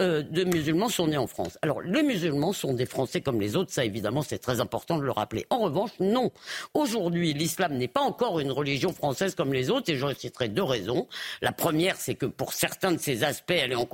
[0.00, 1.58] euh, de musulmans sont nés en France.
[1.62, 5.04] Alors, les musulmans sont des Français comme les autres, ça évidemment c'est très important de
[5.04, 5.46] le rappeler.
[5.50, 6.32] En revanche, non.
[6.74, 10.62] Aujourd'hui, l'islam n'est pas encore une religion française comme les autres, et j'en citerai deux
[10.62, 11.06] raisons.
[11.42, 13.88] La première, c'est que pour certains de ces aspects, elle est en,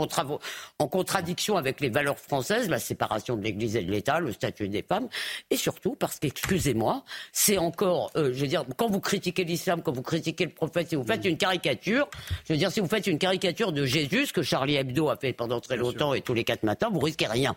[0.79, 4.69] en contradiction avec les valeurs françaises, la séparation de l'Église et de l'État, le statut
[4.69, 5.09] des femmes,
[5.51, 9.93] et surtout parce qu'excusez-moi, c'est encore, euh, je veux dire, quand vous critiquez l'islam, quand
[9.93, 12.09] vous critiquez le prophète, si vous faites une caricature,
[12.47, 15.17] je veux dire, si vous faites une caricature de Jésus, ce que Charlie Hebdo a
[15.17, 17.57] fait pendant très longtemps, et tous les quatre matins, vous risquez rien.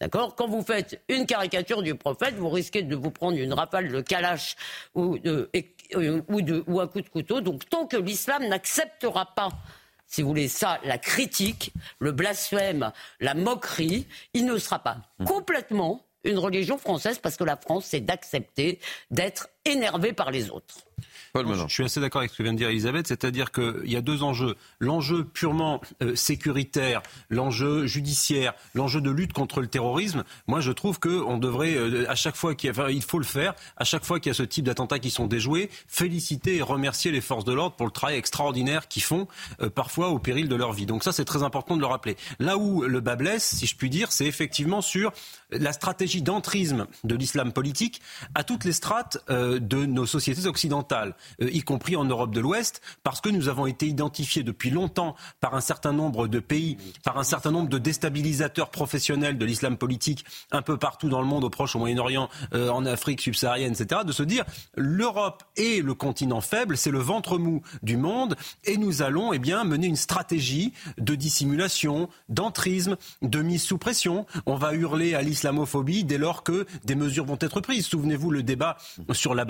[0.00, 3.88] D'accord Quand vous faites une caricature du prophète, vous risquez de vous prendre une rafale
[3.90, 4.56] de calache
[4.94, 5.50] ou, de,
[5.94, 7.40] euh, ou, de, ou un coup de couteau.
[7.40, 9.50] Donc tant que l'islam n'acceptera pas
[10.06, 15.24] si vous voulez ça, la critique, le blasphème, la moquerie, il ne sera pas mmh.
[15.24, 18.78] complètement une religion française parce que la France, c'est d'accepter
[19.10, 20.84] d'être énervé par les autres.
[21.34, 24.02] Je suis assez d'accord avec ce que vient de dire Elisabeth, c'est-à-dire qu'il y a
[24.02, 24.54] deux enjeux.
[24.80, 30.24] L'enjeu purement euh, sécuritaire, l'enjeu judiciaire, l'enjeu de lutte contre le terrorisme.
[30.46, 33.54] Moi, je trouve qu'on devrait, euh, à chaque fois qu'il enfin, il faut le faire,
[33.78, 37.10] à chaque fois qu'il y a ce type d'attentats qui sont déjoués, féliciter et remercier
[37.10, 39.26] les forces de l'ordre pour le travail extraordinaire qu'ils font,
[39.62, 40.84] euh, parfois au péril de leur vie.
[40.84, 42.18] Donc ça, c'est très important de le rappeler.
[42.40, 45.12] Là où le bas blesse, si je puis dire, c'est effectivement sur
[45.50, 48.02] la stratégie d'entrisme de l'islam politique
[48.34, 49.18] à toutes les strates
[49.58, 51.14] de nos sociétés occidentales.
[51.40, 55.14] Euh, y compris en Europe de l'Ouest, parce que nous avons été identifiés depuis longtemps
[55.40, 59.76] par un certain nombre de pays, par un certain nombre de déstabilisateurs professionnels de l'islam
[59.76, 63.72] politique un peu partout dans le monde, au Proche, au Moyen-Orient, euh, en Afrique subsaharienne,
[63.72, 64.44] etc., de se dire
[64.76, 69.38] l'Europe est le continent faible, c'est le ventre mou du monde, et nous allons eh
[69.38, 74.26] bien, mener une stratégie de dissimulation, d'entrisme, de mise sous pression.
[74.46, 77.86] On va hurler à l'islamophobie dès lors que des mesures vont être prises.
[77.86, 78.76] Souvenez-vous le débat
[79.12, 79.41] sur la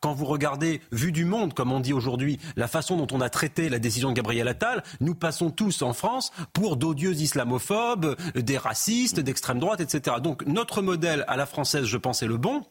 [0.00, 3.28] Quand vous regardez, vu du monde, comme on dit aujourd'hui, la façon dont on a
[3.28, 8.58] traité la décision de Gabriel Attal, nous passons tous en France pour d'odieux islamophobes, des
[8.58, 10.16] racistes, d'extrême droite, etc.
[10.22, 12.64] Donc notre modèle à la française, je pense, est le bon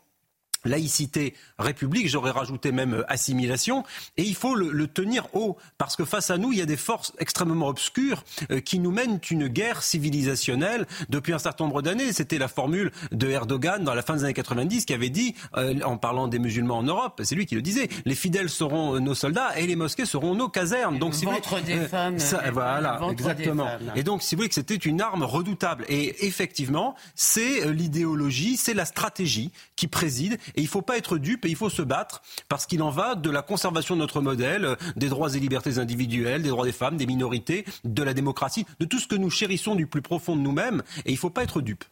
[0.65, 3.84] laïcité, république, j'aurais rajouté même euh, assimilation,
[4.17, 6.77] et il faut le, tenir haut, parce que face à nous, il y a des
[6.77, 12.13] forces extrêmement obscures euh, qui nous mènent une guerre civilisationnelle depuis un certain nombre d'années.
[12.13, 15.79] C'était la formule de Erdogan dans la fin des années 90 qui avait dit, euh,
[15.84, 19.15] en parlant des musulmans en Europe, c'est lui qui le disait, les fidèles seront nos
[19.15, 20.99] soldats et les mosquées seront nos casernes.
[20.99, 22.17] donc, si vous voulez, des femmes.
[22.53, 23.67] voilà, exactement.
[23.95, 28.73] Et donc, si vous voulez que c'était une arme redoutable, et effectivement, c'est l'idéologie, c'est
[28.73, 31.84] la stratégie qui préside Et il ne faut pas être dupe et il faut se
[31.84, 35.77] battre parce qu'il en va de la conservation de notre modèle, des droits et libertés
[35.77, 39.29] individuelles, des droits des femmes, des minorités, de la démocratie, de tout ce que nous
[39.29, 40.81] chérissons du plus profond de nous-mêmes.
[41.05, 41.85] Et il ne faut pas être dupe.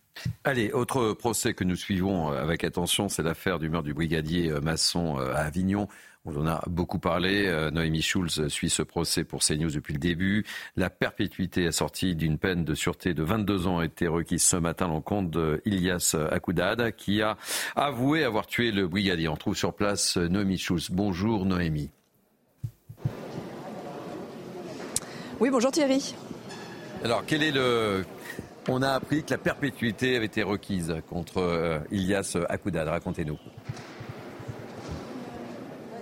[0.43, 4.49] Allez, autre procès que nous suivons euh, avec attention, c'est l'affaire du meurtre du brigadier
[4.49, 5.87] euh, Masson euh, à Avignon.
[6.26, 7.69] On en a beaucoup parlé.
[7.72, 10.43] Noémie Schulz suit ce procès pour CNews depuis le début.
[10.76, 14.85] La perpétuité assortie d'une peine de sûreté de 22 ans a été requise ce matin
[14.85, 17.38] à l'encontre d'Ilias Akoudad, qui a
[17.76, 19.27] avoué avoir tué le brigadier.
[19.27, 20.89] On trouve sur place Noémie Schulz.
[20.91, 21.91] Bonjour Noémie.
[25.39, 26.15] Oui, bonjour Thierry.
[27.03, 28.06] Alors, quel est le,
[28.68, 32.88] on a appris que la perpétuité avait été requise contre euh, Ilias Akoudad.
[32.88, 33.38] Racontez-nous.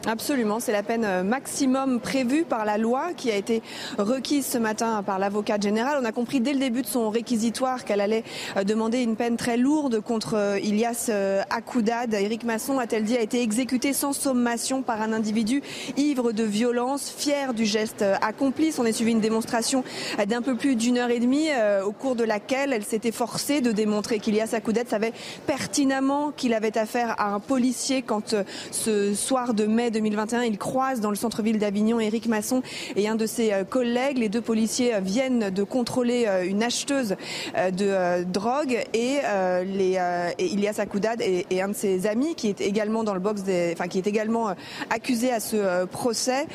[0.06, 3.62] Absolument, c'est la peine euh, maximum prévue par la loi qui a été
[3.98, 5.98] requise ce matin par l'avocat général.
[6.02, 8.26] On a compris dès le début de son réquisitoire qu'elle allait
[8.58, 11.10] euh, demander une peine très lourde contre euh, Ilias
[11.50, 12.14] Akoudad.
[12.14, 15.62] Éric Masson, a-t-elle dit, a été exécuté sans sommation par un individu
[15.96, 18.74] ivre de violence, fier du geste accompli.
[18.80, 19.86] On est suivi une démonstration
[20.28, 21.48] d'un peu plus d'une heure et demie
[21.86, 25.14] au cours de laquelle elle s'était forcée de démontrer qu'Ilias Akoudad savait
[25.48, 28.36] pertinemment qu'il avait affaire à un policier quand
[28.72, 32.61] ce soir de mai 2021, il croise dans le centre-ville d'Avignon Éric Masson
[32.95, 34.18] et un de ses euh, collègues.
[34.18, 37.15] Les deux policiers euh, viennent de contrôler euh, une acheteuse
[37.56, 39.18] de drogue et,
[39.65, 39.99] les,
[40.40, 43.74] et Ilias Akoudad et, un de ses amis qui est également dans le box des,
[43.74, 44.56] enfin qui est également
[44.90, 46.48] accusé à ce procès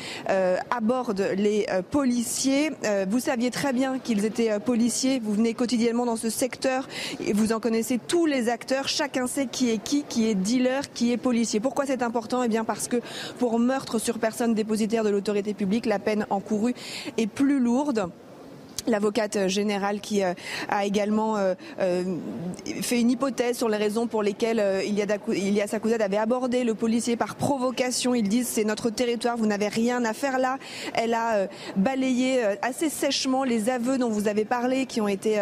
[0.69, 2.71] aborde les policiers.
[3.09, 5.19] vous saviez très bien qu'ils étaient policiers.
[5.23, 6.87] Vous venez quotidiennement dans ce secteur
[7.25, 8.87] et vous en connaissez tous les acteurs.
[8.87, 11.59] Chacun sait qui est qui, qui est dealer, qui est policier.
[11.59, 12.43] Pourquoi c'est important?
[12.43, 12.97] Eh bien parce que
[13.33, 16.73] pour meurtre sur personne dépositaire de l'autorité publique, la peine encourue
[17.17, 18.09] est plus lourde
[18.87, 20.33] l'avocate générale qui euh,
[20.69, 22.03] a également euh, euh,
[22.81, 27.35] fait une hypothèse sur les raisons pour lesquelles Ilias Akouzad avait abordé le policier par
[27.35, 28.13] provocation.
[28.15, 30.57] Ils disent c'est notre territoire, vous n'avez rien à faire là.
[30.93, 35.37] Elle a balayé assez sèchement les aveux dont vous avez parlé qui ont été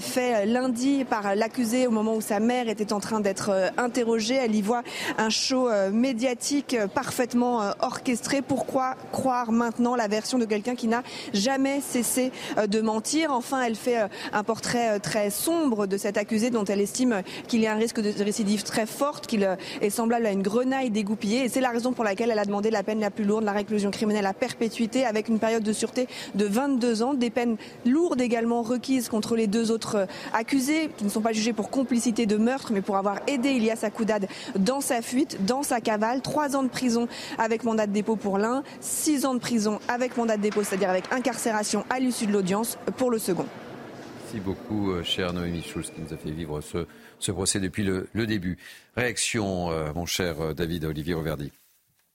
[0.00, 4.34] faits lundi par l'accusé au moment où sa mère était en train d'être interrogée.
[4.34, 4.82] Elle y voit
[5.16, 8.42] un show médiatique parfaitement orchestré.
[8.42, 11.02] Pourquoi croire maintenant la version de quelqu'un qui n'a
[11.32, 12.32] jamais cessé
[12.66, 13.32] de mentir.
[13.32, 17.22] Enfin, elle fait euh, un portrait euh, très sombre de cet accusé dont elle estime
[17.46, 20.42] qu'il y a un risque de récidive très forte, qu'il euh, est semblable à une
[20.42, 21.44] grenaille dégoupillée.
[21.44, 23.52] Et c'est la raison pour laquelle elle a demandé la peine la plus lourde, la
[23.52, 27.14] réclusion criminelle à perpétuité, avec une période de sûreté de 22 ans.
[27.14, 31.52] Des peines lourdes également requises contre les deux autres accusés, qui ne sont pas jugés
[31.52, 34.26] pour complicité de meurtre, mais pour avoir aidé Ilias Akoudad
[34.58, 36.20] dans sa fuite, dans sa cavale.
[36.20, 40.16] Trois ans de prison avec mandat de dépôt pour l'un, six ans de prison avec
[40.16, 43.46] mandat de dépôt, c'est-à-dire avec incarcération à l'issue de l'audience pour le second.
[44.30, 48.26] Merci beaucoup, euh, cher Noémie Schulz, qui nous a fait vivre ce, procès depuis le,
[48.26, 48.58] début.
[48.94, 51.50] Réaction, euh, mon cher euh, David Olivier Roverdi.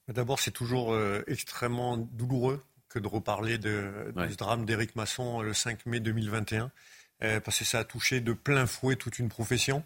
[0.07, 5.87] D'abord, c'est toujours extrêmement douloureux que de reparler de, du drame d'Éric Masson le 5
[5.87, 6.69] mai 2021,
[7.39, 9.81] parce que ça a touché de plein fouet toute une profession.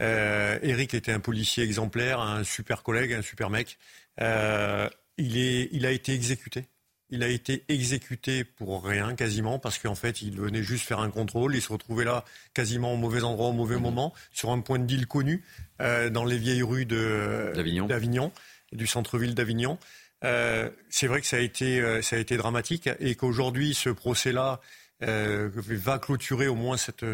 [0.00, 3.78] Éric était un policier exemplaire, un super collègue, un super mec.
[4.18, 6.66] il, est, il a été exécuté
[7.10, 11.10] il a été exécuté pour rien quasiment parce qu'en fait il venait juste faire un
[11.10, 12.24] contrôle, il se retrouvait là
[12.54, 13.82] quasiment au mauvais endroit au mauvais mhm.
[13.82, 15.42] moment sur un point de deal connu
[15.80, 18.32] euh, dans les vieilles rues d'Avignon,
[18.72, 19.78] du centre-ville d'Avignon.
[20.22, 23.90] Euh, c'est vrai que ça a été euh, ça a été dramatique et qu'aujourd'hui ce
[23.90, 24.60] procès-là
[25.02, 27.06] va clôturer au moins cette,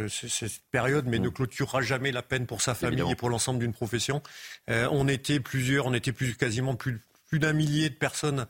[0.72, 1.26] période, mais mhm.
[1.26, 4.22] ne clôturera jamais la peine pour sa famille et pour l'ensemble d'une profession.
[4.68, 8.48] on était plusieurs, on était plus, quasiment plus, plus d'un millier de personnes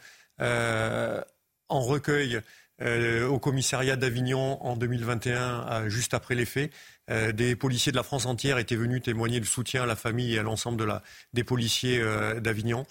[1.69, 2.41] en recueil
[2.83, 6.71] euh, au commissariat d'Avignon en 2021, juste après les faits.
[7.11, 10.35] Euh, des policiers de la France entière étaient venus témoigner de soutien à la famille
[10.35, 11.03] et à l'ensemble de la,
[11.33, 12.85] des policiers euh, d'Avignon.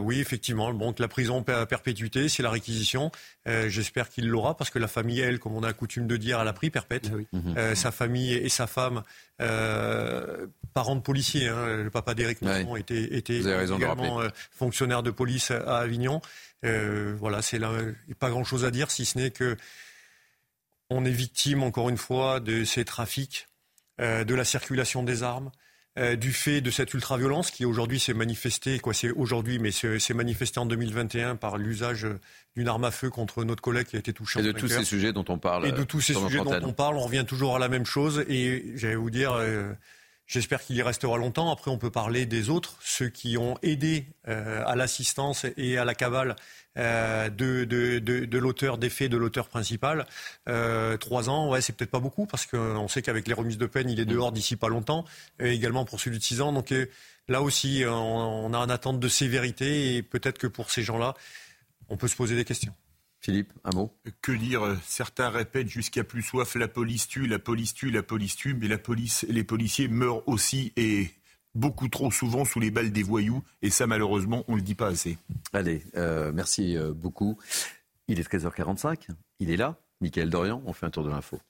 [0.00, 3.10] oui, effectivement, bon, la prison à perpétuité, c'est la réquisition.
[3.46, 6.48] J'espère qu'il l'aura parce que la famille, elle, comme on a coutume de dire, elle
[6.48, 7.10] a pris perpète.
[7.12, 7.74] Ah mhm.
[7.74, 9.02] sa famille et sa femme,
[9.38, 15.78] parents de policiers, hein, le papa d'Éric Masson était, était également fonctionnaire de police à
[15.78, 16.20] Avignon.
[16.64, 17.72] Euh, voilà, c'est là,
[18.18, 19.56] pas grand-chose à dire, si ce n'est que
[20.90, 23.48] on est victime, encore une fois, de ces trafics,
[24.00, 25.50] euh, de la circulation des armes,
[25.98, 30.14] euh, du fait de cette ultra-violence qui aujourd'hui s'est manifestée, quoi, c'est aujourd'hui, mais s'est
[30.14, 32.06] manifestée en 2021 par l'usage
[32.56, 34.40] d'une arme à feu contre notre collègue qui a été touché.
[34.40, 35.66] Et de tous ces sujets dont on parle.
[35.66, 38.24] Et de tous ces sujets dont on parle, on revient toujours à la même chose.
[38.28, 39.38] Et j'allais vous dire.
[40.26, 41.52] J'espère qu'il y restera longtemps.
[41.52, 45.84] Après, on peut parler des autres, ceux qui ont aidé euh, à l'assistance et à
[45.84, 46.34] la cavale
[46.78, 50.06] euh, de, de, de, l'auteur des faits, de l'auteur principal.
[50.48, 53.66] Euh, trois ans, ouais, c'est peut-être pas beaucoup parce qu'on sait qu'avec les remises de
[53.66, 55.04] peine, il est dehors d'ici pas longtemps.
[55.40, 56.52] Et également pour celui de six ans.
[56.52, 56.72] Donc
[57.28, 61.14] là aussi, on, a en attente de sévérité et peut-être que pour ces gens-là,
[61.90, 62.74] on peut se poser des questions.
[63.24, 63.90] Philippe, un mot
[64.20, 68.36] Que dire Certains répètent jusqu'à plus soif la police tue, la police tue, la police
[68.36, 71.08] tue, mais la police, les policiers meurent aussi et
[71.54, 73.42] beaucoup trop souvent sous les balles des voyous.
[73.62, 75.16] Et ça, malheureusement, on ne le dit pas assez.
[75.54, 77.38] Allez, euh, merci euh, beaucoup.
[78.08, 79.08] Il est 13h45.
[79.40, 79.76] Il est là.
[80.02, 81.40] Michael Dorian, on fait un tour de l'info.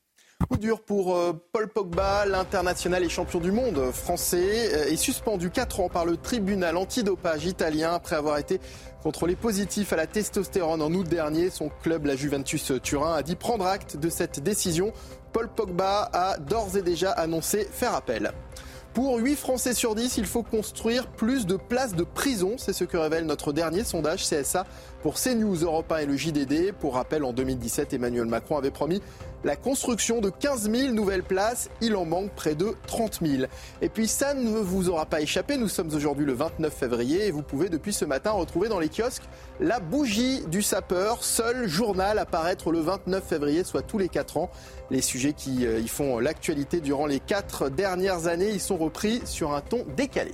[0.48, 5.80] Coup dur pour euh, Paul Pogba, l'international et champion du monde français, est suspendu 4
[5.80, 8.60] ans par le tribunal antidopage italien après avoir été
[9.04, 11.50] contrôlé positif à la testostérone en août dernier.
[11.50, 14.94] Son club, la Juventus Turin, a dit prendre acte de cette décision.
[15.34, 18.32] Paul Pogba a d'ores et déjà annoncé faire appel.
[18.94, 22.54] Pour 8 Français sur 10, il faut construire plus de places de prison.
[22.56, 24.64] C'est ce que révèle notre dernier sondage CSA
[25.02, 26.72] pour CNews Europe 1 et le JDD.
[26.72, 29.02] Pour rappel, en 2017, Emmanuel Macron avait promis
[29.44, 31.70] la construction de 15 000 nouvelles places.
[31.80, 33.44] Il en manque près de 30 000.
[33.82, 37.30] Et puis ça ne vous aura pas échappé, nous sommes aujourd'hui le 29 février et
[37.30, 39.24] vous pouvez depuis ce matin retrouver dans les kiosques
[39.60, 44.36] la bougie du sapeur, seul journal à paraître le 29 février, soit tous les 4
[44.36, 44.50] ans.
[44.90, 49.22] Les sujets qui euh, y font l'actualité durant les 4 dernières années, ils sont repris
[49.24, 50.32] sur un ton décalé.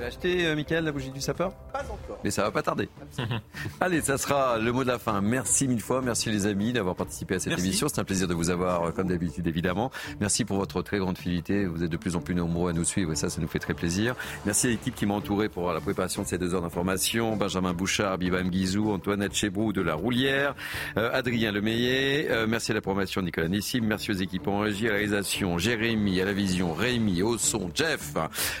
[0.00, 1.52] Vous avez acheté, euh, Michael, la bougie du sapeur?
[1.74, 2.18] Pas encore.
[2.24, 2.88] Mais ça va pas tarder.
[3.82, 5.20] Allez, ça sera le mot de la fin.
[5.20, 6.00] Merci mille fois.
[6.00, 7.86] Merci les amis d'avoir participé à cette émission.
[7.86, 9.90] C'est un plaisir de vous avoir, euh, comme d'habitude, évidemment.
[10.18, 11.66] Merci pour votre très grande fidélité.
[11.66, 13.58] Vous êtes de plus en plus nombreux à nous suivre et ça, ça nous fait
[13.58, 14.16] très plaisir.
[14.46, 17.36] Merci à l'équipe qui m'a entouré pour la préparation de ces deux heures d'information.
[17.36, 20.54] Benjamin Bouchard, Bibam Guizou, Antoinette Chebrou de La Roulière,
[20.96, 22.28] euh, Adrien Lemeillet.
[22.30, 23.82] Euh, merci à la promotion Nicolas Nissim.
[23.82, 27.70] Merci aux équipes en régie, à la réalisation, Jérémy, à la vision, Rémi, au son,
[27.74, 28.14] Jeff.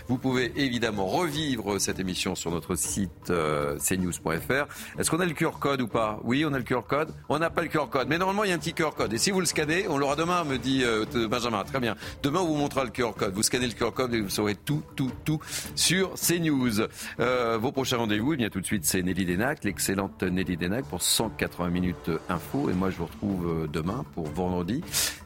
[0.06, 4.98] Vous pouvez évidemment revivre cette émission sur notre site euh, cnews.fr.
[4.98, 6.18] Est-ce qu'on a le QR code ou pas?
[6.24, 7.12] Oui, on a le QR code.
[7.28, 8.08] On n'a pas le QR code.
[8.08, 9.12] Mais normalement, il y a un petit QR code.
[9.12, 11.62] Et si vous le scannez, on l'aura demain, me dit euh, Benjamin.
[11.62, 11.94] Très bien.
[12.24, 13.32] Demain, on vous montrera le QR code.
[13.32, 15.38] Vous scannez le QR code et vous saurez tout, tout, tout
[15.76, 16.88] sur CNews.
[17.20, 20.84] Euh, vos prochains rendez-vous, eh bien tout de suite, c'est Nelly Denac, l'excellente Nelly Denac
[20.86, 22.70] pour 180 minutes info.
[22.70, 24.82] Et moi, je vous retrouve demain pour vendredi.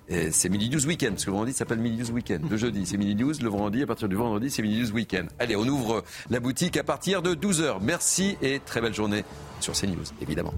[0.09, 2.51] C'est Mini News Weekend, parce que le vendredi s'appelle Mini News Weekend.
[2.51, 3.32] Le jeudi, c'est Mini News.
[3.40, 5.28] Le vendredi, à partir du vendredi, c'est Mini News Weekend.
[5.39, 7.78] Allez, on ouvre la boutique à partir de 12h.
[7.81, 9.24] Merci et très belle journée
[9.60, 10.55] sur CNews, évidemment.